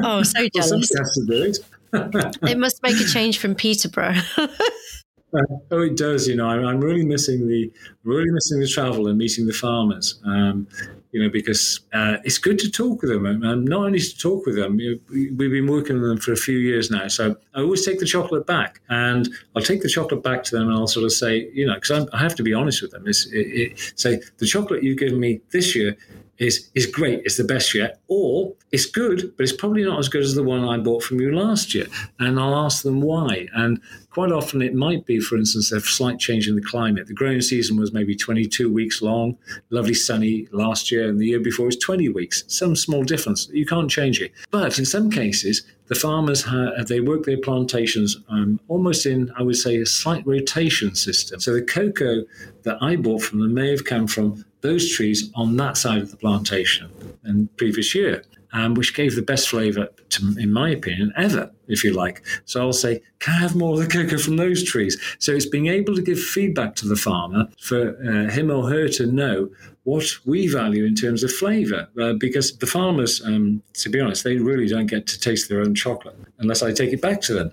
Oh, 0.04 0.24
so 0.24 0.48
jealous. 0.54 0.92
Well, 1.94 2.10
it. 2.14 2.38
it 2.44 2.58
must 2.58 2.84
make 2.84 3.00
a 3.00 3.06
change 3.06 3.38
from 3.40 3.56
Peterborough. 3.56 4.16
Uh, 5.38 5.56
oh, 5.72 5.82
it 5.82 5.98
does. 5.98 6.28
You 6.28 6.36
know, 6.36 6.48
I'm, 6.48 6.66
I'm, 6.66 6.82
really 6.82 7.06
missing 7.06 7.48
the 7.48 7.72
really 8.04 8.30
missing 8.32 8.60
the 8.60 8.68
travel 8.68 9.08
and 9.08 9.18
meeting 9.18 9.46
the 9.46 9.54
farmers. 9.54 10.20
Um, 10.26 10.68
you 11.12 11.24
know, 11.24 11.30
because 11.30 11.82
uh, 11.94 12.18
it's 12.24 12.38
good 12.38 12.60
to 12.60 12.70
talk 12.70 13.02
with 13.02 13.12
them, 13.12 13.26
and 13.26 13.66
not 13.66 13.86
only 13.86 14.00
to 14.00 14.18
talk 14.18 14.46
with 14.46 14.56
them. 14.56 14.80
You 14.80 14.96
know, 14.96 15.00
we've 15.10 15.52
been 15.52 15.68
working 15.68 16.00
with 16.00 16.10
them 16.10 16.18
for 16.18 16.32
a 16.32 16.38
few 16.38 16.58
years 16.58 16.90
now, 16.92 17.08
so 17.08 17.36
I 17.54 17.62
always 17.62 17.86
take 17.86 18.00
the 18.00 18.06
chocolate 18.06 18.46
back, 18.46 18.82
and 18.90 19.30
I'll 19.56 19.62
take 19.62 19.82
the 19.82 19.90
chocolate 19.90 20.24
back 20.24 20.44
to 20.46 20.56
them, 20.56 20.68
and 20.68 20.78
I'll 20.78 20.88
sort 20.88 21.06
of 21.06 21.12
say, 21.12 21.50
you 21.54 21.66
know, 21.66 21.76
because 21.76 22.08
I 22.14 22.18
have 22.18 22.36
to 22.36 22.44
be 22.44 22.54
honest 22.54 22.82
with 22.82 22.92
them. 22.92 23.08
It's, 23.08 23.26
it, 23.28 23.48
it, 23.48 23.94
say 23.96 24.20
the 24.38 24.46
chocolate 24.46 24.84
you've 24.84 24.98
given 24.98 25.20
me 25.20 25.42
this 25.52 25.76
year 25.76 25.98
is 26.38 26.70
is 26.76 26.86
great, 26.86 27.22
it's 27.26 27.38
the 27.38 27.44
best 27.44 27.74
yet, 27.74 28.00
or 28.08 28.54
it's 28.72 28.86
good, 28.86 29.34
but 29.38 29.44
it's 29.44 29.56
probably 29.56 29.84
not 29.84 29.98
as 29.98 30.10
good 30.10 30.22
as 30.22 30.36
the 30.36 30.44
one 30.44 30.64
I 30.64 30.78
bought 30.78 31.04
from 31.04 31.20
you 31.20 31.34
last 31.34 31.74
year. 31.74 31.88
And 32.20 32.40
I'll 32.40 32.56
ask 32.56 32.84
them 32.84 33.02
why. 33.02 33.48
And 33.54 33.82
quite 34.10 34.32
often 34.32 34.62
it 34.62 34.76
might 34.76 35.06
be, 35.06 35.20
for 35.20 35.38
instance, 35.38 35.72
a 35.72 35.80
slight 35.80 36.20
change 36.20 36.48
in 36.48 36.56
the 36.56 36.62
climate. 36.62 37.08
The 37.08 37.14
growing 37.14 37.42
season 37.42 37.78
was 37.78 37.94
maybe 37.94 38.16
22 38.16 38.72
weeks 38.72 39.02
long, 39.02 39.38
lovely 39.70 39.94
sunny 39.94 40.48
last 40.52 40.92
year, 40.92 41.08
and 41.08 41.20
the 41.20 41.28
year 41.28 41.40
before 41.40 41.68
was 41.68 41.78
20 41.78 42.10
weeks. 42.10 42.44
Some 42.48 42.76
small 42.76 43.04
difference. 43.04 43.48
You 43.54 43.66
can't 43.66 43.90
change 43.90 44.22
it. 44.22 44.32
But 44.52 44.78
in 44.78 44.86
some 44.86 45.10
cases, 45.10 45.64
the 45.88 45.96
farmers 45.96 46.44
have, 46.44 46.88
they 46.88 47.00
work 47.00 47.24
their 47.24 47.38
plantations 47.38 48.18
um, 48.30 48.60
almost 48.68 49.06
in, 49.06 49.32
I 49.38 49.44
would 49.44 49.56
say, 49.56 49.78
a 49.78 49.86
slight 49.86 50.26
rotation 50.28 50.96
system. 50.96 51.40
So 51.40 51.54
the 51.54 51.62
cocoa 51.62 52.24
that 52.64 52.78
I 52.82 52.98
bought 52.98 53.22
from 53.22 53.40
them 53.40 53.54
may 53.54 53.72
have 53.72 53.86
come 53.86 54.08
from 54.08 54.44
those 54.62 54.92
trees 54.92 55.32
on 55.36 55.58
that 55.58 55.78
side 55.78 56.02
of 56.02 56.12
the 56.12 56.18
plantation 56.18 56.90
in 57.26 57.48
previous 57.58 57.94
year, 57.94 58.24
um, 58.54 58.74
which 58.74 58.96
gave 58.96 59.16
the 59.16 59.22
best 59.22 59.50
flavour, 59.50 59.90
in 60.38 60.52
my 60.52 60.70
opinion, 60.70 61.14
ever, 61.18 61.52
if 61.68 61.84
you 61.84 61.94
like. 61.94 62.26
So 62.46 62.62
I'll 62.62 62.74
say, 62.74 63.02
can 63.20 63.36
I 63.36 63.40
have 63.40 63.56
more 63.56 63.74
of 63.74 63.80
the 63.80 63.88
cocoa 63.88 64.18
from 64.18 64.38
those 64.38 64.64
trees? 64.64 65.00
So 65.20 65.32
it's 65.32 65.46
being 65.46 65.68
able 65.68 65.96
to 65.96 66.02
give 66.02 66.20
feedback 66.20 66.76
to 66.76 66.88
the 66.88 66.96
farmer 66.96 67.48
for 67.60 67.98
uh, 68.08 68.32
him 68.32 68.50
or 68.50 68.70
her 68.70 68.88
to 68.90 69.06
know 69.06 69.50
what 69.84 70.06
we 70.26 70.48
value 70.48 70.86
in 70.86 70.96
terms 70.96 71.24
of 71.24 71.32
flavour, 71.32 71.88
uh, 72.02 72.14
because 72.14 72.58
the 72.58 72.66
farmers, 72.66 73.22
um, 73.26 73.62
to 73.74 73.90
be 73.90 74.02
honest, 74.02 74.24
they 74.24 74.38
really 74.38 74.68
don't 74.68 74.88
get 74.88 75.08
to 75.08 75.20
taste 75.20 75.48
their 75.48 75.62
own 75.62 75.76
chocolate 75.76 76.18
unless 76.40 76.62
I 76.62 76.74
take 76.74 76.92
it 76.92 77.02
back 77.02 77.22
to 77.22 77.34
them. 77.34 77.52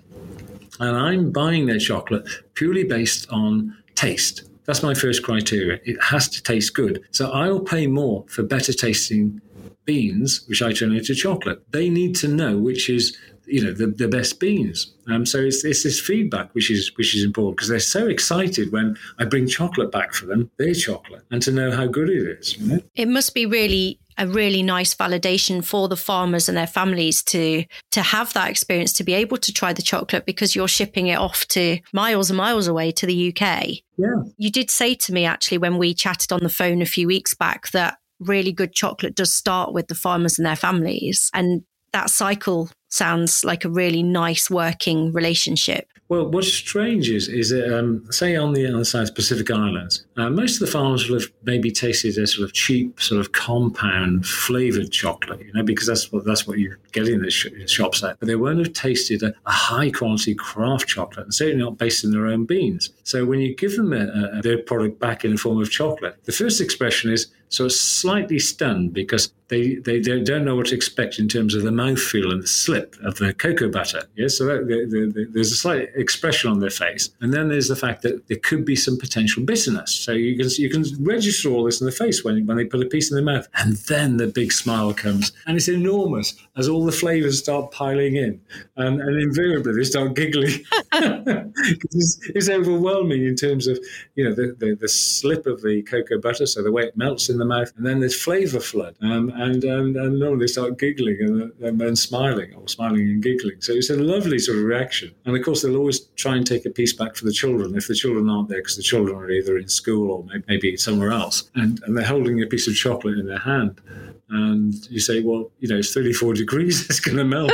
And 0.79 0.97
I'm 0.97 1.31
buying 1.31 1.65
their 1.65 1.79
chocolate 1.79 2.27
purely 2.53 2.83
based 2.83 3.29
on 3.29 3.77
taste. 3.95 4.49
That's 4.65 4.83
my 4.83 4.93
first 4.93 5.23
criteria. 5.23 5.79
It 5.83 6.01
has 6.01 6.27
to 6.29 6.43
taste 6.43 6.73
good. 6.73 7.03
So 7.11 7.31
I'll 7.31 7.59
pay 7.59 7.87
more 7.87 8.25
for 8.27 8.43
better 8.43 8.73
tasting 8.73 9.41
beans, 9.85 10.43
which 10.47 10.61
I 10.61 10.73
turn 10.73 10.95
into 10.95 11.13
chocolate. 11.13 11.63
They 11.71 11.89
need 11.89 12.15
to 12.17 12.27
know 12.27 12.57
which 12.57 12.89
is 12.89 13.15
you 13.47 13.63
know 13.63 13.71
the, 13.71 13.87
the 13.87 14.07
best 14.07 14.39
beans. 14.39 14.91
Um, 15.07 15.25
so 15.25 15.39
it's, 15.39 15.63
it's 15.63 15.83
this 15.83 15.99
feedback 15.99 16.53
which 16.53 16.71
is 16.71 16.91
which 16.97 17.15
is 17.15 17.23
important 17.23 17.57
because 17.57 17.69
they're 17.69 17.79
so 17.79 18.07
excited 18.07 18.71
when 18.71 18.97
I 19.19 19.25
bring 19.25 19.47
chocolate 19.47 19.91
back 19.91 20.13
for 20.13 20.25
them, 20.25 20.49
their 20.57 20.73
chocolate, 20.73 21.23
and 21.31 21.41
to 21.43 21.51
know 21.51 21.71
how 21.71 21.85
good 21.87 22.09
it 22.09 22.39
is. 22.39 22.57
You 22.57 22.67
know? 22.67 22.81
It 22.95 23.07
must 23.07 23.33
be 23.33 23.45
really 23.45 23.99
a 24.17 24.27
really 24.27 24.63
nice 24.63 24.95
validation 24.95 25.63
for 25.63 25.87
the 25.87 25.95
farmers 25.95 26.47
and 26.47 26.57
their 26.57 26.67
families 26.67 27.23
to 27.23 27.65
to 27.91 28.01
have 28.01 28.33
that 28.33 28.49
experience 28.49 28.93
to 28.93 29.03
be 29.03 29.13
able 29.13 29.37
to 29.37 29.53
try 29.53 29.73
the 29.73 29.81
chocolate 29.81 30.25
because 30.25 30.55
you're 30.55 30.67
shipping 30.67 31.07
it 31.07 31.17
off 31.17 31.47
to 31.47 31.79
miles 31.93 32.29
and 32.29 32.37
miles 32.37 32.67
away 32.67 32.91
to 32.91 33.05
the 33.05 33.29
UK. 33.29 33.67
Yeah. 33.97 34.23
You 34.37 34.51
did 34.51 34.69
say 34.69 34.95
to 34.95 35.13
me 35.13 35.25
actually 35.25 35.57
when 35.57 35.77
we 35.77 35.93
chatted 35.93 36.31
on 36.31 36.41
the 36.41 36.49
phone 36.49 36.81
a 36.81 36.85
few 36.85 37.07
weeks 37.07 37.33
back 37.33 37.69
that 37.71 37.97
really 38.19 38.51
good 38.51 38.73
chocolate 38.73 39.15
does 39.15 39.33
start 39.33 39.73
with 39.73 39.87
the 39.87 39.95
farmers 39.95 40.39
and 40.39 40.45
their 40.45 40.55
families 40.55 41.29
and 41.33 41.63
that 41.91 42.09
cycle 42.09 42.69
sounds 42.89 43.45
like 43.45 43.63
a 43.63 43.69
really 43.69 44.03
nice 44.03 44.49
working 44.49 45.13
relationship. 45.13 45.87
Well, 46.07 46.29
what's 46.29 46.53
strange 46.53 47.09
is, 47.09 47.27
is 47.27 47.49
that, 47.49 47.75
um, 47.75 48.05
say 48.11 48.35
on 48.35 48.53
the 48.53 48.67
other 48.71 48.85
side 48.85 49.13
Pacific 49.15 49.49
Islands, 49.49 50.05
uh, 50.17 50.29
most 50.29 50.55
of 50.55 50.59
the 50.59 50.71
farmers 50.71 51.09
will 51.09 51.19
have 51.19 51.31
maybe 51.43 51.71
tasted 51.71 52.15
a 52.19 52.27
sort 52.27 52.47
of 52.47 52.53
cheap, 52.53 53.01
sort 53.01 53.19
of 53.19 53.31
compound 53.31 54.27
flavored 54.27 54.91
chocolate, 54.91 55.39
you 55.39 55.51
know, 55.53 55.63
because 55.63 55.87
that's 55.87 56.11
what 56.11 56.23
that's 56.23 56.45
what 56.45 56.59
you 56.59 56.75
get 56.91 57.07
in 57.07 57.23
the 57.23 57.31
sh- 57.31 57.47
shops 57.65 58.01
there. 58.01 58.15
But 58.19 58.27
they 58.27 58.35
won't 58.35 58.59
have 58.59 58.73
tasted 58.73 59.23
a, 59.23 59.33
a, 59.47 59.51
high 59.51 59.89
quality 59.89 60.35
craft 60.35 60.87
chocolate, 60.87 61.25
and 61.25 61.33
certainly 61.33 61.63
not 61.63 61.79
based 61.79 62.03
in 62.03 62.11
their 62.11 62.27
own 62.27 62.45
beans. 62.45 62.91
So 63.03 63.25
when 63.25 63.39
you 63.39 63.55
give 63.55 63.75
them 63.75 63.91
a, 63.91 64.37
a, 64.37 64.41
their 64.43 64.59
product 64.59 64.99
back 64.99 65.25
in 65.25 65.31
the 65.31 65.37
form 65.37 65.59
of 65.59 65.71
chocolate, 65.71 66.23
the 66.25 66.31
first 66.31 66.61
expression 66.61 67.11
is 67.11 67.27
so 67.49 67.67
slightly 67.67 68.39
stunned 68.39 68.93
because 68.93 69.31
they, 69.47 69.75
they 69.75 69.99
don't 69.99 70.43
know 70.43 70.55
what 70.55 70.67
to 70.67 70.75
expect 70.75 71.19
in 71.19 71.27
terms 71.27 71.53
of 71.53 71.61
the 71.61 71.69
mouthfeel 71.69 72.31
and 72.31 72.41
the 72.41 72.47
slip 72.47 72.95
of 73.03 73.15
the 73.17 73.33
cocoa 73.33 73.69
butter. 73.69 74.03
Yeah, 74.15 74.27
so 74.27 74.45
that, 74.45 74.67
the, 74.67 75.11
the, 75.13 75.25
there's 75.31 75.51
a 75.51 75.55
slight 75.55 75.89
expression 75.95 76.49
on 76.49 76.59
their 76.59 76.71
face, 76.71 77.09
and 77.21 77.31
then 77.31 77.49
there's 77.49 77.67
the 77.67 77.75
fact 77.75 78.01
that 78.01 78.27
there 78.27 78.37
could 78.37 78.65
be 78.65 78.75
some 78.75 78.97
potential 78.97 79.43
bitterness. 79.43 79.93
So 79.93 80.13
you 80.13 80.37
can 80.37 80.49
you 80.57 80.69
can 80.69 80.83
register 81.03 81.49
all 81.49 81.63
this 81.63 81.79
in 81.79 81.85
the 81.85 81.91
face 81.91 82.23
when 82.23 82.45
when 82.47 82.57
they 82.57 82.65
put 82.65 82.81
a 82.81 82.89
piece 82.89 83.11
in 83.11 83.15
their 83.15 83.23
mouth, 83.23 83.47
and 83.55 83.75
then 83.87 84.17
the 84.17 84.27
big 84.27 84.51
smile 84.51 84.93
comes, 84.93 85.31
and 85.45 85.57
it's 85.57 85.67
enormous 85.67 86.33
as 86.57 86.69
all 86.69 86.85
the 86.85 86.91
flavors 86.91 87.39
start 87.39 87.71
piling 87.71 88.15
in, 88.15 88.39
and, 88.77 89.01
and 89.01 89.21
invariably 89.21 89.73
they 89.73 89.83
start 89.83 90.13
giggling. 90.13 90.63
it's, 90.93 92.19
it's, 92.33 92.49
overwhelming 92.49 93.25
in 93.25 93.35
terms 93.35 93.67
of 93.67 93.77
you 94.15 94.23
know 94.23 94.33
the, 94.33 94.55
the, 94.59 94.75
the 94.75 94.87
slip 94.87 95.45
of 95.45 95.61
the 95.61 95.81
cocoa 95.83 96.19
butter, 96.19 96.45
so 96.45 96.63
the 96.63 96.71
way 96.71 96.83
it 96.83 96.95
melts 96.95 97.29
in 97.29 97.37
the 97.37 97.45
mouth, 97.45 97.71
and 97.75 97.85
then 97.85 97.99
there's 97.99 98.19
flavor 98.19 98.59
flood. 98.59 98.95
Um, 99.01 99.29
and 99.35 99.63
and, 99.63 99.95
and 99.95 100.19
no, 100.19 100.37
they 100.37 100.47
start 100.47 100.77
giggling 100.79 101.17
and, 101.19 101.51
and 101.61 101.79
then 101.79 101.95
smiling 101.95 102.53
or 102.55 102.67
smiling 102.67 103.01
and 103.01 103.21
giggling. 103.21 103.61
So 103.61 103.73
it's 103.73 103.89
a 103.89 103.97
lovely 103.97 104.39
sort 104.39 104.57
of 104.57 104.63
reaction. 104.63 105.13
And 105.25 105.35
of 105.35 105.43
course, 105.43 105.61
they'll 105.61 105.75
always 105.75 105.99
try 106.15 106.35
and 106.35 106.45
take 106.45 106.65
a 106.65 106.69
piece 106.69 106.93
back 106.93 107.15
for 107.15 107.25
the 107.25 107.33
children 107.33 107.75
if 107.75 107.87
the 107.87 107.95
children 107.95 108.29
aren't 108.29 108.49
there 108.49 108.59
because 108.59 108.77
the 108.77 108.83
children 108.83 109.17
are 109.17 109.29
either 109.29 109.57
in 109.57 109.67
school 109.67 110.11
or 110.11 110.25
maybe 110.47 110.77
somewhere 110.77 111.11
else, 111.11 111.49
and, 111.55 111.81
and 111.83 111.97
they're 111.97 112.05
holding 112.05 112.41
a 112.41 112.47
piece 112.47 112.67
of 112.67 112.75
chocolate 112.75 113.17
in 113.17 113.27
their 113.27 113.39
hand. 113.39 113.81
And 114.29 114.73
you 114.89 114.99
say, 114.99 115.21
well, 115.21 115.51
you 115.59 115.67
know, 115.67 115.77
it's 115.77 115.93
34 115.93 116.33
degrees, 116.33 116.85
it's 116.89 116.99
going 116.99 117.17
to 117.17 117.23
melt. 117.23 117.51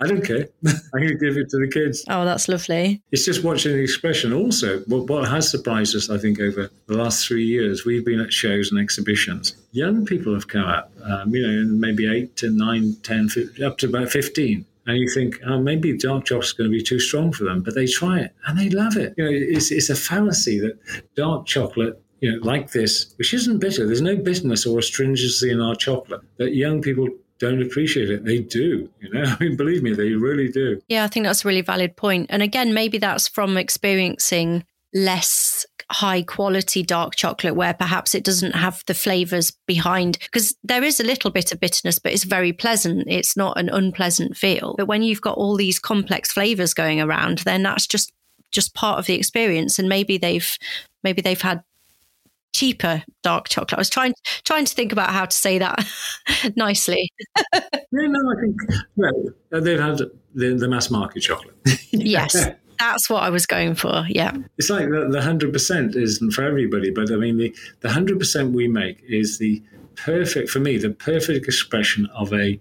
I 0.00 0.06
don't 0.06 0.24
care. 0.24 0.48
I'm 0.66 1.00
going 1.00 1.08
to 1.08 1.14
give 1.14 1.36
it 1.36 1.48
to 1.50 1.58
the 1.58 1.70
kids. 1.72 2.04
Oh, 2.08 2.24
that's 2.24 2.48
lovely. 2.48 3.02
It's 3.12 3.24
just 3.24 3.42
watching 3.42 3.72
the 3.72 3.82
expression. 3.82 4.32
Also, 4.32 4.80
what, 4.80 5.08
what 5.08 5.28
has 5.28 5.50
surprised 5.50 5.96
us, 5.96 6.10
I 6.10 6.18
think, 6.18 6.38
over 6.38 6.70
the 6.86 6.96
last 6.96 7.26
three 7.26 7.46
years, 7.46 7.84
we've 7.84 8.04
been 8.04 8.20
at 8.20 8.32
shows 8.32 8.70
and 8.70 8.78
exhibitions. 8.78 9.56
Young 9.72 10.04
people 10.04 10.34
have 10.34 10.48
come 10.48 10.64
up, 10.64 10.92
um, 11.02 11.34
you 11.34 11.46
know, 11.46 11.72
maybe 11.72 12.10
eight 12.10 12.36
to 12.36 12.50
nine, 12.50 12.96
10, 13.02 13.30
up 13.64 13.78
to 13.78 13.88
about 13.88 14.10
15 14.10 14.66
and 14.88 14.96
you 14.96 15.08
think, 15.10 15.38
oh, 15.46 15.60
maybe 15.60 15.96
dark 15.96 16.24
chocolate's 16.24 16.52
going 16.52 16.70
to 16.70 16.74
be 16.74 16.82
too 16.82 16.98
strong 16.98 17.30
for 17.30 17.44
them, 17.44 17.62
but 17.62 17.74
they 17.74 17.86
try 17.86 18.20
it 18.20 18.34
and 18.46 18.58
they 18.58 18.70
love 18.70 18.96
it. 18.96 19.12
You 19.18 19.24
know, 19.24 19.30
it's, 19.30 19.70
it's 19.70 19.90
a 19.90 19.94
fallacy 19.94 20.58
that 20.60 20.78
dark 21.14 21.44
chocolate, 21.44 22.02
you 22.20 22.32
know, 22.32 22.38
like 22.44 22.72
this, 22.72 23.14
which 23.16 23.34
isn't 23.34 23.58
bitter. 23.58 23.86
There's 23.86 24.02
no 24.02 24.16
bitterness 24.16 24.66
or 24.66 24.78
astringency 24.78 25.50
in 25.50 25.60
our 25.60 25.74
chocolate 25.74 26.22
that 26.36 26.54
young 26.54 26.82
people 26.82 27.08
don't 27.38 27.62
appreciate 27.62 28.10
it. 28.10 28.24
They 28.24 28.40
do, 28.40 28.88
you 29.00 29.12
know. 29.12 29.22
I 29.40 29.42
mean, 29.42 29.56
believe 29.56 29.82
me, 29.82 29.94
they 29.94 30.10
really 30.10 30.48
do. 30.48 30.80
Yeah, 30.88 31.04
I 31.04 31.08
think 31.08 31.26
that's 31.26 31.44
a 31.44 31.48
really 31.48 31.62
valid 31.62 31.96
point. 31.96 32.26
And 32.30 32.42
again, 32.42 32.74
maybe 32.74 32.98
that's 32.98 33.28
from 33.28 33.56
experiencing 33.56 34.64
less 34.94 35.66
high 35.90 36.22
quality 36.22 36.82
dark 36.82 37.14
chocolate 37.16 37.54
where 37.54 37.72
perhaps 37.72 38.14
it 38.14 38.24
doesn't 38.24 38.52
have 38.52 38.82
the 38.86 38.94
flavors 38.94 39.52
behind 39.66 40.18
because 40.20 40.54
there 40.62 40.82
is 40.82 41.00
a 41.00 41.04
little 41.04 41.30
bit 41.30 41.50
of 41.50 41.60
bitterness 41.60 41.98
but 41.98 42.12
it's 42.12 42.24
very 42.24 42.52
pleasant 42.52 43.04
it's 43.06 43.36
not 43.36 43.58
an 43.58 43.70
unpleasant 43.70 44.36
feel 44.36 44.74
but 44.76 44.86
when 44.86 45.02
you've 45.02 45.20
got 45.22 45.36
all 45.36 45.56
these 45.56 45.78
complex 45.78 46.30
flavors 46.30 46.74
going 46.74 47.00
around 47.00 47.38
then 47.38 47.62
that's 47.62 47.86
just 47.86 48.12
just 48.50 48.74
part 48.74 48.98
of 48.98 49.06
the 49.06 49.14
experience 49.14 49.78
and 49.78 49.88
maybe 49.88 50.18
they've 50.18 50.58
maybe 51.04 51.22
they've 51.22 51.40
had 51.40 51.62
cheaper 52.54 53.02
dark 53.22 53.48
chocolate. 53.48 53.78
I 53.78 53.80
was 53.80 53.90
trying 53.90 54.14
trying 54.44 54.64
to 54.64 54.74
think 54.74 54.92
about 54.92 55.10
how 55.10 55.26
to 55.26 55.36
say 55.36 55.58
that 55.58 55.86
nicely. 56.56 57.10
yeah, 57.54 57.60
no, 57.92 58.32
I 58.32 58.40
think 58.40 58.56
well, 58.96 59.60
they've 59.62 59.80
had 59.80 59.98
the, 60.34 60.54
the 60.54 60.68
mass 60.68 60.90
market 60.90 61.20
chocolate. 61.20 61.56
yes. 61.90 62.48
That's 62.78 63.10
what 63.10 63.24
I 63.24 63.30
was 63.30 63.44
going 63.44 63.74
for. 63.74 64.04
Yeah. 64.08 64.36
It's 64.56 64.70
like 64.70 64.88
the, 64.88 65.08
the 65.10 65.18
100% 65.18 65.96
isn't 65.96 66.30
for 66.30 66.44
everybody, 66.44 66.90
but 66.90 67.10
I 67.10 67.16
mean, 67.16 67.36
the, 67.36 67.54
the 67.80 67.88
100% 67.88 68.52
we 68.52 68.68
make 68.68 69.02
is 69.02 69.38
the 69.38 69.60
perfect, 69.96 70.48
for 70.48 70.60
me, 70.60 70.78
the 70.78 70.90
perfect 70.90 71.46
expression 71.46 72.06
of 72.14 72.32
a 72.32 72.60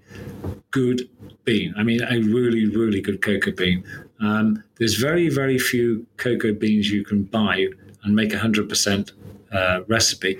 good 0.71 1.07
bean. 1.43 1.73
I 1.77 1.83
mean, 1.83 2.01
a 2.01 2.19
really, 2.19 2.65
really 2.65 2.99
good 2.99 3.21
cocoa 3.21 3.51
bean. 3.51 3.83
Um, 4.19 4.63
there's 4.79 4.95
very, 4.95 5.29
very 5.29 5.59
few 5.59 6.07
cocoa 6.17 6.53
beans 6.53 6.89
you 6.89 7.03
can 7.03 7.23
buy 7.23 7.67
and 8.03 8.15
make 8.15 8.31
100% 8.31 9.11
uh, 9.51 9.81
recipe 9.87 10.39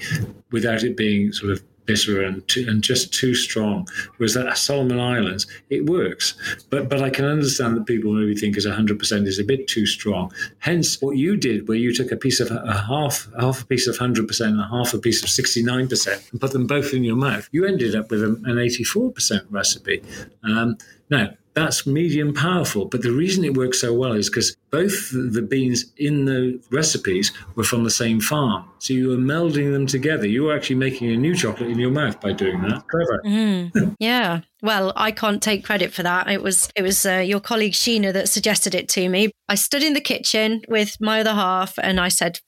without 0.51 0.83
it 0.83 0.97
being 0.97 1.31
sort 1.31 1.51
of 1.51 1.63
bitter 1.87 2.21
and, 2.21 2.47
too, 2.47 2.65
and 2.67 2.83
just 2.83 3.11
too 3.11 3.33
strong. 3.33 3.87
Whereas 4.17 4.37
at 4.37 4.55
Solomon 4.57 4.99
Islands, 4.99 5.47
it 5.71 5.87
works. 5.87 6.35
But 6.69 6.89
but 6.89 7.01
I 7.01 7.09
can 7.09 7.25
understand 7.25 7.75
that 7.77 7.87
people 7.87 8.13
maybe 8.13 8.35
think 8.35 8.55
as 8.57 8.67
100% 8.67 9.25
is 9.25 9.39
a 9.39 9.43
bit 9.43 9.67
too 9.67 9.87
strong. 9.87 10.31
Hence, 10.59 11.01
what 11.01 11.17
you 11.17 11.35
did, 11.35 11.67
where 11.67 11.77
you 11.77 11.95
took 11.95 12.11
a 12.11 12.17
piece 12.17 12.39
of 12.39 12.51
a 12.51 12.73
half 12.73 13.27
half 13.39 13.63
a 13.63 13.65
piece 13.65 13.87
of 13.87 13.97
100% 13.97 14.41
and 14.41 14.61
half 14.69 14.93
a 14.93 14.99
piece 14.99 15.23
of 15.23 15.29
69% 15.29 16.31
and 16.31 16.41
put 16.41 16.51
them 16.51 16.67
both 16.67 16.93
in 16.93 17.03
your 17.03 17.15
mouth, 17.15 17.49
you 17.51 17.65
ended 17.65 17.95
up 17.95 18.11
with 18.11 18.21
an 18.21 18.43
84% 18.45 19.45
recipe. 19.49 20.03
Um, 20.43 20.77
now, 21.09 21.29
that's 21.57 21.87
medium 21.87 22.33
powerful. 22.35 22.85
But 22.85 23.01
the 23.01 23.11
reason 23.11 23.43
it 23.43 23.57
works 23.57 23.81
so 23.81 23.91
well 23.91 24.13
is 24.13 24.29
because 24.29 24.55
both 24.69 25.09
the 25.11 25.41
beans 25.41 25.85
in 25.97 26.25
the 26.25 26.61
recipes 26.71 27.31
were 27.55 27.63
from 27.63 27.83
the 27.83 27.89
same 27.89 28.21
farm. 28.21 28.63
So 28.77 28.93
you 28.93 29.09
were 29.09 29.15
melding 29.15 29.73
them 29.73 29.87
together. 29.87 30.27
You 30.27 30.43
were 30.43 30.55
actually 30.55 30.75
making 30.75 31.09
a 31.09 31.17
new 31.17 31.35
chocolate 31.35 31.71
in 31.71 31.79
your 31.79 31.89
mouth 31.89 32.21
by 32.21 32.33
doing 32.33 32.61
that. 32.61 32.87
Clever. 32.87 33.21
Mm, 33.25 33.95
yeah. 33.99 34.41
Well, 34.61 34.93
I 34.95 35.11
can't 35.11 35.41
take 35.41 35.65
credit 35.65 35.91
for 35.93 36.03
that. 36.03 36.29
It 36.29 36.43
was 36.43 36.69
it 36.75 36.83
was 36.83 37.05
uh, 37.05 37.23
your 37.25 37.39
colleague 37.39 37.73
Sheena 37.73 38.13
that 38.13 38.29
suggested 38.29 38.75
it 38.75 38.87
to 38.89 39.09
me. 39.09 39.31
I 39.49 39.55
stood 39.55 39.83
in 39.83 39.93
the 39.93 40.01
kitchen 40.01 40.61
with 40.67 41.01
my 41.01 41.21
other 41.21 41.33
half 41.33 41.79
and 41.79 41.99
I 41.99 42.09
said, 42.09 42.39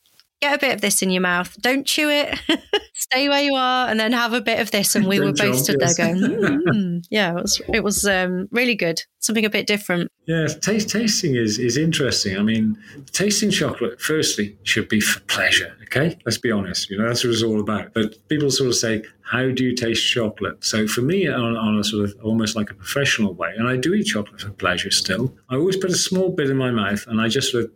get 0.41 0.55
a 0.55 0.57
bit 0.57 0.73
of 0.73 0.81
this 0.81 1.01
in 1.01 1.09
your 1.09 1.21
mouth. 1.21 1.55
Don't 1.61 1.85
chew 1.85 2.09
it. 2.09 2.39
Stay 2.93 3.29
where 3.29 3.41
you 3.41 3.55
are, 3.55 3.87
and 3.87 3.99
then 3.99 4.11
have 4.11 4.33
a 4.33 4.41
bit 4.41 4.59
of 4.59 4.71
this. 4.71 4.95
And 4.95 5.07
we 5.07 5.19
were 5.19 5.31
both 5.31 5.57
stood 5.57 5.79
there 5.79 5.93
going, 5.95 6.17
mm. 6.17 7.05
"Yeah, 7.09 7.37
it 7.37 7.41
was 7.41 7.61
it 7.73 7.83
was 7.83 8.05
um, 8.05 8.47
really 8.51 8.75
good. 8.75 9.01
Something 9.19 9.45
a 9.45 9.49
bit 9.49 9.67
different." 9.67 10.11
Yeah, 10.25 10.47
taste, 10.47 10.89
tasting 10.89 11.35
is 11.35 11.57
is 11.57 11.77
interesting. 11.77 12.37
I 12.37 12.41
mean, 12.41 12.77
tasting 13.11 13.51
chocolate 13.51 14.01
firstly 14.01 14.57
should 14.63 14.89
be 14.89 14.99
for 14.99 15.21
pleasure. 15.21 15.75
Okay, 15.83 16.19
let's 16.25 16.37
be 16.37 16.51
honest. 16.51 16.89
You 16.89 16.97
know 16.97 17.07
that's 17.07 17.23
what 17.23 17.33
it's 17.33 17.43
all 17.43 17.59
about. 17.59 17.93
But 17.93 18.27
people 18.27 18.51
sort 18.51 18.67
of 18.69 18.75
say, 18.75 19.03
"How 19.21 19.49
do 19.49 19.63
you 19.63 19.75
taste 19.75 20.05
chocolate?" 20.05 20.63
So 20.63 20.87
for 20.87 21.01
me, 21.01 21.27
on, 21.27 21.55
on 21.55 21.79
a 21.79 21.83
sort 21.83 22.03
of 22.03 22.15
almost 22.21 22.55
like 22.55 22.69
a 22.69 22.75
professional 22.75 23.33
way, 23.33 23.53
and 23.57 23.67
I 23.67 23.77
do 23.77 23.93
eat 23.93 24.03
chocolate 24.03 24.41
for 24.41 24.49
pleasure 24.51 24.91
still. 24.91 25.33
I 25.49 25.55
always 25.55 25.77
put 25.77 25.89
a 25.89 25.97
small 25.97 26.29
bit 26.29 26.49
in 26.49 26.57
my 26.57 26.71
mouth, 26.71 27.07
and 27.07 27.21
I 27.21 27.29
just 27.29 27.51
sort 27.51 27.65
of 27.65 27.71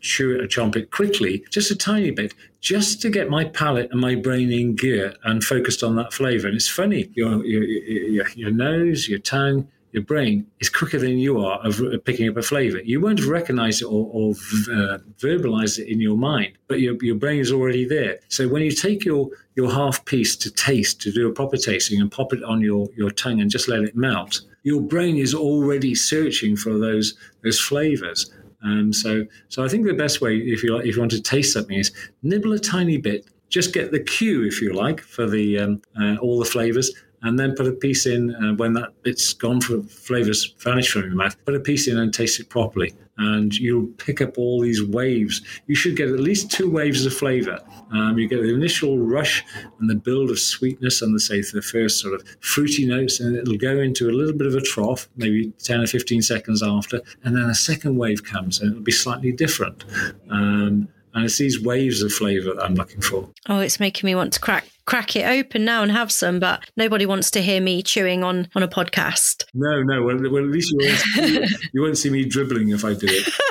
chew 0.00 0.34
it 0.34 0.40
or 0.42 0.46
chomp 0.46 0.76
it 0.76 0.90
quickly, 0.90 1.44
just 1.50 1.70
a 1.70 1.76
tiny 1.76 2.10
bit, 2.10 2.34
just 2.60 3.00
to 3.02 3.10
get 3.10 3.30
my 3.30 3.44
palate 3.44 3.90
and 3.90 4.00
my 4.00 4.14
brain 4.14 4.52
in 4.52 4.74
gear 4.76 5.14
and 5.24 5.42
focused 5.44 5.82
on 5.82 5.96
that 5.96 6.12
flavor. 6.12 6.46
And 6.48 6.56
it's 6.56 6.68
funny, 6.68 7.10
your, 7.14 7.44
your, 7.44 7.64
your, 7.64 8.28
your 8.34 8.50
nose, 8.50 9.08
your 9.08 9.18
tongue, 9.18 9.68
your 9.92 10.02
brain 10.04 10.46
is 10.60 10.68
quicker 10.68 10.98
than 10.98 11.18
you 11.18 11.44
are 11.44 11.58
of 11.66 11.82
picking 12.04 12.28
up 12.28 12.36
a 12.36 12.42
flavor. 12.42 12.80
You 12.84 13.00
won't 13.00 13.24
recognize 13.24 13.82
it 13.82 13.86
or, 13.86 14.08
or 14.12 14.30
uh, 14.30 14.98
verbalize 15.18 15.78
it 15.78 15.88
in 15.88 16.00
your 16.00 16.16
mind, 16.16 16.52
but 16.68 16.80
your, 16.80 16.96
your 17.02 17.16
brain 17.16 17.40
is 17.40 17.50
already 17.50 17.84
there. 17.84 18.20
So 18.28 18.48
when 18.48 18.62
you 18.62 18.70
take 18.70 19.04
your, 19.04 19.30
your 19.56 19.70
half 19.70 20.04
piece 20.04 20.36
to 20.36 20.50
taste, 20.50 21.00
to 21.02 21.12
do 21.12 21.28
a 21.28 21.32
proper 21.32 21.56
tasting 21.56 22.00
and 22.00 22.10
pop 22.10 22.32
it 22.32 22.42
on 22.44 22.60
your, 22.60 22.88
your 22.96 23.10
tongue 23.10 23.40
and 23.40 23.50
just 23.50 23.68
let 23.68 23.80
it 23.80 23.96
melt, 23.96 24.42
your 24.62 24.80
brain 24.80 25.16
is 25.16 25.34
already 25.34 25.94
searching 25.94 26.54
for 26.54 26.78
those, 26.78 27.14
those 27.42 27.58
flavors. 27.58 28.30
Um, 28.62 28.92
so, 28.92 29.24
so 29.48 29.64
I 29.64 29.68
think 29.68 29.86
the 29.86 29.94
best 29.94 30.20
way, 30.20 30.36
if 30.36 30.62
you 30.62 30.76
if 30.78 30.94
you 30.94 31.00
want 31.00 31.12
to 31.12 31.22
taste 31.22 31.52
something, 31.52 31.78
is 31.78 31.92
nibble 32.22 32.52
a 32.52 32.58
tiny 32.58 32.98
bit. 32.98 33.26
Just 33.48 33.72
get 33.72 33.90
the 33.90 34.00
cue, 34.00 34.44
if 34.44 34.60
you 34.60 34.72
like, 34.72 35.00
for 35.00 35.26
the 35.26 35.58
um, 35.58 35.82
uh, 36.00 36.16
all 36.16 36.38
the 36.38 36.44
flavors, 36.44 36.92
and 37.22 37.38
then 37.38 37.54
put 37.54 37.66
a 37.66 37.72
piece 37.72 38.06
in 38.06 38.30
And 38.30 38.58
when 38.58 38.72
that 38.74 39.02
bit's 39.02 39.32
gone 39.32 39.60
for 39.60 39.82
flavors 39.82 40.54
vanish 40.58 40.90
from 40.90 41.02
your 41.02 41.14
mouth. 41.14 41.36
Put 41.44 41.54
a 41.54 41.60
piece 41.60 41.88
in 41.88 41.98
and 41.98 42.12
taste 42.12 42.40
it 42.40 42.48
properly, 42.48 42.94
and 43.18 43.56
you'll 43.56 43.88
pick 43.98 44.20
up 44.20 44.38
all 44.38 44.60
these 44.60 44.82
waves. 44.82 45.42
You 45.66 45.74
should 45.74 45.96
get 45.96 46.08
at 46.08 46.20
least 46.20 46.50
two 46.50 46.70
waves 46.70 47.04
of 47.04 47.12
flavor. 47.12 47.58
Um, 47.92 48.18
you 48.18 48.28
get 48.28 48.42
the 48.42 48.54
initial 48.54 48.98
rush 48.98 49.44
and 49.78 49.90
the 49.90 49.94
build 49.94 50.30
of 50.30 50.38
sweetness, 50.38 51.02
and 51.02 51.14
the 51.14 51.20
say 51.20 51.40
the 51.40 51.62
first 51.62 52.00
sort 52.00 52.14
of 52.14 52.26
fruity 52.40 52.86
notes, 52.86 53.20
and 53.20 53.36
it'll 53.36 53.56
go 53.56 53.78
into 53.80 54.08
a 54.08 54.12
little 54.12 54.36
bit 54.36 54.46
of 54.46 54.54
a 54.54 54.60
trough, 54.60 55.08
maybe 55.16 55.52
ten 55.58 55.80
or 55.80 55.86
fifteen 55.86 56.22
seconds 56.22 56.62
after, 56.62 57.00
and 57.24 57.36
then 57.36 57.44
a 57.44 57.54
second 57.54 57.96
wave 57.96 58.24
comes, 58.24 58.60
and 58.60 58.70
it'll 58.70 58.82
be 58.82 58.92
slightly 58.92 59.32
different. 59.32 59.84
Um, 60.30 60.88
And 61.12 61.24
it's 61.24 61.38
these 61.38 61.60
waves 61.60 62.02
of 62.02 62.12
flavour 62.12 62.54
that 62.54 62.62
I'm 62.62 62.76
looking 62.76 63.00
for. 63.00 63.28
Oh, 63.48 63.58
it's 63.58 63.80
making 63.80 64.06
me 64.06 64.14
want 64.14 64.32
to 64.34 64.40
crack 64.40 64.64
crack 64.90 65.14
it 65.14 65.24
open 65.24 65.64
now 65.64 65.84
and 65.84 65.92
have 65.92 66.10
some, 66.10 66.40
but 66.40 66.68
nobody 66.76 67.06
wants 67.06 67.30
to 67.30 67.40
hear 67.40 67.60
me 67.60 67.80
chewing 67.80 68.24
on 68.24 68.48
on 68.56 68.64
a 68.64 68.68
podcast. 68.68 69.44
No, 69.54 69.82
no. 69.84 70.02
Well, 70.02 70.18
well 70.20 70.44
at 70.44 70.50
least 70.50 70.72
you 70.72 70.78
won't, 71.16 71.50
you 71.72 71.80
won't 71.80 71.96
see 71.96 72.10
me 72.10 72.24
dribbling 72.24 72.70
if 72.70 72.84
I 72.84 72.94
do 72.94 73.06
it. 73.08 73.32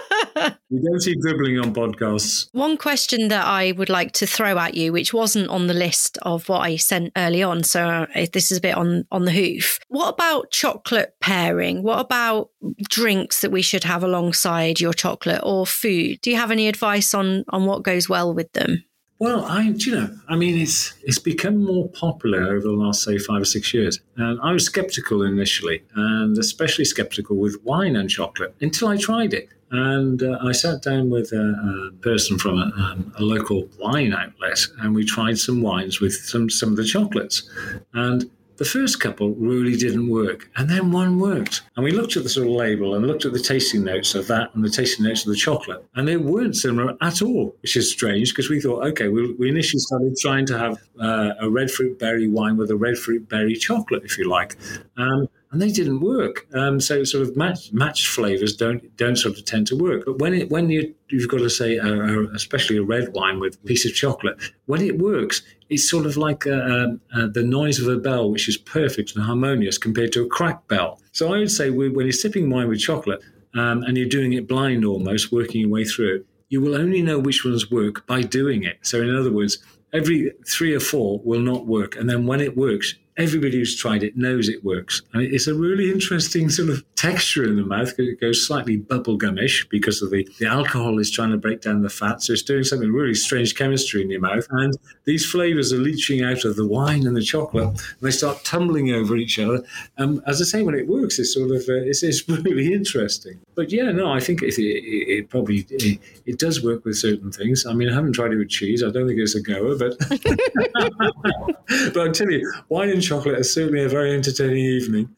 You 0.72 0.80
don't 0.82 1.02
see 1.02 1.16
dribbling 1.20 1.60
on 1.60 1.74
podcasts. 1.74 2.48
One 2.54 2.78
question 2.78 3.30
that 3.30 3.46
I 3.46 3.72
would 3.72 3.90
like 3.90 4.12
to 4.14 4.28
throw 4.28 4.58
at 4.60 4.76
you, 4.76 4.94
which 4.94 5.14
wasn't 5.14 5.50
on 5.50 5.66
the 5.66 5.74
list 5.74 6.20
of 6.22 6.48
what 6.48 6.60
I 6.60 6.76
sent 6.76 7.12
early 7.18 7.42
on, 7.42 7.64
so 7.64 7.88
uh, 7.88 8.26
this 8.32 8.52
is 8.52 8.60
a 8.60 8.62
bit 8.62 8.78
on 8.78 9.06
on 9.12 9.26
the 9.26 9.32
hoof. 9.32 9.80
What 9.88 10.10
about 10.10 10.52
chocolate 10.52 11.16
pairing? 11.20 11.82
What 11.82 12.00
about 12.00 12.52
drinks 12.88 13.42
that 13.42 13.52
we 13.52 13.64
should 13.64 13.84
have 13.84 14.04
alongside 14.04 14.80
your 14.80 14.94
chocolate 14.94 15.42
or 15.44 15.66
food? 15.66 16.22
Do 16.22 16.30
you 16.30 16.38
have 16.38 16.52
any 16.52 16.68
advice 16.68 17.14
on 17.16 17.46
on 17.50 17.66
what 17.66 17.84
goes 17.84 18.08
well 18.08 18.34
with 18.34 18.54
them? 18.54 18.86
Well, 19.20 19.44
I, 19.44 19.64
you 19.64 19.96
know, 19.96 20.18
I 20.30 20.38
mean, 20.38 20.58
it's 20.58 20.94
it's 21.04 21.20
become 21.20 21.58
more 21.66 21.90
popular 21.90 22.56
over 22.56 22.62
the 22.62 22.72
last 22.72 23.04
say 23.04 23.18
five 23.18 23.42
or 23.42 23.46
six 23.46 23.74
years. 23.74 24.00
And 24.16 24.40
I 24.42 24.54
was 24.54 24.64
skeptical 24.64 25.24
initially, 25.24 25.84
and 25.96 26.38
especially 26.38 26.86
skeptical 26.86 27.36
with 27.36 27.58
wine 27.64 27.98
and 27.98 28.10
chocolate 28.10 28.56
until 28.62 28.88
I 28.88 28.96
tried 28.96 29.34
it. 29.34 29.50
And 29.72 30.24
uh, 30.24 30.40
I 30.42 30.54
sat 30.54 30.82
down 30.82 31.10
with 31.10 31.32
a, 31.34 31.92
a 31.92 31.92
person 32.02 32.40
from 32.40 32.58
a, 32.58 32.72
um, 32.82 33.14
a, 33.20 33.22
local 33.22 33.70
wine 33.78 34.14
outlet, 34.14 34.66
and 34.80 34.96
we 34.96 35.06
tried 35.06 35.38
some 35.38 35.62
wines 35.62 36.00
with 36.00 36.14
some 36.14 36.50
some 36.50 36.70
of 36.70 36.78
the 36.78 36.86
chocolates. 36.86 37.48
And 37.94 38.32
the 38.60 38.66
first 38.66 39.00
couple 39.00 39.32
really 39.36 39.76
didn't 39.78 40.10
work, 40.10 40.50
and 40.58 40.70
then 40.70 40.92
one 40.92 41.18
worked. 41.18 41.62
And 41.76 41.84
we 41.84 41.92
looked 41.92 42.18
at 42.18 42.24
the 42.24 42.30
sort 42.30 42.48
of 42.48 42.54
label 42.54 42.94
and 42.94 43.08
looked 43.08 43.24
at 43.24 43.32
the 43.32 43.40
tasting 43.40 43.86
notes 43.86 44.16
of 44.16 44.28
that 44.28 44.54
and 44.54 44.64
the 44.64 44.70
tasting 44.70 45.06
notes 45.06 45.26
of 45.26 45.32
the 45.32 45.38
chocolate, 45.38 45.84
and 45.96 46.06
they 46.08 46.18
weren't 46.18 46.58
similar 46.58 46.96
at 47.02 47.22
all, 47.22 47.56
which 47.62 47.78
is 47.78 47.90
strange 47.90 48.32
because 48.32 48.50
we 48.50 48.60
thought, 48.60 48.86
okay, 48.86 49.08
we, 49.08 49.34
we 49.34 49.50
initially 49.50 49.80
started 49.80 50.16
trying 50.22 50.46
to 50.46 50.60
have 50.60 50.78
uh, 51.00 51.32
a 51.40 51.50
red 51.50 51.72
fruit 51.72 51.98
berry 51.98 52.28
wine 52.28 52.58
with 52.58 52.70
a 52.70 52.76
red 52.76 52.98
fruit 52.98 53.30
berry 53.30 53.56
chocolate, 53.56 54.04
if 54.04 54.18
you 54.18 54.30
like. 54.30 54.58
Um, 54.98 55.30
and 55.52 55.62
they 55.62 55.72
didn't 55.72 56.00
work. 56.02 56.46
Um, 56.54 56.80
so 56.80 57.04
sort 57.04 57.28
of 57.28 57.36
match, 57.36 57.72
matched 57.72 58.08
flavors 58.08 58.56
don't 58.56 58.96
don't 58.98 59.16
sort 59.16 59.38
of 59.38 59.46
tend 59.46 59.68
to 59.68 59.76
work. 59.76 60.06
But 60.06 60.20
when 60.20 60.34
it 60.34 60.50
when 60.50 60.70
you 60.70 60.94
you've 61.10 61.30
got 61.30 61.40
to 61.40 61.50
say, 61.50 61.78
a, 61.78 61.88
a, 61.88 62.28
especially 62.34 62.78
a 62.78 62.84
red 62.84 63.14
wine 63.14 63.40
with 63.40 63.56
a 63.56 63.60
piece 63.60 63.86
of 63.86 63.94
chocolate, 63.94 64.38
when 64.68 64.82
it 64.82 65.00
works, 65.00 65.42
it's 65.70 65.90
sort 65.90 66.06
of 66.06 66.18
like 66.18 66.46
a, 66.46 67.00
the 67.12 67.44
noise 67.44 67.80
of 67.80 67.88
a 67.88 67.98
bell, 67.98 68.30
which 68.30 68.48
is 68.48 68.58
perfect 68.58 69.16
and 69.16 69.24
harmonious 69.24 69.78
compared 69.78 70.12
to 70.14 70.24
a 70.24 70.28
cracked 70.28 70.68
bell. 70.68 71.00
So 71.12 71.34
I 71.34 71.40
would 71.40 71.52
say 71.52 71.70
when 71.70 71.94
you're 71.94 72.12
sipping 72.12 72.50
wine 72.50 72.68
with 72.68 72.80
chocolate 72.80 73.22
um, 73.56 73.84
and 73.84 73.98
you're 73.98 74.08
doing 74.08 74.34
it 74.34 74.48
blind 74.48 74.86
almost, 74.86 75.32
working 75.32 75.62
your 75.62 75.70
way 75.70 75.86
through 75.86 76.16
it, 76.18 76.26
you 76.50 76.62
will 76.62 76.76
only 76.76 77.02
know 77.02 77.20
which 77.20 77.46
ones 77.46 77.70
work 77.72 78.06
by 78.08 78.22
doing 78.22 78.64
it. 78.64 78.78
So 78.82 79.02
in 79.02 79.16
other 79.16 79.32
words, 79.32 79.60
every 79.94 80.32
three 80.48 80.76
or 80.76 80.80
four 80.80 81.20
will 81.24 81.40
not 81.40 81.66
work, 81.66 81.96
and 81.96 82.10
then 82.10 82.26
when 82.28 82.42
it 82.42 82.56
works, 82.56 82.96
everybody 83.20 83.58
who's 83.58 83.76
tried 83.76 84.02
it 84.02 84.18
knows 84.18 84.50
it 84.50 84.64
works. 84.64 85.02
And 85.14 85.22
it's 85.22 85.48
a 85.48 85.54
really 85.54 85.92
interesting 85.92 86.50
sort 86.50 86.70
of 86.70 86.84
texture 86.96 87.44
in 87.44 87.58
the 87.58 87.64
mouth. 87.64 87.90
Because 87.96 88.08
it 88.08 88.22
goes 88.22 88.46
slightly 88.46 88.78
bubblegumish 88.78 89.70
because 89.70 90.02
of 90.02 90.10
the, 90.10 90.28
the 90.40 90.48
alcohol 90.48 90.98
is 91.00 91.12
trying 91.12 91.32
to 91.32 91.38
break 91.38 91.62
down 91.62 91.82
the 91.82 91.90
fat. 91.90 92.24
So 92.24 92.34
it's 92.34 92.42
doing 92.42 92.64
something 92.64 92.92
really 92.92 93.14
strange 93.14 93.56
chemistry 93.56 94.02
in 94.02 94.10
your 94.10 94.22
mouth. 94.22 94.48
And 94.50 94.78
these 95.06 95.30
flavors 95.30 95.74
are 95.74 95.78
leaching 95.78 96.24
out 96.24 96.46
of 96.46 96.56
the 96.56 96.66
wine 96.66 97.06
and 97.06 97.16
the 97.16 97.22
chocolate 97.22 97.60
and 97.68 97.82
they 98.02 98.12
start 98.12 98.44
tumbling 98.44 98.92
over 98.92 99.18
each 99.18 99.38
other. 99.40 99.64
Um, 99.98 100.24
as 100.26 100.42
I 100.42 100.46
say, 100.46 100.64
when 100.64 100.76
it 100.76 100.88
works, 100.88 101.20
it's 101.20 101.34
sort 101.34 101.52
of, 101.52 101.62
uh, 101.68 101.84
it's, 101.84 102.04
it's 102.04 102.28
really 102.30 102.74
interesting. 102.74 103.40
But 103.56 103.72
yeah, 103.72 103.92
no, 103.92 104.12
I 104.12 104.20
think 104.20 104.42
it, 104.42 104.58
it, 104.58 104.62
it 104.62 105.30
probably, 105.30 105.66
it, 105.70 106.00
it, 106.26 106.40
does 106.40 106.64
work 106.64 106.86
with 106.86 106.98
certain 106.98 107.32
things. 107.32 107.66
I 107.66 107.74
mean, 107.74 107.90
I 107.90 107.94
haven't 107.94 108.14
tried 108.14 108.32
it 108.32 108.38
with 108.38 108.50
cheese. 108.50 108.82
I 108.82 108.90
don't 108.90 109.08
think 109.08 109.20
it's 109.20 109.36
a 109.36 109.42
goer, 109.42 109.78
but, 109.78 109.98
but 111.94 112.08
I 112.08 112.12
tell 112.12 112.32
you, 112.32 112.54
wine 112.70 112.90
and 112.90 113.04
chocolate 113.10 113.40
is 113.40 113.54
certainly 113.54 113.84
a 113.84 113.90
very 113.90 114.14
entertaining 114.14 114.64
evening. 114.64 115.10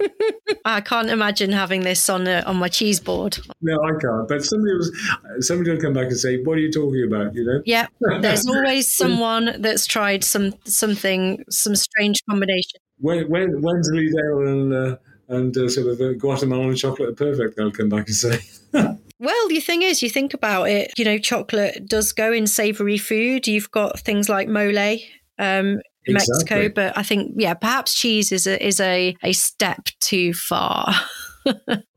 I 0.65 0.81
can't 0.81 1.09
imagine 1.09 1.51
having 1.51 1.81
this 1.81 2.09
on 2.09 2.27
a, 2.27 2.41
on 2.41 2.55
my 2.57 2.69
cheese 2.69 2.99
board. 2.99 3.37
No, 3.61 3.77
I 3.83 3.91
can't. 3.99 4.27
But 4.27 4.45
somebody 4.45 4.73
was 4.75 5.47
somebody 5.47 5.71
will 5.71 5.81
come 5.81 5.93
back 5.93 6.07
and 6.07 6.17
say, 6.17 6.41
"What 6.43 6.57
are 6.57 6.61
you 6.61 6.71
talking 6.71 7.03
about?" 7.05 7.35
You 7.35 7.45
know. 7.45 7.61
Yeah, 7.65 7.87
there's 8.21 8.47
always 8.55 8.91
someone 8.91 9.61
that's 9.61 9.85
tried 9.85 10.23
some 10.23 10.53
something 10.65 11.43
some 11.49 11.75
strange 11.75 12.21
combination. 12.29 12.79
When 12.99 13.29
when 13.29 13.61
when's 13.61 13.89
Wensleydale 13.91 14.47
and 14.47 14.73
uh, 14.73 14.97
and 15.27 15.57
uh, 15.57 15.69
sort 15.69 15.87
of 15.87 15.99
uh, 15.99 16.13
Guatemalan 16.13 16.75
chocolate 16.75 17.09
are 17.09 17.13
perfect, 17.13 17.57
they'll 17.57 17.71
come 17.71 17.89
back 17.89 18.07
and 18.07 18.15
say. 18.15 18.39
Well, 19.23 19.49
the 19.49 19.59
thing 19.59 19.83
is, 19.83 20.01
you 20.01 20.09
think 20.09 20.33
about 20.33 20.67
it, 20.67 20.93
you 20.97 21.05
know, 21.05 21.19
chocolate 21.19 21.87
does 21.87 22.11
go 22.11 22.33
in 22.33 22.47
savory 22.47 22.97
food. 22.97 23.45
You've 23.45 23.69
got 23.69 23.99
things 23.99 24.29
like 24.29 24.47
mole, 24.47 24.97
um, 25.37 25.79
Exactly. 26.05 26.33
Mexico, 26.33 26.69
but 26.73 26.97
I 26.97 27.03
think 27.03 27.33
yeah, 27.35 27.53
perhaps 27.53 27.93
cheese 27.93 28.31
is 28.31 28.47
a 28.47 28.63
is 28.65 28.79
a, 28.79 29.15
a 29.23 29.33
step 29.33 29.85
too 29.99 30.33
far. 30.33 30.93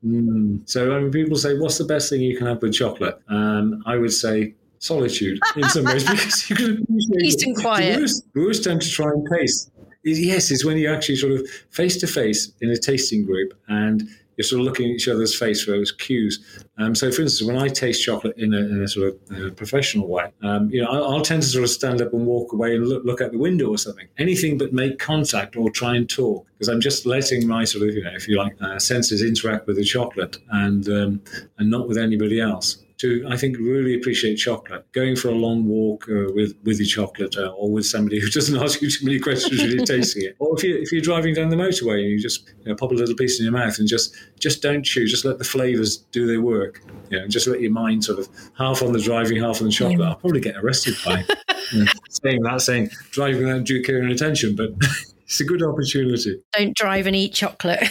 mm. 0.04 0.68
So 0.68 0.90
when 0.90 1.10
people 1.10 1.36
say, 1.36 1.56
"What's 1.56 1.78
the 1.78 1.84
best 1.84 2.10
thing 2.10 2.20
you 2.20 2.36
can 2.36 2.46
have 2.46 2.60
with 2.60 2.74
chocolate?" 2.74 3.18
Um, 3.28 3.82
I 3.86 3.96
would 3.96 4.12
say 4.12 4.54
solitude 4.78 5.40
in 5.56 5.64
some 5.70 5.84
ways 5.84 6.04
because 6.10 6.50
you 6.50 6.56
can 6.56 6.82
appreciate 6.82 7.20
peace 7.20 7.42
and 7.42 7.56
quiet. 7.56 7.94
The 7.94 8.00
worst, 8.00 8.24
the 8.34 8.40
worst 8.40 8.64
time 8.64 8.78
to 8.78 8.90
try 8.90 9.10
and 9.10 9.26
taste, 9.32 9.70
is, 10.04 10.20
yes, 10.20 10.50
is 10.50 10.64
when 10.64 10.76
you 10.76 10.92
actually 10.92 11.16
sort 11.16 11.32
of 11.32 11.48
face 11.70 11.96
to 11.98 12.06
face 12.06 12.52
in 12.60 12.70
a 12.70 12.76
tasting 12.76 13.24
group 13.24 13.54
and 13.68 14.02
you're 14.36 14.44
sort 14.44 14.60
of 14.60 14.66
looking 14.66 14.86
at 14.86 14.96
each 14.96 15.08
other's 15.08 15.36
face 15.36 15.64
for 15.64 15.72
those 15.72 15.92
cues. 15.92 16.64
Um, 16.78 16.94
so, 16.94 17.10
for 17.10 17.22
instance, 17.22 17.46
when 17.46 17.56
I 17.56 17.68
taste 17.68 18.02
chocolate 18.04 18.36
in 18.36 18.52
a, 18.52 18.58
in 18.58 18.82
a 18.82 18.88
sort 18.88 19.08
of 19.08 19.36
uh, 19.36 19.50
professional 19.50 20.08
way, 20.08 20.32
um, 20.42 20.70
you 20.70 20.82
know, 20.82 20.88
I'll, 20.88 21.04
I'll, 21.14 21.22
tend 21.22 21.42
to 21.42 21.48
sort 21.48 21.64
of 21.64 21.70
stand 21.70 22.02
up 22.02 22.12
and 22.12 22.26
walk 22.26 22.52
away 22.52 22.74
and 22.74 22.86
look, 22.86 23.04
look 23.04 23.20
out 23.20 23.32
the 23.32 23.38
window 23.38 23.68
or 23.68 23.78
something. 23.78 24.08
Anything 24.18 24.58
but 24.58 24.72
make 24.72 24.98
contact 24.98 25.56
or 25.56 25.70
try 25.70 25.96
and 25.96 26.08
talk, 26.08 26.46
because 26.52 26.68
I'm 26.68 26.80
just 26.80 27.06
letting 27.06 27.46
my 27.46 27.64
sort 27.64 27.88
of, 27.88 27.94
you 27.94 28.02
know, 28.02 28.12
if 28.12 28.28
you 28.28 28.36
like, 28.36 28.60
uh, 28.60 28.78
senses 28.78 29.22
interact 29.22 29.66
with 29.66 29.76
the 29.76 29.84
chocolate 29.84 30.36
and 30.50 30.88
um, 30.88 31.22
and 31.58 31.70
not 31.70 31.88
with 31.88 31.96
anybody 31.96 32.40
else 32.40 32.83
to, 32.98 33.26
I 33.28 33.36
think, 33.36 33.58
really 33.58 33.94
appreciate 33.94 34.36
chocolate. 34.36 34.90
Going 34.92 35.16
for 35.16 35.28
a 35.28 35.34
long 35.34 35.66
walk 35.66 36.08
uh, 36.08 36.32
with 36.34 36.54
with 36.64 36.78
your 36.78 36.86
chocolate, 36.86 37.36
uh, 37.36 37.48
or 37.48 37.70
with 37.70 37.86
somebody 37.86 38.20
who 38.20 38.28
doesn't 38.30 38.60
ask 38.60 38.80
you 38.80 38.90
too 38.90 39.04
many 39.04 39.18
questions 39.18 39.60
when 39.60 39.70
you're 39.70 39.86
tasting 39.86 40.24
it, 40.24 40.36
or 40.38 40.56
if 40.56 40.62
you 40.62 40.76
if 40.76 40.92
you're 40.92 41.02
driving 41.02 41.34
down 41.34 41.48
the 41.48 41.56
motorway 41.56 42.00
and 42.00 42.10
you 42.10 42.20
just 42.20 42.48
you 42.60 42.66
know, 42.66 42.76
pop 42.76 42.90
a 42.90 42.94
little 42.94 43.14
piece 43.14 43.38
in 43.38 43.44
your 43.44 43.52
mouth 43.52 43.78
and 43.78 43.88
just 43.88 44.14
just 44.38 44.62
don't 44.62 44.84
chew, 44.84 45.06
just 45.06 45.24
let 45.24 45.38
the 45.38 45.44
flavors 45.44 45.98
do 46.12 46.26
their 46.26 46.40
work. 46.40 46.82
You 47.10 47.20
know, 47.20 47.28
just 47.28 47.46
let 47.46 47.60
your 47.60 47.72
mind 47.72 48.04
sort 48.04 48.18
of 48.18 48.28
half 48.56 48.82
on 48.82 48.92
the 48.92 49.00
driving, 49.00 49.42
half 49.42 49.60
on 49.60 49.66
the 49.66 49.72
chocolate. 49.72 50.00
I'll 50.00 50.16
probably 50.16 50.40
get 50.40 50.56
arrested 50.56 50.94
by 51.04 51.24
you 51.72 51.84
know, 51.84 51.92
saying 52.10 52.42
that, 52.42 52.60
saying 52.60 52.90
driving 53.10 53.44
without 53.44 53.64
due 53.64 53.82
care 53.82 53.98
and 53.98 54.10
attention, 54.10 54.56
but. 54.56 54.70
It's 55.26 55.40
a 55.40 55.44
good 55.44 55.62
opportunity. 55.62 56.38
Don't 56.52 56.76
drive 56.76 57.06
and 57.06 57.16
eat 57.16 57.32
chocolate. 57.32 57.82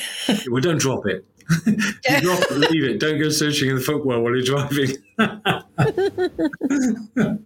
well, 0.47 0.62
don't 0.62 0.80
drop 0.80 1.08
it. 1.08 1.26
Drop 1.66 2.41
it, 2.52 2.58
leave 2.72 2.84
it. 2.84 3.00
Don't 3.00 3.20
go 3.20 3.30
searching 3.30 3.70
in 3.70 3.76
the 3.76 3.82
footwell 3.82 4.22
while 4.22 4.36
you're 4.36 4.44
driving. 4.44 4.98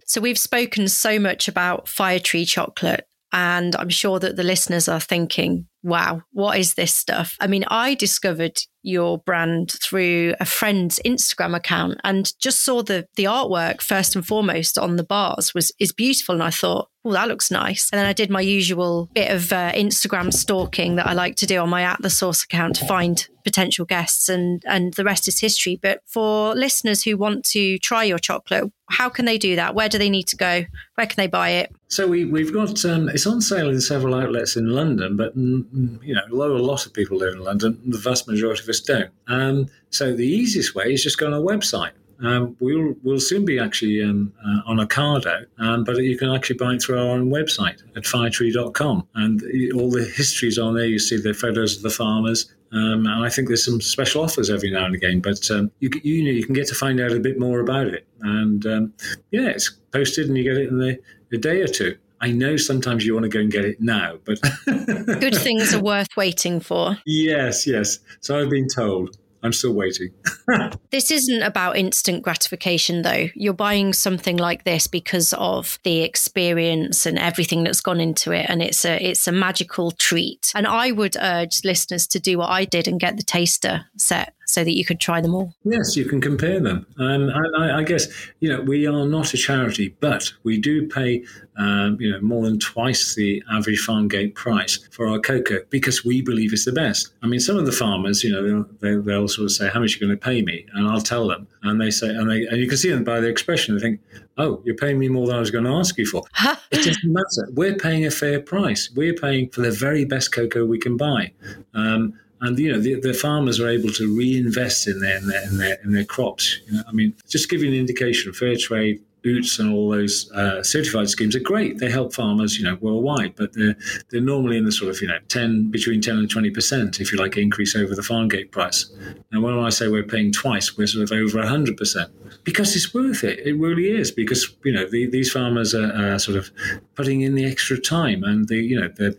so 0.06 0.20
we've 0.20 0.38
spoken 0.38 0.88
so 0.88 1.18
much 1.18 1.48
about 1.48 1.86
Firetree 1.86 2.46
chocolate, 2.46 3.06
and 3.32 3.74
I'm 3.76 3.88
sure 3.88 4.18
that 4.18 4.36
the 4.36 4.42
listeners 4.42 4.88
are 4.88 5.00
thinking, 5.00 5.66
wow, 5.82 6.22
what 6.32 6.58
is 6.58 6.74
this 6.74 6.94
stuff? 6.94 7.36
I 7.40 7.46
mean, 7.46 7.64
I 7.68 7.94
discovered 7.94 8.60
your 8.82 9.18
brand 9.18 9.72
through 9.82 10.34
a 10.40 10.44
friend's 10.44 11.00
Instagram 11.04 11.54
account 11.54 12.00
and 12.04 12.32
just 12.40 12.64
saw 12.64 12.82
the 12.82 13.06
the 13.16 13.24
artwork 13.24 13.82
first 13.82 14.14
and 14.14 14.26
foremost 14.26 14.78
on 14.78 14.96
the 14.96 15.04
bars 15.04 15.52
was 15.54 15.72
is 15.78 15.92
beautiful. 15.92 16.34
And 16.34 16.42
I 16.42 16.50
thought 16.50 16.88
oh 17.04 17.12
that 17.12 17.28
looks 17.28 17.50
nice. 17.50 17.90
And 17.92 17.98
then 17.98 18.06
I 18.06 18.12
did 18.12 18.30
my 18.30 18.40
usual 18.40 19.10
bit 19.14 19.30
of 19.30 19.52
uh, 19.52 19.72
Instagram 19.72 20.32
stalking 20.32 20.96
that 20.96 21.06
I 21.06 21.12
like 21.12 21.36
to 21.36 21.46
do 21.46 21.58
on 21.58 21.68
my 21.68 21.82
at 21.82 22.00
the 22.02 22.10
source 22.10 22.44
account 22.44 22.76
to 22.76 22.86
find 22.86 23.28
potential 23.44 23.84
guests 23.84 24.28
and 24.28 24.62
and 24.66 24.94
the 24.94 25.04
rest 25.04 25.28
is 25.28 25.40
history. 25.40 25.78
But 25.80 26.00
for 26.06 26.54
listeners 26.54 27.02
who 27.02 27.16
want 27.16 27.44
to 27.46 27.78
try 27.78 28.04
your 28.04 28.18
chocolate 28.18 28.72
how 28.90 29.08
can 29.08 29.26
they 29.26 29.36
do 29.36 29.56
that? 29.56 29.74
Where 29.74 29.88
do 29.88 29.98
they 29.98 30.08
need 30.10 30.28
to 30.28 30.36
go? 30.36 30.64
Where 30.94 31.06
can 31.06 31.16
they 31.16 31.26
buy 31.26 31.50
it? 31.50 31.74
So 31.88 32.06
we, 32.06 32.24
we've 32.24 32.52
got 32.52 32.84
um, 32.84 33.08
it's 33.08 33.26
on 33.26 33.40
sale 33.40 33.68
in 33.68 33.80
several 33.80 34.14
outlets 34.14 34.56
in 34.56 34.68
London 34.68 35.16
but 35.16 35.34
mm, 35.74 36.02
you 36.02 36.14
know 36.14 36.22
although 36.32 36.56
a 36.56 36.58
lot 36.58 36.86
of 36.86 36.92
people 36.92 37.18
live 37.18 37.34
in 37.34 37.40
London 37.40 37.80
the 37.86 37.98
vast 37.98 38.28
majority 38.28 38.62
of 38.62 38.68
us 38.68 38.80
don't. 38.80 39.10
Um, 39.26 39.66
so 39.90 40.14
the 40.14 40.26
easiest 40.26 40.74
way 40.74 40.92
is 40.92 41.02
just 41.02 41.18
go 41.18 41.26
on 41.26 41.34
our 41.34 41.40
website. 41.40 41.92
Um, 42.20 42.56
we'll 42.58 42.94
we'll 43.02 43.20
soon 43.20 43.44
be 43.44 43.58
actually 43.60 44.02
um, 44.02 44.32
uh, 44.44 44.60
on 44.66 44.78
Ocado, 44.78 45.46
um, 45.58 45.84
but 45.84 45.98
you 45.98 46.18
can 46.18 46.34
actually 46.34 46.56
buy 46.56 46.74
it 46.74 46.82
through 46.82 46.98
our 46.98 47.06
own 47.06 47.30
website 47.30 47.80
at 47.96 48.02
firetree.com, 48.04 49.06
and 49.14 49.42
all 49.74 49.90
the 49.90 50.04
histories 50.16 50.58
on 50.58 50.74
there. 50.74 50.86
You 50.86 50.98
see 50.98 51.16
the 51.16 51.32
photos 51.32 51.76
of 51.76 51.82
the 51.82 51.90
farmers, 51.90 52.52
um, 52.72 53.06
and 53.06 53.24
I 53.24 53.28
think 53.28 53.46
there's 53.46 53.64
some 53.64 53.80
special 53.80 54.24
offers 54.24 54.50
every 54.50 54.70
now 54.70 54.86
and 54.86 54.96
again. 54.96 55.20
But 55.20 55.48
um, 55.52 55.70
you 55.78 55.90
you, 56.02 56.24
know, 56.24 56.32
you 56.32 56.44
can 56.44 56.54
get 56.54 56.66
to 56.68 56.74
find 56.74 57.00
out 57.00 57.12
a 57.12 57.20
bit 57.20 57.38
more 57.38 57.60
about 57.60 57.86
it, 57.86 58.06
and 58.22 58.66
um, 58.66 58.92
yeah, 59.30 59.50
it's 59.50 59.70
posted, 59.92 60.26
and 60.26 60.36
you 60.36 60.42
get 60.42 60.56
it 60.56 60.68
in 60.68 60.78
the, 60.78 60.98
a 61.32 61.38
day 61.38 61.60
or 61.60 61.68
two. 61.68 61.96
I 62.20 62.32
know 62.32 62.56
sometimes 62.56 63.06
you 63.06 63.14
want 63.14 63.24
to 63.24 63.28
go 63.28 63.40
and 63.40 63.50
get 63.50 63.64
it 63.64 63.80
now, 63.80 64.18
but 64.24 64.40
good 64.66 65.36
things 65.36 65.72
are 65.74 65.82
worth 65.82 66.16
waiting 66.16 66.60
for. 66.60 66.98
Yes, 67.06 67.66
yes. 67.66 67.98
So 68.20 68.40
I've 68.40 68.50
been 68.50 68.68
told. 68.68 69.16
I'm 69.40 69.52
still 69.52 69.72
waiting. 69.72 70.12
this 70.90 71.12
isn't 71.12 71.42
about 71.42 71.76
instant 71.76 72.24
gratification, 72.24 73.02
though. 73.02 73.28
You're 73.36 73.52
buying 73.52 73.92
something 73.92 74.36
like 74.36 74.64
this 74.64 74.88
because 74.88 75.32
of 75.34 75.78
the 75.84 76.00
experience 76.00 77.06
and 77.06 77.16
everything 77.16 77.62
that's 77.62 77.80
gone 77.80 78.00
into 78.00 78.32
it, 78.32 78.46
and 78.48 78.60
it's 78.60 78.84
a 78.84 79.00
it's 79.00 79.28
a 79.28 79.32
magical 79.32 79.92
treat. 79.92 80.50
And 80.56 80.66
I 80.66 80.90
would 80.90 81.16
urge 81.20 81.64
listeners 81.64 82.08
to 82.08 82.18
do 82.18 82.38
what 82.38 82.50
I 82.50 82.64
did 82.64 82.88
and 82.88 82.98
get 82.98 83.16
the 83.16 83.22
taster 83.22 83.84
set 83.96 84.34
so 84.48 84.64
that 84.64 84.74
you 84.74 84.84
could 84.84 84.98
try 84.98 85.20
them 85.20 85.34
all. 85.34 85.52
Yes, 85.62 85.94
you 85.94 86.06
can 86.06 86.22
compare 86.22 86.58
them. 86.58 86.86
And 86.96 87.30
I, 87.30 87.80
I 87.80 87.82
guess, 87.82 88.08
you 88.40 88.48
know, 88.48 88.62
we 88.62 88.86
are 88.86 89.06
not 89.06 89.34
a 89.34 89.36
charity, 89.36 89.94
but 90.00 90.32
we 90.42 90.58
do 90.58 90.88
pay, 90.88 91.22
um, 91.58 91.98
you 92.00 92.10
know, 92.10 92.18
more 92.22 92.44
than 92.44 92.58
twice 92.58 93.14
the 93.14 93.42
average 93.52 93.78
farm 93.80 94.08
gate 94.08 94.34
price 94.34 94.78
for 94.90 95.06
our 95.06 95.18
cocoa 95.18 95.60
because 95.68 96.02
we 96.02 96.22
believe 96.22 96.54
it's 96.54 96.64
the 96.64 96.72
best. 96.72 97.12
I 97.22 97.26
mean, 97.26 97.40
some 97.40 97.58
of 97.58 97.66
the 97.66 97.72
farmers, 97.72 98.24
you 98.24 98.32
know, 98.32 98.64
they'll, 98.80 99.02
they'll 99.02 99.28
sort 99.28 99.44
of 99.44 99.52
say, 99.52 99.68
how 99.68 99.80
much 99.80 99.94
are 99.94 99.98
you 99.98 100.06
going 100.06 100.18
to 100.18 100.24
pay 100.24 100.40
me? 100.40 100.64
And 100.72 100.88
I'll 100.88 101.02
tell 101.02 101.28
them. 101.28 101.46
And 101.62 101.78
they 101.78 101.90
say, 101.90 102.08
and, 102.08 102.30
they, 102.30 102.46
and 102.46 102.56
you 102.56 102.68
can 102.68 102.78
see 102.78 102.90
them 102.90 103.04
by 103.04 103.20
their 103.20 103.30
expression. 103.30 103.74
They 103.74 103.82
think, 103.82 104.00
oh, 104.38 104.62
you're 104.64 104.76
paying 104.76 104.98
me 104.98 105.08
more 105.08 105.26
than 105.26 105.36
I 105.36 105.40
was 105.40 105.50
going 105.50 105.64
to 105.64 105.72
ask 105.72 105.98
you 105.98 106.06
for. 106.06 106.22
it 106.70 106.84
doesn't 106.84 107.04
matter. 107.04 107.50
We're 107.52 107.76
paying 107.76 108.06
a 108.06 108.10
fair 108.10 108.40
price. 108.40 108.90
We're 108.94 109.14
paying 109.14 109.50
for 109.50 109.60
the 109.60 109.72
very 109.72 110.06
best 110.06 110.32
cocoa 110.32 110.64
we 110.64 110.78
can 110.78 110.96
buy. 110.96 111.32
Um, 111.74 112.14
and 112.40 112.58
you 112.58 112.72
know 112.72 112.80
the, 112.80 113.00
the, 113.00 113.14
farmers 113.14 113.60
are 113.60 113.68
able 113.68 113.90
to 113.90 114.16
reinvest 114.16 114.86
in 114.86 115.00
their 115.00 115.16
in 115.16 115.26
their 115.26 115.42
in 115.44 115.58
their, 115.58 115.78
in 115.84 115.92
their 115.92 116.04
crops. 116.04 116.58
You 116.66 116.74
know, 116.74 116.82
I 116.88 116.92
mean, 116.92 117.14
just 117.28 117.48
you 117.62 117.68
an 117.68 117.74
indication, 117.74 118.32
fair 118.32 118.56
trade. 118.56 119.02
Boots 119.22 119.58
and 119.58 119.72
all 119.72 119.90
those 119.90 120.30
uh, 120.32 120.62
certified 120.62 121.08
schemes 121.08 121.34
are 121.34 121.40
great. 121.40 121.78
They 121.78 121.90
help 121.90 122.14
farmers, 122.14 122.58
you 122.58 122.64
know, 122.64 122.76
worldwide, 122.80 123.34
but 123.36 123.52
they're 123.52 123.76
they're 124.10 124.20
normally 124.20 124.56
in 124.56 124.64
the 124.64 124.72
sort 124.72 124.90
of 124.90 125.00
you 125.00 125.08
know 125.08 125.18
ten 125.28 125.70
between 125.70 126.00
ten 126.00 126.18
and 126.18 126.30
twenty 126.30 126.50
percent, 126.50 127.00
if 127.00 127.12
you 127.12 127.18
like, 127.18 127.36
increase 127.36 127.74
over 127.74 127.94
the 127.94 128.02
farm 128.02 128.28
gate 128.28 128.52
price. 128.52 128.90
And 129.32 129.42
when 129.42 129.58
I 129.58 129.70
say 129.70 129.88
we're 129.88 130.02
paying 130.02 130.32
twice, 130.32 130.76
we're 130.76 130.86
sort 130.86 131.10
of 131.10 131.12
over 131.12 131.44
hundred 131.46 131.76
percent 131.76 132.10
because 132.44 132.74
it's 132.76 132.94
worth 132.94 133.24
it. 133.24 133.40
It 133.40 133.54
really 133.54 133.88
is 133.90 134.10
because 134.10 134.54
you 134.64 134.72
know 134.72 134.88
the, 134.88 135.06
these 135.06 135.30
farmers 135.30 135.74
are, 135.74 135.92
are, 135.92 136.18
sort 136.18 136.36
of 136.36 136.50
putting 136.94 137.20
in 137.20 137.34
the 137.34 137.44
extra 137.44 137.78
time, 137.78 138.24
and 138.24 138.48
the 138.48 138.56
you 138.56 138.80
know 138.80 138.88
the 138.88 139.16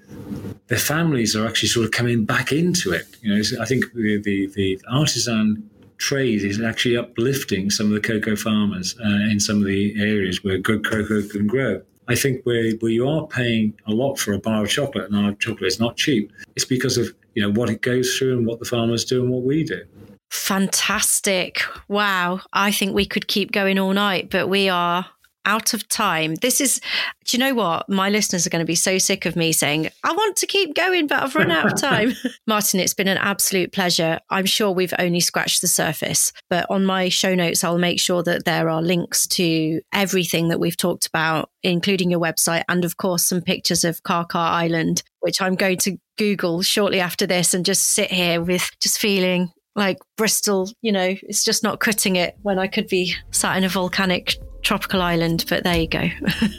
their 0.68 0.80
families 0.80 1.36
are 1.36 1.45
actually 1.45 1.70
sort 1.70 1.86
of 1.86 1.91
coming 1.91 2.26
back 2.26 2.52
into 2.52 2.91
it. 2.91 3.06
You 3.22 3.36
know, 3.36 3.41
I 3.62 3.66
think 3.66 3.93
the 3.93 4.22
the, 4.22 4.47
the 4.47 4.82
artisan 4.89 5.70
trade 6.00 6.43
is 6.43 6.60
actually 6.62 6.97
uplifting 6.97 7.70
some 7.70 7.88
of 7.88 7.91
the 7.93 8.00
cocoa 8.00 8.36
farmers 8.36 8.95
uh, 9.00 9.30
in 9.30 9.39
some 9.39 9.58
of 9.58 9.66
the 9.66 9.93
areas 10.02 10.43
where 10.43 10.58
good 10.58 10.84
cocoa 10.84 11.22
can 11.28 11.45
grow. 11.45 11.82
I 12.08 12.16
think 12.16 12.43
where, 12.43 12.72
where 12.80 12.91
you 12.91 13.08
are 13.08 13.28
paying 13.28 13.74
a 13.86 13.91
lot 13.91 14.18
for 14.18 14.34
a 14.34 14.39
bar 14.39 14.64
of 14.64 14.70
chocolate, 14.70 15.12
and 15.12 15.16
our 15.16 15.34
chocolate 15.36 15.68
is 15.68 15.80
not 15.80 15.95
cheap, 15.95 16.32
it's 16.56 16.66
because 16.66 16.97
of 16.97 17.14
you 17.36 17.43
know 17.43 17.52
what 17.52 17.70
it 17.70 17.82
goes 17.82 18.18
through 18.18 18.38
and 18.38 18.47
what 18.47 18.60
the 18.60 18.66
farmers 18.66 19.06
do 19.06 19.22
and 19.22 19.32
what 19.32 19.43
we 19.43 19.64
do. 19.64 19.84
Fantastic. 20.32 21.62
Wow. 21.88 22.41
I 22.54 22.72
think 22.72 22.93
we 22.93 23.06
could 23.06 23.28
keep 23.28 23.52
going 23.52 23.80
all 23.80 23.93
night, 23.93 24.30
but 24.30 24.47
we 24.47 24.70
are 24.70 25.06
out 25.46 25.74
of 25.74 25.88
time. 25.88 26.36
This 26.36 26.62
is, 26.62 26.80
do 27.26 27.38
you 27.38 27.40
know 27.44 27.54
what? 27.54 27.90
My 27.90 28.10
listeners 28.10 28.46
are 28.46 28.50
going 28.50 28.64
to 28.64 28.68
be 28.68 28.76
so 28.76 28.98
sick 28.98 29.26
of 29.26 29.36
me 29.36 29.52
saying, 29.52 29.90
I 30.04 30.12
want 30.12 30.36
to 30.38 30.48
keep 30.48 30.76
going, 30.76 31.08
but 31.08 31.24
I've 31.24 31.36
run 31.36 31.52
out 31.52 31.72
of 31.72 31.80
time. 31.80 32.14
Martin, 32.48 32.80
it's 32.80 32.94
been 32.94 33.08
an 33.08 33.18
absolute 33.18 33.72
pleasure. 33.72 34.20
I'm 34.30 34.46
sure 34.46 34.72
we've 34.72 34.94
only 35.00 35.20
scratched 35.20 35.62
the 35.62 35.68
surface, 35.68 36.32
but 36.50 36.66
on 36.70 36.86
my 36.86 37.10
show 37.10 37.36
notes, 37.36 37.64
I'll 37.64 37.78
make 37.78 38.00
sure 38.00 38.24
that 38.24 38.46
there 38.46 38.70
are 38.70 38.82
links 38.82 39.28
to 39.28 39.82
everything 39.94 40.50
that 40.50 40.60
we've 40.60 40.78
talked 40.78 41.08
about, 41.08 41.50
including 41.64 42.12
your 42.12 42.20
website, 42.20 42.64
and 42.70 42.86
of 42.86 42.98
course, 42.98 43.26
some 43.26 43.42
pictures 43.42 43.84
of 43.84 44.04
Karkar 44.04 44.36
Island, 44.36 45.04
which 45.22 45.42
I'm 45.42 45.56
going 45.56 45.78
to 45.80 45.98
Google 46.18 46.62
shortly 46.62 47.00
after 47.00 47.26
this 47.26 47.54
and 47.54 47.66
just 47.66 47.88
sit 47.88 48.12
here 48.12 48.42
with 48.42 48.70
just 48.82 49.00
feeling 49.00 49.52
like 49.76 49.98
Bristol, 50.18 50.70
you 50.82 50.92
know, 50.92 51.16
it's 51.24 51.44
just 51.44 51.64
not 51.64 51.80
cutting 51.80 52.18
it 52.18 52.38
when 52.42 52.60
I 52.60 52.68
could 52.68 52.88
be 52.88 53.16
sat 53.32 53.58
in 53.58 53.64
a 53.64 53.70
volcanic 53.70 54.36
tropical 54.62 55.01
island. 55.01 55.45
But 55.49 55.64
there 55.64 55.78
you 55.78 55.88
go. 55.88 56.07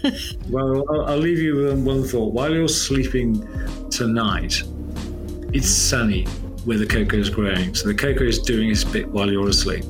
well, 0.48 0.84
I'll, 0.90 1.05
I'll 1.07 1.18
leave 1.18 1.38
you 1.38 1.57
with 1.57 1.84
one 1.84 2.03
thought. 2.05 2.32
While 2.32 2.55
you're 2.55 2.68
sleeping 2.68 3.46
tonight, 3.90 4.62
it's 5.53 5.68
sunny 5.68 6.24
where 6.64 6.78
the 6.78 6.86
cocoa 6.86 7.16
is 7.16 7.30
growing. 7.30 7.74
So 7.74 7.88
the 7.88 7.94
cocoa 7.94 8.24
is 8.24 8.38
doing 8.38 8.70
its 8.70 8.84
bit 8.84 9.09
while 9.09 9.30
you're 9.30 9.48
asleep. 9.48 9.84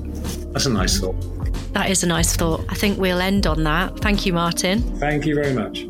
That's 0.53 0.67
a 0.67 0.71
nice 0.71 0.99
thought. 0.99 1.17
That 1.73 1.91
is 1.91 2.03
a 2.03 2.07
nice 2.07 2.37
thought. 2.37 2.65
I 2.69 2.75
think 2.75 2.99
we'll 2.99 3.21
end 3.21 3.47
on 3.47 3.63
that. 3.65 3.99
Thank 4.01 4.27
you, 4.27 4.33
Martin. 4.33 4.81
Thank 4.99 5.27
you 5.27 5.35
very 5.35 5.55
much. 5.55 5.85